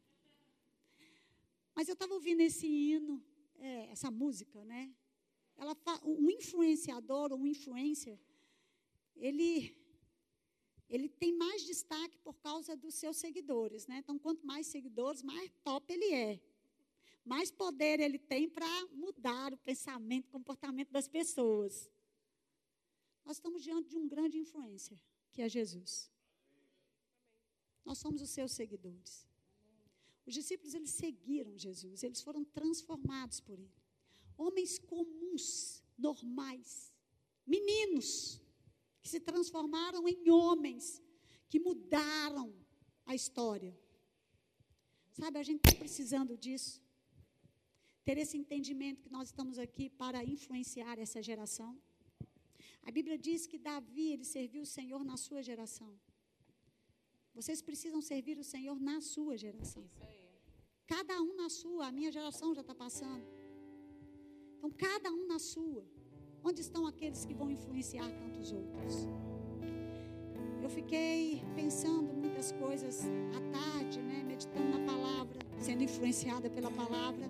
Mas 1.75 1.87
eu 1.87 1.93
estava 1.93 2.13
ouvindo 2.13 2.41
esse 2.41 2.67
hino, 2.67 3.23
é, 3.57 3.91
essa 3.91 4.11
música, 4.11 4.63
né? 4.65 4.93
Ela, 5.55 5.75
um 6.03 6.29
influenciador 6.29 7.31
ou 7.31 7.39
um 7.39 7.47
influencer, 7.47 8.19
ele, 9.15 9.75
ele 10.89 11.07
tem 11.07 11.33
mais 11.33 11.63
destaque 11.63 12.17
por 12.19 12.33
causa 12.35 12.75
dos 12.75 12.95
seus 12.95 13.17
seguidores, 13.17 13.85
né? 13.87 13.97
Então, 13.97 14.17
quanto 14.17 14.45
mais 14.45 14.67
seguidores, 14.67 15.21
mais 15.21 15.51
top 15.63 15.91
ele 15.93 16.13
é. 16.13 16.41
Mais 17.23 17.51
poder 17.51 17.99
ele 17.99 18.17
tem 18.17 18.49
para 18.49 18.87
mudar 18.87 19.53
o 19.53 19.57
pensamento, 19.57 20.25
o 20.27 20.31
comportamento 20.31 20.91
das 20.91 21.07
pessoas. 21.07 21.89
Nós 23.23 23.37
estamos 23.37 23.63
diante 23.63 23.89
de 23.89 23.97
um 23.97 24.07
grande 24.07 24.37
influência, 24.39 24.99
que 25.31 25.41
é 25.41 25.47
Jesus. 25.47 26.11
Nós 27.85 27.97
somos 27.97 28.21
os 28.21 28.29
seus 28.29 28.51
seguidores. 28.51 29.27
Os 30.25 30.33
discípulos, 30.33 30.73
eles 30.73 30.91
seguiram 30.91 31.57
Jesus, 31.57 32.03
eles 32.03 32.21
foram 32.21 32.43
transformados 32.43 33.39
por 33.39 33.59
ele. 33.59 33.73
Homens 34.37 34.77
comuns, 34.77 35.83
normais, 35.97 36.93
meninos, 37.45 38.39
que 39.01 39.09
se 39.09 39.19
transformaram 39.19 40.07
em 40.07 40.29
homens, 40.29 41.01
que 41.49 41.59
mudaram 41.59 42.53
a 43.05 43.15
história. 43.15 43.77
Sabe, 45.11 45.39
a 45.39 45.43
gente 45.43 45.61
está 45.65 45.77
precisando 45.77 46.37
disso. 46.37 46.81
Ter 48.05 48.17
esse 48.17 48.37
entendimento 48.37 49.03
que 49.03 49.11
nós 49.11 49.29
estamos 49.29 49.59
aqui 49.59 49.89
para 49.89 50.23
influenciar 50.23 50.97
essa 50.97 51.21
geração. 51.21 51.79
A 52.83 52.91
Bíblia 52.91 53.17
diz 53.17 53.45
que 53.45 53.57
Davi, 53.57 54.11
ele 54.13 54.23
serviu 54.23 54.63
o 54.63 54.65
Senhor 54.65 55.03
na 55.03 55.17
sua 55.17 55.43
geração. 55.43 55.99
Vocês 57.33 57.61
precisam 57.61 58.01
servir 58.01 58.37
o 58.37 58.43
Senhor 58.43 58.79
na 58.79 58.99
sua 59.01 59.37
geração. 59.37 59.83
Cada 60.85 61.21
um 61.21 61.35
na 61.35 61.49
sua, 61.49 61.87
a 61.87 61.91
minha 61.91 62.11
geração 62.11 62.53
já 62.53 62.61
está 62.61 62.75
passando. 62.75 63.25
Então, 64.57 64.69
cada 64.71 65.09
um 65.11 65.25
na 65.27 65.39
sua. 65.39 65.83
Onde 66.43 66.61
estão 66.61 66.85
aqueles 66.85 67.23
que 67.23 67.33
vão 67.33 67.49
influenciar 67.49 68.09
tantos 68.11 68.51
outros? 68.51 69.07
Eu 70.61 70.69
fiquei 70.69 71.41
pensando 71.55 72.13
muitas 72.13 72.51
coisas 72.51 73.05
à 73.37 73.41
tarde, 73.57 74.01
né, 74.01 74.23
meditando 74.23 74.77
na 74.77 74.85
palavra, 74.85 75.39
sendo 75.57 75.83
influenciada 75.83 76.49
pela 76.49 76.69
palavra. 76.71 77.25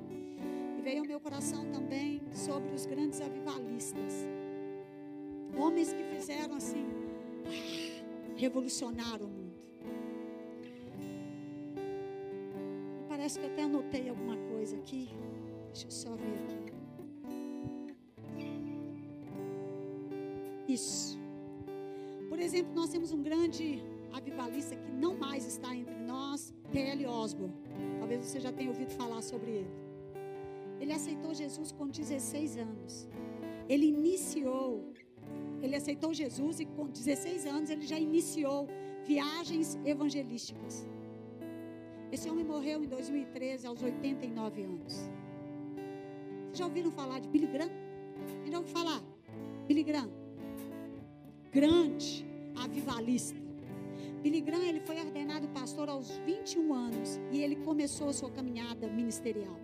E 0.78 0.82
veio 0.82 1.02
ao 1.02 1.06
meu 1.06 1.20
coração 1.20 1.72
também 1.72 2.22
sobre 2.34 2.74
os 2.74 2.86
grandes 2.86 3.22
avivalistas. 3.22 4.26
Homens 5.56 5.94
que 5.94 6.04
fizeram 6.04 6.56
assim, 6.56 6.86
revolucionaram 8.36 9.28
o 9.28 9.30
mundo. 9.30 9.41
Parece 13.22 13.38
que 13.38 13.46
eu 13.46 13.52
até 13.52 13.62
anotei 13.62 14.10
alguma 14.10 14.36
coisa 14.52 14.76
aqui. 14.78 15.08
Deixa 15.72 15.86
eu 15.86 15.92
só 15.92 16.16
ver 16.16 16.38
aqui. 16.60 16.74
Isso. 20.68 21.20
Por 22.28 22.40
exemplo, 22.40 22.74
nós 22.74 22.90
temos 22.90 23.12
um 23.12 23.22
grande 23.22 23.84
avivalista 24.12 24.76
que 24.76 24.92
não 24.92 25.16
mais 25.16 25.46
está 25.46 25.76
entre 25.76 25.94
nós, 25.94 26.52
P.L. 26.72 27.06
Osborne. 27.06 27.54
Talvez 28.00 28.26
você 28.26 28.40
já 28.40 28.52
tenha 28.52 28.70
ouvido 28.70 28.90
falar 28.90 29.22
sobre 29.22 29.52
ele. 29.52 29.74
Ele 30.80 30.92
aceitou 30.92 31.32
Jesus 31.36 31.72
com 31.72 31.88
16 31.88 32.58
anos. 32.58 33.08
Ele 33.70 33.86
iniciou, 33.86 34.94
ele 35.62 35.76
aceitou 35.76 36.12
Jesus 36.12 36.60
e 36.60 36.66
com 36.66 36.88
16 36.88 37.46
anos 37.46 37.70
ele 37.70 37.86
já 37.86 38.00
iniciou 38.00 38.68
viagens 39.06 39.78
evangelísticas. 39.86 40.88
Esse 42.12 42.30
homem 42.30 42.44
morreu 42.44 42.84
em 42.84 42.88
2013, 42.88 43.66
aos 43.66 43.82
89 43.82 44.64
anos. 44.64 44.94
Vocês 46.46 46.58
já 46.58 46.66
ouviram 46.66 46.92
falar 46.92 47.20
de 47.20 47.30
Billy 47.30 47.48
Graham? 47.48 47.72
Quem 48.44 48.52
já 48.52 48.62
falar? 48.64 49.02
Billy 49.66 49.84
Graham. 49.84 50.12
Grande 51.52 52.26
avivalista. 52.56 53.40
Billy 54.22 54.42
Graham 54.42 54.64
ele 54.64 54.82
foi 54.82 55.00
ordenado 55.00 55.48
pastor 55.50 55.88
aos 55.88 56.18
21 56.26 56.74
anos 56.74 57.20
e 57.32 57.42
ele 57.42 57.56
começou 57.56 58.10
a 58.10 58.14
sua 58.14 58.30
caminhada 58.30 58.88
ministerial. 58.88 59.58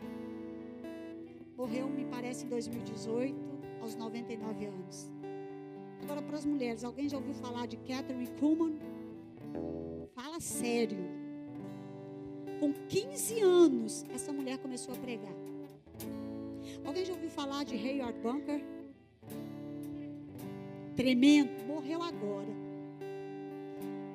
Morreu, 1.57 1.89
me 1.89 2.05
parece, 2.05 2.45
em 2.45 2.49
2018, 2.49 3.35
aos 3.81 3.95
99 3.95 4.65
anos. 4.65 5.11
Agora, 6.01 6.21
para 6.21 6.37
as 6.37 6.45
mulheres, 6.45 6.83
alguém 6.83 7.09
já 7.09 7.17
ouviu 7.17 7.33
falar 7.33 7.65
de 7.67 7.75
Catherine 7.77 8.27
Kuhlman? 8.39 8.77
Fala 10.15 10.39
sério. 10.39 10.97
Com 12.59 12.73
15 12.73 13.39
anos, 13.41 14.05
essa 14.13 14.33
mulher 14.33 14.57
começou 14.57 14.93
a 14.93 14.97
pregar. 14.97 15.33
Alguém 16.83 17.05
já 17.05 17.13
ouviu 17.13 17.29
falar 17.29 17.63
de 17.63 17.75
Hayward 17.75 18.19
Bunker? 18.19 18.63
Tremendo, 20.95 21.65
morreu 21.67 22.01
agora. 22.01 22.49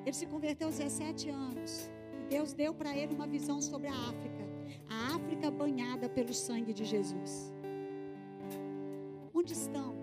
Ele 0.05 0.13
se 0.13 0.25
converteu 0.25 0.67
aos 0.67 0.77
17 0.77 1.29
anos. 1.29 1.89
Deus 2.29 2.51
deu 2.51 2.73
para 2.73 2.97
ele 2.97 3.13
uma 3.13 3.25
visão 3.25 3.61
sobre 3.61 3.87
a 3.87 3.93
África. 3.93 4.43
A 4.89 5.15
África 5.15 5.49
banhada 5.49 6.09
pelo 6.09 6.33
sangue 6.33 6.73
de 6.73 6.83
Jesus. 6.83 7.53
Onde 9.33 9.53
estão 9.53 9.95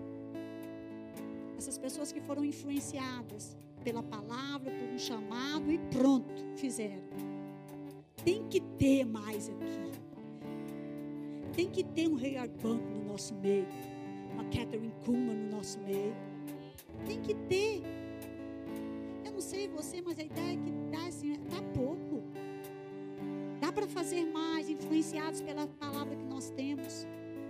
essas 1.57 1.77
pessoas 1.77 2.11
que 2.11 2.19
foram 2.19 2.43
influenciadas 2.43 3.55
pela 3.83 4.01
palavra, 4.01 4.71
por 4.71 4.89
um 4.89 4.97
chamado 4.97 5.71
e 5.71 5.77
pronto, 5.77 6.43
fizeram? 6.55 7.30
Tem 8.23 8.47
que 8.47 8.61
ter 8.61 9.05
mais 9.05 9.49
aqui. 9.49 9.91
Tem 11.55 11.69
que 11.69 11.83
ter 11.83 12.07
um 12.07 12.15
Rei 12.15 12.37
Arbanco 12.37 12.87
no 12.89 13.03
nosso 13.05 13.33
meio. 13.35 13.67
Uma 14.33 14.43
Catherine 14.45 14.93
Kuhlman 15.03 15.35
no 15.35 15.57
nosso 15.57 15.79
meio. 15.79 16.15
Tem 17.05 17.19
que 17.19 17.33
ter. 17.33 17.81
Eu 19.25 19.31
não 19.31 19.41
sei 19.41 19.67
você, 19.67 20.01
mas 20.01 20.19
a 20.19 20.23
ideia 20.23 20.57
que 20.57 20.71
dá 20.91 21.07
assim, 21.07 21.35
tá 21.49 21.61
pouco. 21.73 22.23
Dá 23.59 23.71
para 23.71 23.87
fazer 23.87 24.25
mais, 24.25 24.69
influenciados 24.69 25.41
pela 25.41 25.67
palavra 25.67 26.15
que 26.15 26.25
nós 26.25 26.49
temos. 26.51 27.05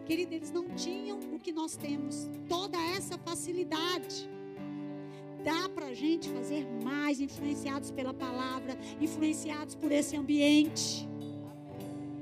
Querido, 0.06 0.34
eles 0.34 0.52
não 0.52 0.70
tinham 0.70 1.20
o 1.34 1.40
que 1.40 1.52
nós 1.52 1.76
temos. 1.76 2.30
Toda 2.48 2.78
essa 2.96 3.18
facilidade. 3.18 4.30
Dá 5.44 5.68
para 5.70 5.88
a 5.88 5.94
gente 5.94 6.30
fazer 6.30 6.68
mais, 6.84 7.20
influenciados 7.20 7.92
pela 7.92 8.14
palavra, 8.14 8.78
influenciados 9.00 9.76
por 9.76 9.92
esse 9.92 10.16
ambiente. 10.16 11.08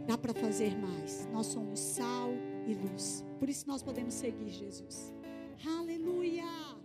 Dá 0.08 0.18
para 0.18 0.34
fazer 0.34 0.76
mais. 0.78 1.28
Nós 1.32 1.48
somos 1.48 1.80
sal 1.80 2.32
e 2.66 2.74
luz. 2.74 3.24
Por 3.38 3.50
isso 3.50 3.68
nós 3.68 3.84
podemos 3.84 4.14
seguir 4.14 4.50
Jesus. 4.50 5.14
Aleluia! 5.66 6.79